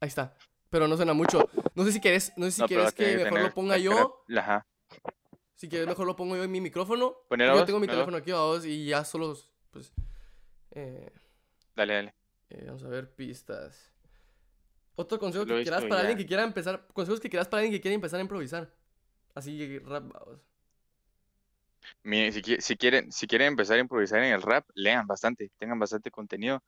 Ahí 0.00 0.08
está. 0.08 0.36
Pero 0.70 0.88
no 0.88 0.96
suena 0.96 1.12
mucho. 1.14 1.48
No 1.74 1.84
sé 1.84 1.92
si 1.92 2.00
quieres, 2.00 2.32
no 2.36 2.44
sé 2.46 2.52
si 2.52 2.60
No, 2.62 2.68
quieres 2.68 2.88
a 2.88 2.92
que 2.92 3.16
mejor 3.16 3.40
lo 3.40 3.54
ponga 3.54 3.78
yo. 3.78 4.24
Ajá. 4.36 4.66
Si 5.54 5.68
quieres, 5.68 5.86
mejor 5.88 6.06
lo 6.06 6.16
pongo 6.16 6.36
yo 6.36 6.44
en 6.44 6.50
mi 6.50 6.60
micrófono. 6.60 7.16
Yo 7.30 7.64
tengo 7.64 7.80
mi 7.80 7.86
teléfono 7.86 8.16
aquí 8.18 8.32
vos 8.32 8.64
y 8.66 8.86
ya 8.86 9.04
solo, 9.04 9.36
pues, 9.70 9.92
eh, 10.72 11.10
Dale, 11.74 11.94
dale. 11.94 12.14
eh, 12.50 12.64
vamos 12.66 12.82
a 12.84 12.88
ver 12.88 13.14
pistas. 13.14 13.90
Otro 14.96 15.18
consejo 15.18 15.44
Lo 15.44 15.56
que 15.56 15.62
quieras 15.62 15.82
para 15.84 15.96
ya. 15.96 16.00
alguien 16.00 16.18
que 16.18 16.26
quiera 16.26 16.42
empezar, 16.42 16.86
consejos 16.92 17.20
que 17.20 17.28
quieras 17.30 17.48
para 17.48 17.60
alguien 17.60 17.72
que 17.72 17.80
quiera 17.80 17.94
empezar 17.94 18.18
a 18.18 18.22
improvisar. 18.22 18.74
Así, 19.34 19.78
rap, 19.80 20.04
vamos. 20.12 20.40
Mi- 22.02 22.32
si, 22.32 22.42
si 22.58 22.76
quieren, 22.76 23.10
si 23.12 23.26
quieren 23.26 23.48
empezar 23.48 23.76
a 23.76 23.80
improvisar 23.80 24.22
en 24.22 24.32
el 24.32 24.42
rap, 24.42 24.64
lean 24.74 25.06
bastante, 25.06 25.50
tengan 25.58 25.78
bastante 25.78 26.10
contenido, 26.10 26.62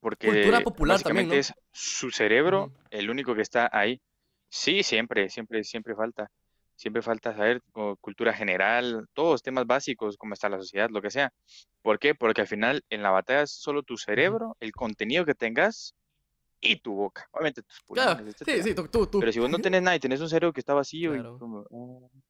porque 0.00 0.26
Cultura 0.28 0.60
popular 0.60 1.02
también, 1.02 1.28
básicamente 1.28 1.36
¿no? 1.36 1.40
es 1.40 1.52
su 1.72 2.10
cerebro 2.10 2.72
el 2.90 3.10
único 3.10 3.34
que 3.34 3.42
está 3.42 3.68
ahí. 3.72 4.00
Sí, 4.48 4.82
siempre, 4.82 5.28
siempre, 5.28 5.64
siempre 5.64 5.94
falta. 5.94 6.30
Siempre 6.76 7.02
falta 7.02 7.32
saber 7.36 7.62
como 7.70 7.96
cultura 7.98 8.32
general, 8.32 9.06
todos 9.12 9.42
temas 9.42 9.64
básicos, 9.64 10.16
cómo 10.16 10.34
está 10.34 10.48
la 10.48 10.58
sociedad, 10.58 10.90
lo 10.90 11.00
que 11.00 11.10
sea. 11.10 11.32
¿Por 11.82 12.00
qué? 12.00 12.16
Porque 12.16 12.40
al 12.40 12.48
final 12.48 12.82
en 12.90 13.02
la 13.02 13.10
batalla 13.10 13.42
es 13.42 13.52
solo 13.52 13.84
tu 13.84 13.96
cerebro, 13.96 14.56
el 14.58 14.72
contenido 14.72 15.24
que 15.24 15.34
tengas 15.34 15.94
y 16.60 16.76
tu 16.80 16.94
boca. 16.94 17.28
Obviamente 17.30 17.62
tus 17.62 17.80
Claro, 17.92 18.18
sí, 18.44 18.62
sí, 18.62 18.74
tú, 18.74 18.88
tú. 18.88 19.20
Pero 19.20 19.30
si 19.30 19.38
vos 19.38 19.50
no 19.50 19.60
tenés 19.60 19.82
nada 19.82 19.94
y 19.96 20.00
tenés 20.00 20.20
un 20.20 20.28
cerebro 20.28 20.52
que 20.52 20.60
está 20.60 20.74
vacío 20.74 21.12
Claro. 21.12 21.36
y 21.36 21.38
como, 21.38 21.60
"Ah, 21.60 22.08
Sí. 22.12 22.22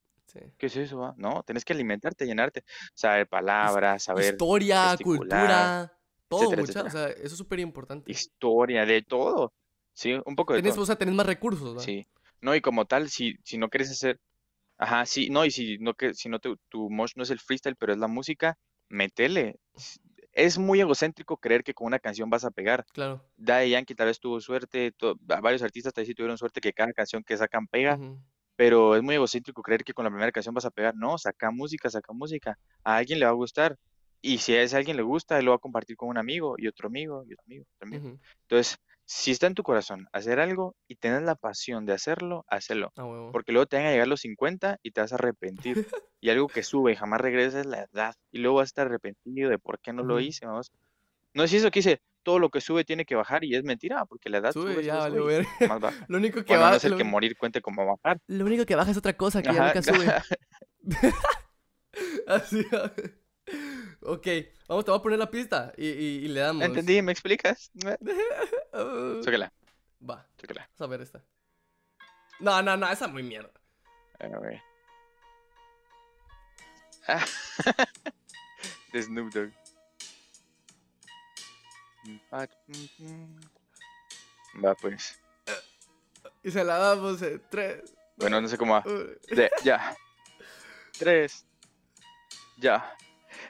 ¿Qué 0.65 0.69
es 0.69 0.77
eso? 0.79 1.05
ah?". 1.05 1.15
No, 1.19 1.43
tenés 1.43 1.63
que 1.63 1.75
alimentarte, 1.75 2.25
llenarte, 2.25 2.65
saber 2.95 3.29
palabras, 3.29 4.05
saber 4.05 4.33
Historia, 4.33 4.97
cultura, 5.03 5.93
todo, 6.27 6.41
etcétera, 6.45 6.63
mucha. 6.63 6.83
O 6.83 6.87
etcétera. 6.87 6.91
sea, 6.91 7.23
eso 7.25 7.35
es 7.35 7.37
súper 7.39 7.61
importante. 7.61 8.11
historia, 8.11 8.87
de 8.87 9.03
todo. 9.03 9.53
Sí, 9.93 10.15
un 10.25 10.35
poco 10.35 10.55
de 10.55 10.61
Tenés, 10.61 10.75
todo. 10.77 10.85
o 10.85 10.87
sea, 10.87 10.97
tenés 10.97 11.15
más 11.15 11.27
recursos. 11.27 11.83
Sí. 11.83 12.07
No, 12.41 12.55
y 12.55 12.63
como 12.63 12.87
tal, 12.87 13.11
si, 13.11 13.35
si 13.45 13.59
no 13.59 13.69
quieres 13.69 13.91
hacer, 13.91 14.19
ajá, 14.79 15.05
sí, 15.05 15.29
no, 15.29 15.45
y 15.45 15.51
si 15.51 15.77
no 15.79 15.93
que, 15.93 16.15
si 16.15 16.31
no 16.31 16.39
te, 16.39 16.55
tu 16.71 16.89
mosh 16.89 17.13
no 17.17 17.25
es 17.25 17.31
el 17.31 17.41
freestyle, 17.41 17.77
pero 17.77 17.93
es 17.93 17.99
la 17.99 18.09
música, 18.09 18.57
metele. 18.89 19.57
Es 20.33 20.57
muy 20.59 20.81
egocéntrico 20.81 21.37
creer 21.37 21.63
que 21.63 21.75
con 21.75 21.87
una 21.89 21.99
canción 21.99 22.31
vas 22.31 22.45
a 22.47 22.51
pegar. 22.51 22.87
Claro. 22.95 23.23
Daddy 23.37 23.69
Yankee 23.71 23.95
tal 23.95 24.07
vez 24.07 24.19
tuvo 24.19 24.41
suerte, 24.41 24.93
to- 24.93 25.17
varios 25.21 25.63
artistas 25.63 25.93
tal 25.93 26.03
vez 26.03 26.09
sí 26.09 26.15
tuvieron 26.15 26.39
suerte 26.39 26.61
que 26.63 26.73
cada 26.73 26.93
canción 26.95 27.23
que 27.23 27.37
sacan 27.37 27.67
pega. 27.67 27.99
Pero 28.57 28.97
es 28.97 29.03
muy 29.03 29.17
egocéntrico 29.17 29.63
creer 29.63 29.85
que 29.85 29.95
con 29.95 30.05
la 30.05 30.11
primera 30.11 30.33
canción 30.33 30.55
vas 30.55 30.65
a 30.65 30.71
pegar. 30.71 30.95
No, 30.95 31.19
saca 31.19 31.51
música, 31.51 31.91
saca 31.91 32.13
música. 32.13 32.59
A 32.83 32.97
alguien 32.97 33.19
le 33.19 33.27
va 33.27 33.33
a 33.33 33.35
gustar. 33.35 33.77
Y 34.21 34.39
si 34.39 34.55
a 34.55 34.63
ese 34.63 34.77
alguien 34.77 34.97
le 34.97 35.03
gusta, 35.03 35.39
él 35.39 35.45
lo 35.45 35.51
va 35.51 35.57
a 35.57 35.61
compartir 35.61 35.97
con 35.97 36.09
un 36.09 36.17
amigo 36.17 36.55
y 36.57 36.67
otro 36.67 36.89
amigo 36.89 37.25
y 37.27 37.35
otro 37.35 37.45
amigo. 37.81 38.19
Entonces, 38.43 38.79
si 39.05 39.31
está 39.31 39.47
en 39.47 39.55
tu 39.55 39.63
corazón 39.63 40.09
hacer 40.13 40.41
algo 40.41 40.77
y 40.89 40.95
tienes 40.97 41.23
la 41.23 41.35
pasión 41.35 41.85
de 41.85 41.93
hacerlo, 41.93 42.45
hazlo. 42.49 42.91
Porque 43.33 43.53
luego 43.53 43.67
te 43.67 43.77
van 43.77 43.87
a 43.87 43.91
llegar 43.91 44.09
los 44.09 44.21
50 44.21 44.79
y 44.83 44.93
te 44.93 45.01
vas 45.01 45.13
a 45.13 45.17
arrepentir. 45.17 45.87
Y 46.25 46.31
algo 46.31 46.49
que 46.49 46.63
sube 46.63 46.93
y 46.93 46.97
jamás 46.97 47.21
regresa 47.21 47.61
es 47.61 47.67
la 47.67 47.83
edad. 47.83 48.15
Y 48.33 48.39
luego 48.39 48.57
vas 48.57 48.69
a 48.69 48.73
estar 48.73 48.87
arrepentido 48.87 49.51
de 49.51 49.59
por 49.59 49.79
qué 49.79 49.93
no 49.93 50.03
lo 50.05 50.21
hice. 50.21 50.47
Vamos. 50.47 50.73
No 51.35 51.45
es 51.45 51.53
eso 51.53 51.71
que 51.71 51.81
dice, 51.81 52.01
todo 52.25 52.41
lo 52.41 52.51
que 52.51 52.61
sube 52.61 52.85
tiene 52.85 53.05
que 53.05 53.15
bajar 53.15 53.45
y 53.45 53.55
es 53.55 53.63
mentira, 53.63 54.05
porque 54.07 54.29
la 54.31 54.39
edad 54.39 54.53
sube, 54.53 54.75
Sube, 54.75 54.83
ya, 54.83 55.09
ver. 55.09 55.47
baja. 55.81 55.95
Lo 56.09 56.19
único 56.19 56.41
que 56.45 56.49
Bueno, 56.49 56.63
va, 56.65 56.71
no 56.71 56.77
es 56.77 56.85
el 56.85 56.91
lo, 56.93 56.97
que 56.97 57.05
morir 57.05 57.37
cuente 57.37 57.61
como 57.63 57.87
bajar. 57.87 58.19
lo 58.27 58.45
único 58.45 58.67
que 58.67 58.75
baja 58.75 58.91
es 58.91 58.97
otra 58.97 59.17
cosa 59.17 59.41
que 59.43 59.53
ya 59.53 59.67
Ajá, 59.69 59.75
nunca 59.75 59.83
sube. 59.93 61.13
Así. 62.27 62.67
ok, 64.03 64.27
vamos, 64.69 64.85
te 64.85 64.91
voy 64.91 64.99
a 64.99 65.03
poner 65.03 65.19
la 65.19 65.31
pista 65.31 65.73
y, 65.77 65.87
y, 65.87 66.07
y 66.25 66.29
le 66.29 66.41
damos. 66.41 66.65
¿Entendí? 66.65 67.01
¿Me 67.03 67.13
explicas? 67.13 67.71
Chócala, 69.23 69.53
Va, 70.11 70.27
chócala. 70.37 70.69
vamos 70.79 70.81
a 70.81 70.87
ver 70.87 71.01
esta. 71.03 71.25
No, 72.41 72.61
no, 72.63 72.77
no, 72.77 72.91
esa 72.91 73.07
es 73.07 73.13
muy 73.13 73.23
mierda. 73.23 73.53
A 74.19 74.39
ver. 74.41 74.61
De 78.93 79.03
Snoop 79.03 79.33
Dogg. 79.33 79.53
Va 84.65 84.75
pues. 84.75 85.21
Y 86.43 86.51
se 86.51 86.65
la 86.65 86.79
damos 86.79 87.23
en 87.23 87.43
3. 87.51 87.83
Bueno, 88.17 88.41
no 88.41 88.49
sé 88.49 88.59
cómo 88.59 88.75
va. 88.75 88.83
De, 88.83 89.51
ya. 89.65 89.97
Tres. 90.99 91.47
Ya. 92.57 92.97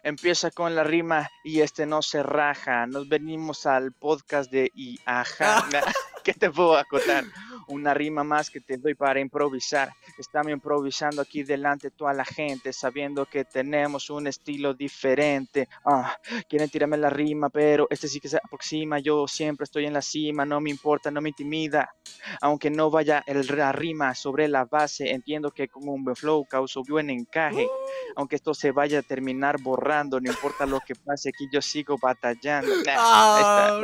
empieza 0.02 0.50
con 0.50 0.74
la 0.74 0.82
rima 0.82 1.28
y 1.44 1.60
este 1.60 1.86
no 1.86 2.02
se 2.02 2.22
raja. 2.22 2.86
Nos 2.86 3.08
venimos 3.08 3.66
al 3.66 3.92
podcast 3.92 4.50
de 4.50 4.70
y 4.74 4.98
ajá. 5.04 5.66
¿Qué 6.24 6.32
te 6.32 6.50
puedo 6.50 6.76
acotar? 6.76 7.24
Una 7.68 7.94
rima 7.94 8.24
más 8.24 8.50
que 8.50 8.60
te 8.60 8.76
doy 8.76 8.94
para 8.94 9.20
improvisar. 9.20 9.92
Estamos 10.18 10.52
improvisando 10.52 11.22
aquí 11.22 11.42
delante 11.42 11.88
de 11.88 11.96
toda 11.96 12.12
la 12.12 12.24
gente, 12.24 12.72
sabiendo 12.72 13.26
que 13.26 13.44
tenemos 13.44 14.10
un 14.10 14.26
estilo 14.26 14.74
diferente. 14.74 15.68
Ah, 15.84 16.16
quieren 16.48 16.68
tirarme 16.68 16.96
la 16.96 17.10
rima, 17.10 17.50
pero 17.50 17.86
este 17.90 18.08
sí 18.08 18.20
que 18.20 18.28
se 18.28 18.36
aproxima. 18.36 18.98
Yo 18.98 19.26
siempre 19.26 19.64
estoy 19.64 19.86
en 19.86 19.92
la 19.92 20.02
cima, 20.02 20.44
no 20.44 20.60
me 20.60 20.70
importa, 20.70 21.10
no 21.10 21.20
me 21.20 21.30
intimida. 21.30 21.94
Aunque 22.40 22.70
no 22.70 22.90
vaya 22.90 23.22
el, 23.26 23.46
la 23.46 23.72
rima 23.72 24.14
sobre 24.14 24.48
la 24.48 24.64
base, 24.64 25.10
entiendo 25.10 25.50
que 25.50 25.68
con 25.68 25.88
un 25.88 26.04
buen 26.04 26.16
flow 26.16 26.44
causo 26.44 26.82
buen 26.88 27.10
encaje. 27.10 27.68
Aunque 28.16 28.36
esto 28.36 28.54
se 28.54 28.70
vaya 28.70 29.00
a 29.00 29.02
terminar 29.02 29.60
borrando, 29.60 30.20
no 30.20 30.30
importa 30.30 30.66
lo 30.66 30.80
que 30.80 30.94
pase, 30.94 31.30
aquí 31.30 31.48
yo 31.52 31.60
sigo 31.60 31.98
batallando. 31.98 32.72
Ah. 32.96 33.80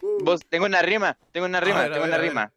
Vos, 0.00 0.40
tengo 0.48 0.66
una 0.66 0.82
rima, 0.82 1.16
tengo 1.32 1.46
una 1.46 1.60
rima, 1.60 1.82
ver, 1.82 1.92
tengo 1.92 2.06
ver, 2.06 2.14
una 2.14 2.18
rima. 2.18 2.52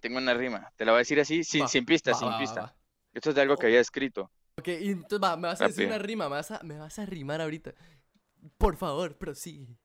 Tengo 0.00 0.18
una 0.18 0.34
rima. 0.34 0.72
Te 0.76 0.84
la 0.84 0.92
voy 0.92 0.98
a 0.98 1.00
decir 1.00 1.20
así, 1.20 1.44
sin, 1.44 1.62
Va, 1.62 1.68
sin 1.68 1.84
pista, 1.84 2.12
va, 2.12 2.18
sin 2.18 2.28
va, 2.28 2.38
pista. 2.38 2.76
Esto 3.12 3.30
es 3.30 3.34
de 3.36 3.42
algo 3.42 3.56
que 3.56 3.66
había 3.66 3.80
escrito. 3.80 4.30
Ok, 4.56 4.68
entonces 4.68 5.20
va, 5.22 5.36
me 5.36 5.48
vas 5.48 5.60
a 5.60 5.66
decir 5.66 5.84
Rápido. 5.84 5.96
una 5.96 6.06
rima, 6.06 6.24
me 6.28 6.36
vas 6.36 6.50
a, 6.50 6.62
me 6.62 6.78
vas 6.78 6.98
a 6.98 7.06
rimar 7.06 7.40
ahorita. 7.40 7.74
Por 8.56 8.76
favor, 8.76 9.16
prosigue. 9.18 9.76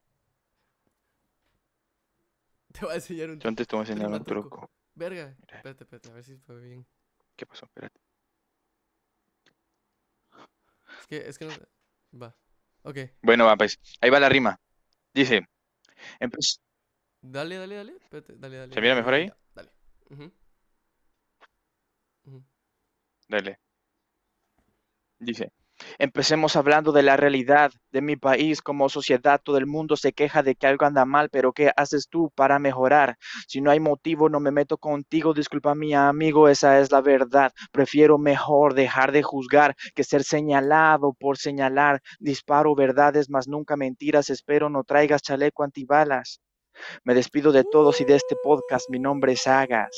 Te 2.72 2.80
voy 2.80 2.92
a 2.92 2.94
enseñar 2.96 3.30
un 3.30 3.38
Yo 3.40 3.48
antes 3.48 3.66
te 3.66 3.76
voy 3.76 3.84
a 3.84 3.88
enseñar 3.88 4.10
un 4.10 4.24
truco. 4.24 4.48
truco. 4.48 4.70
Verga. 4.94 5.34
Mira. 5.38 5.56
Espérate, 5.56 5.84
espérate, 5.84 6.10
a 6.10 6.12
ver 6.12 6.24
si 6.24 6.36
fue 6.38 6.60
bien. 6.60 6.86
¿Qué 7.36 7.46
pasó? 7.46 7.66
Espérate. 7.66 8.00
Es 11.00 11.06
que, 11.06 11.28
es 11.28 11.38
que 11.38 11.44
no. 11.46 11.52
Va. 12.22 12.34
Ok. 12.82 12.98
Bueno, 13.22 13.44
va, 13.46 13.56
pues. 13.56 13.78
Ahí 14.00 14.10
va 14.10 14.20
la 14.20 14.28
rima. 14.28 14.58
Dice. 15.12 15.46
Dale, 17.20 17.56
dale, 17.56 17.74
dale. 17.74 17.92
Espérate, 18.00 18.36
dale, 18.36 18.56
dale. 18.58 18.74
¿Se 18.74 18.80
mira 18.80 18.94
mejor 18.94 19.14
ahí? 19.14 19.30
Dale. 19.54 19.70
Dale. 23.28 23.58
Dice, 25.18 25.50
empecemos 25.98 26.56
hablando 26.56 26.92
de 26.92 27.02
la 27.02 27.16
realidad 27.16 27.72
de 27.92 28.02
mi 28.02 28.16
país 28.16 28.62
como 28.62 28.88
sociedad. 28.88 29.40
Todo 29.42 29.58
el 29.58 29.66
mundo 29.66 29.96
se 29.96 30.12
queja 30.12 30.42
de 30.42 30.54
que 30.54 30.66
algo 30.66 30.86
anda 30.86 31.04
mal, 31.04 31.28
pero 31.30 31.52
¿qué 31.52 31.72
haces 31.76 32.08
tú 32.08 32.30
para 32.34 32.58
mejorar? 32.58 33.16
Si 33.46 33.60
no 33.60 33.70
hay 33.70 33.80
motivo, 33.80 34.28
no 34.28 34.40
me 34.40 34.50
meto 34.50 34.78
contigo. 34.78 35.34
Disculpa, 35.34 35.74
mi 35.74 35.94
amigo, 35.94 36.48
esa 36.48 36.80
es 36.80 36.90
la 36.92 37.00
verdad. 37.00 37.52
Prefiero 37.72 38.18
mejor 38.18 38.74
dejar 38.74 39.12
de 39.12 39.22
juzgar 39.22 39.74
que 39.94 40.04
ser 40.04 40.24
señalado 40.24 41.14
por 41.18 41.38
señalar. 41.38 42.00
Disparo 42.18 42.74
verdades, 42.74 43.30
mas 43.30 43.48
nunca 43.48 43.76
mentiras. 43.76 44.30
Espero 44.30 44.68
no 44.70 44.84
traigas 44.84 45.22
chaleco 45.22 45.62
antibalas. 45.62 46.40
Me 47.04 47.14
despido 47.14 47.52
de 47.52 47.64
todos 47.64 48.00
y 48.00 48.04
de 48.04 48.16
este 48.16 48.36
podcast. 48.42 48.88
Mi 48.90 48.98
nombre 48.98 49.32
es 49.32 49.42
Sagas. 49.42 49.96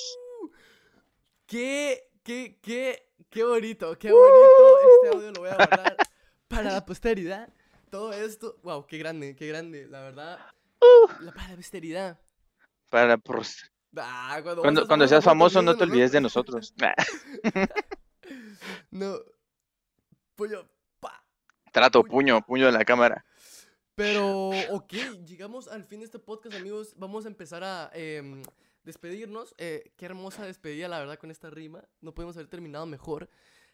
Qué, 1.47 2.08
qué, 2.29 2.59
qué, 2.61 3.09
qué 3.31 3.43
bonito, 3.43 3.99
qué 3.99 4.13
bonito. 4.13 4.79
Este 5.03 5.17
audio 5.17 5.33
lo 5.33 5.41
voy 5.41 5.49
a 5.49 5.55
guardar 5.57 5.97
para 6.47 6.73
la 6.73 6.85
posteridad. 6.85 7.49
Todo 7.91 8.13
esto, 8.13 8.59
wow, 8.63 8.87
qué 8.87 8.99
grande, 8.99 9.35
qué 9.35 9.47
grande. 9.49 9.87
La 9.87 10.03
verdad, 10.03 10.39
la, 11.21 11.33
para 11.33 11.49
la 11.49 11.57
posteridad. 11.57 12.21
Para 12.91 13.17
pros- 13.17 13.71
Ah, 13.97 14.41
cuando, 14.43 14.61
Cuando, 14.61 14.81
vos 14.83 14.89
cuando 14.89 15.09
seas 15.09 15.25
famoso, 15.25 15.63
no 15.63 15.75
te 15.75 15.85
olvides 15.85 16.13
de 16.13 16.21
nosotros. 16.21 16.75
No. 18.91 19.17
Pa. 21.01 21.25
Trato, 21.73 22.03
Puño. 22.03 22.11
puño, 22.13 22.47
puño 22.47 22.67
de 22.67 22.73
la 22.73 22.85
cámara. 22.85 23.25
Pero, 23.95 24.51
ok, 24.71 24.93
llegamos 25.27 25.67
al 25.69 25.85
fin 25.85 26.01
de 26.01 26.05
este 26.05 26.19
podcast, 26.19 26.55
amigos. 26.57 26.93
Vamos 26.99 27.25
a 27.25 27.29
empezar 27.29 27.65
a 27.65 27.91
em, 27.95 28.43
despedirnos. 28.89 29.55
Eh, 29.59 29.93
qué 29.97 30.07
hermosa 30.07 30.45
despedida, 30.45 30.89
la 30.89 30.99
verdad, 30.99 31.19
con 31.19 31.31
esta 31.31 31.51
rima. 31.51 31.85
No 32.01 32.15
podemos 32.15 32.37
haber 32.37 32.49
terminado 32.49 32.87
mejor. 32.87 33.29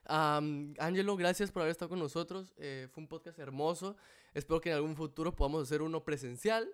Am, 0.05 0.75
Angelo, 0.79 1.17
gracias 1.17 1.51
por 1.51 1.63
haber 1.63 1.71
estado 1.71 1.89
con 1.89 1.99
nosotros. 1.99 2.53
Eh, 2.59 2.89
fue 2.93 3.03
un 3.03 3.09
podcast 3.09 3.39
hermoso. 3.39 3.97
Espero 4.35 4.61
que 4.61 4.71
en 4.71 4.75
algún 4.77 4.97
futuro 4.97 5.35
podamos 5.35 5.63
hacer 5.63 5.81
uno 5.81 6.05
presencial. 6.05 6.69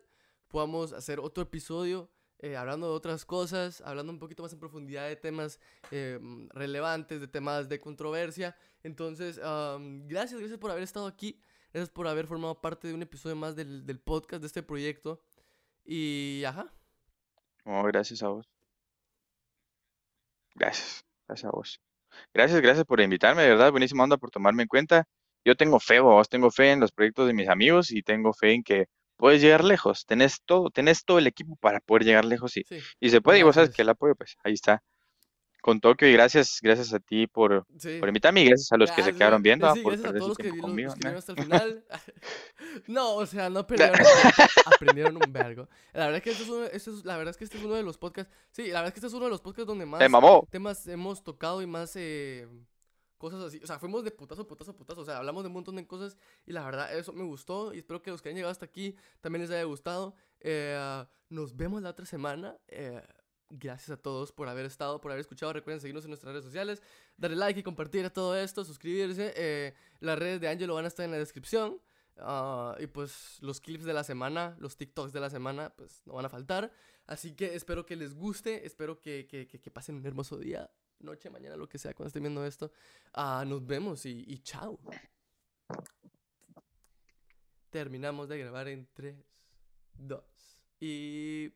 Podamos 0.49 0.93
hacer 0.93 1.21
otro 1.21 1.45
episodio 1.45 2.11
eh, 2.39 2.57
hablando 2.57 2.89
de 2.89 2.95
otras 2.95 3.25
cosas, 3.25 3.83
hablando 3.83 4.11
un 4.13 4.19
poquito 4.19 4.43
más 4.43 4.53
en 4.53 4.59
profundidad 4.59 5.07
de 5.07 5.15
temas 5.15 5.61
em, 5.91 6.49
relevantes, 6.49 7.21
de 7.21 7.29
temas 7.29 7.69
de 7.69 7.79
controversia. 7.79 8.57
Entonces, 8.83 9.39
am, 9.39 10.09
gracias, 10.09 10.41
gracias 10.41 10.59
por 10.59 10.71
haber 10.71 10.83
estado 10.83 11.07
aquí. 11.07 11.39
Gracias 11.73 11.91
por 11.91 12.09
haber 12.09 12.27
formado 12.27 12.61
parte 12.61 12.89
de 12.89 12.95
un 12.95 13.03
episodio 13.03 13.37
más 13.37 13.55
del, 13.55 13.87
del 13.87 14.01
podcast, 14.01 14.41
de 14.41 14.47
este 14.47 14.63
proyecto. 14.63 15.21
Y, 15.85 16.43
ajá. 16.45 16.73
Oh, 17.65 17.83
gracias 17.85 18.23
a 18.23 18.29
vos. 18.29 18.47
Gracias, 20.55 21.05
gracias 21.29 21.49
a 21.49 21.57
vos. 21.57 21.81
Gracias, 22.35 22.61
gracias 22.61 22.85
por 22.87 23.01
invitarme, 23.01 23.43
de 23.43 23.51
verdad. 23.51 23.71
Buenísima 23.71 24.05
onda 24.05 24.17
por 24.17 24.31
tomarme 24.31 24.63
en 24.63 24.69
cuenta. 24.69 25.05
Yo 25.45 25.57
tengo 25.57 25.81
fe, 25.81 26.01
vos, 26.01 26.29
tengo 26.29 26.51
fe 26.51 26.73
en 26.73 26.81
los 26.81 26.93
proyectos 26.93 27.27
de 27.27 27.35
mis 27.35 27.49
amigos 27.49 27.91
y 27.93 28.03
tengo 28.03 28.33
fe 28.33 28.53
en 28.55 28.63
que 28.63 28.87
puedes 29.17 29.41
llegar 29.41 29.65
lejos. 29.65 30.05
Tenés 30.07 30.41
todo, 30.45 30.71
tenés 30.71 31.05
todo 31.05 31.19
el 31.19 31.27
equipo 31.27 31.57
para 31.57 31.81
poder 31.81 32.05
llegar 32.05 32.25
lejos 32.25 32.57
y, 32.57 32.65
Sí. 32.65 32.79
y 33.01 33.11
se 33.11 33.21
puede. 33.21 33.39
Y 33.39 33.43
vos 33.43 33.55
sabes 33.55 33.71
que 33.71 33.83
el 33.83 33.89
apoyo, 33.89 34.15
pues 34.17 34.37
ahí 34.45 34.53
está. 34.55 34.83
Con 35.63 35.81
Tokio 35.81 36.09
y 36.09 36.13
gracias, 36.13 36.59
gracias 36.63 36.93
a 36.95 37.01
ti 37.01 37.27
por, 37.27 37.67
Sí. 37.79 37.99
por 37.99 38.09
invitarme 38.09 38.43
y 38.43 38.47
gracias 38.49 38.73
a 38.73 38.77
los 38.77 38.91
que 38.91 39.03
se 39.03 39.13
quedaron 39.13 39.43
viendo, 39.43 39.73
sí, 39.75 39.81
por 39.83 39.93
gracias 39.93 40.11
a 40.15 40.17
todos 40.17 40.29
los 40.29 40.39
que, 40.39 40.59
conmigo. 40.59 40.89
los 40.91 40.99
que 40.99 41.09
nah. 41.11 41.17
hasta 41.19 41.33
el 41.33 41.39
final. 41.45 41.85
no, 42.87 43.15
o 43.17 43.27
sea, 43.27 43.51
no 43.51 43.67
perdieron 43.67 43.97
aprendieron 44.67 45.17
un 45.17 45.33
vergo. 45.33 45.69
La 45.93 46.07
verdad 46.07 46.17
es 46.17 46.23
que 46.23 46.31
este 46.31 46.43
es 46.45 46.49
uno, 46.49 46.65
este 46.65 46.91
es- 46.91 47.05
la 47.05 47.17
verdad 47.17 47.31
es 47.31 47.37
que 47.37 47.45
este 47.45 47.59
es 47.59 47.65
uno 47.65 47.75
de 47.75 47.83
los 47.83 47.99
podcasts. 47.99 48.33
Sí, 48.51 48.69
la 48.69 48.81
verdad 48.81 48.87
es 48.89 48.93
que 48.95 48.99
este 49.01 49.07
es 49.09 49.13
uno 49.15 49.25
de 49.27 49.31
los 49.31 49.41
podcasts 49.41 49.67
donde 49.67 49.87
más 49.87 50.09
mamó. 50.11 50.47
temas 50.51 50.87
hemos 50.87 51.23
tocado 51.23 51.61
y 51.63 51.67
más 51.67 51.93
eh, 51.97 52.49
cosas 53.19 53.43
así. 53.43 53.61
O 53.63 53.67
sea, 53.67 53.79
fuimos 53.79 54.03
de 54.03 54.11
putazo, 54.13 54.47
putazo, 54.47 54.75
putazo. 54.75 55.03
O 55.03 55.05
sea, 55.05 55.19
hablamos 55.19 55.43
de 55.43 55.49
un 55.49 55.53
montón 55.55 55.77
de 55.77 55.87
cosas 55.87 56.17
y 56.47 56.53
la 56.53 56.65
verdad 56.65 56.97
eso 56.97 57.13
me 57.13 57.25
gustó 57.25 57.75
y 57.75 57.79
espero 57.79 58.01
que 58.03 58.11
los 58.11 58.23
que 58.23 58.31
han 58.31 58.35
llegado 58.35 58.51
hasta 58.51 58.65
aquí 58.65 58.97
también 59.21 59.43
les 59.43 59.51
haya 59.51 59.65
gustado. 59.65 60.15
Eh, 60.41 61.05
nos 61.29 61.55
vemos 61.55 61.83
la 61.83 61.91
otra 61.91 62.07
semana. 62.07 62.57
Eh, 62.69 63.03
gracias 63.51 63.91
a 63.91 63.97
todos 64.01 64.33
por 64.33 64.49
haber 64.49 64.65
estado, 64.67 65.01
por 65.01 65.11
haber 65.11 65.21
escuchado. 65.21 65.53
Recuerden 65.53 65.81
seguirnos 65.81 66.05
en 66.05 66.11
nuestras 66.11 66.33
redes 66.33 66.45
sociales, 66.45 66.83
darle 67.17 67.37
like 67.37 67.61
y 67.61 67.63
compartir 67.63 68.09
todo 68.11 68.37
esto, 68.37 68.65
suscribirse. 68.65 69.33
Eh, 69.37 69.75
las 70.01 70.19
redes 70.19 70.41
de 70.41 70.49
Angelo 70.49 70.75
van 70.75 70.85
a 70.85 70.89
estar 70.89 71.05
en 71.05 71.11
la 71.11 71.19
descripción. 71.19 71.81
Ah, 72.19 72.77
y 72.79 72.87
pues 72.87 73.39
los 73.41 73.61
clips 73.61 73.85
de 73.85 73.93
la 73.95 74.05
semana, 74.05 74.57
los 74.59 74.77
TikToks 74.77 75.13
de 75.13 75.21
la 75.21 75.31
semana, 75.31 75.75
pues 75.77 76.03
no 76.07 76.15
van 76.15 76.27
a 76.27 76.29
faltar. 76.29 76.73
Así 77.07 77.35
que 77.35 77.55
espero 77.55 77.87
que 77.87 77.97
les 77.97 78.15
guste, 78.15 78.67
espero 78.67 79.01
que, 79.01 79.27
que, 79.27 79.47
que- 79.49 79.71
pasen 79.71 79.97
un 79.97 80.07
hermoso 80.07 80.37
día, 80.37 80.71
noche, 80.99 81.31
mañana, 81.31 81.57
lo 81.57 81.69
que 81.69 81.79
sea 81.79 81.95
cuando 81.95 82.09
estén 82.09 82.23
viendo 82.23 82.45
esto. 82.45 82.71
Ah, 83.15 83.45
nos 83.47 83.67
vemos 83.67 84.05
y, 84.07 84.25
y 84.27 84.39
chao. 84.41 84.79
Terminamos 87.71 88.29
de 88.29 88.39
grabar 88.39 88.69
en 88.69 88.89
3, 88.93 89.17
2 89.95 90.23
y... 90.81 91.53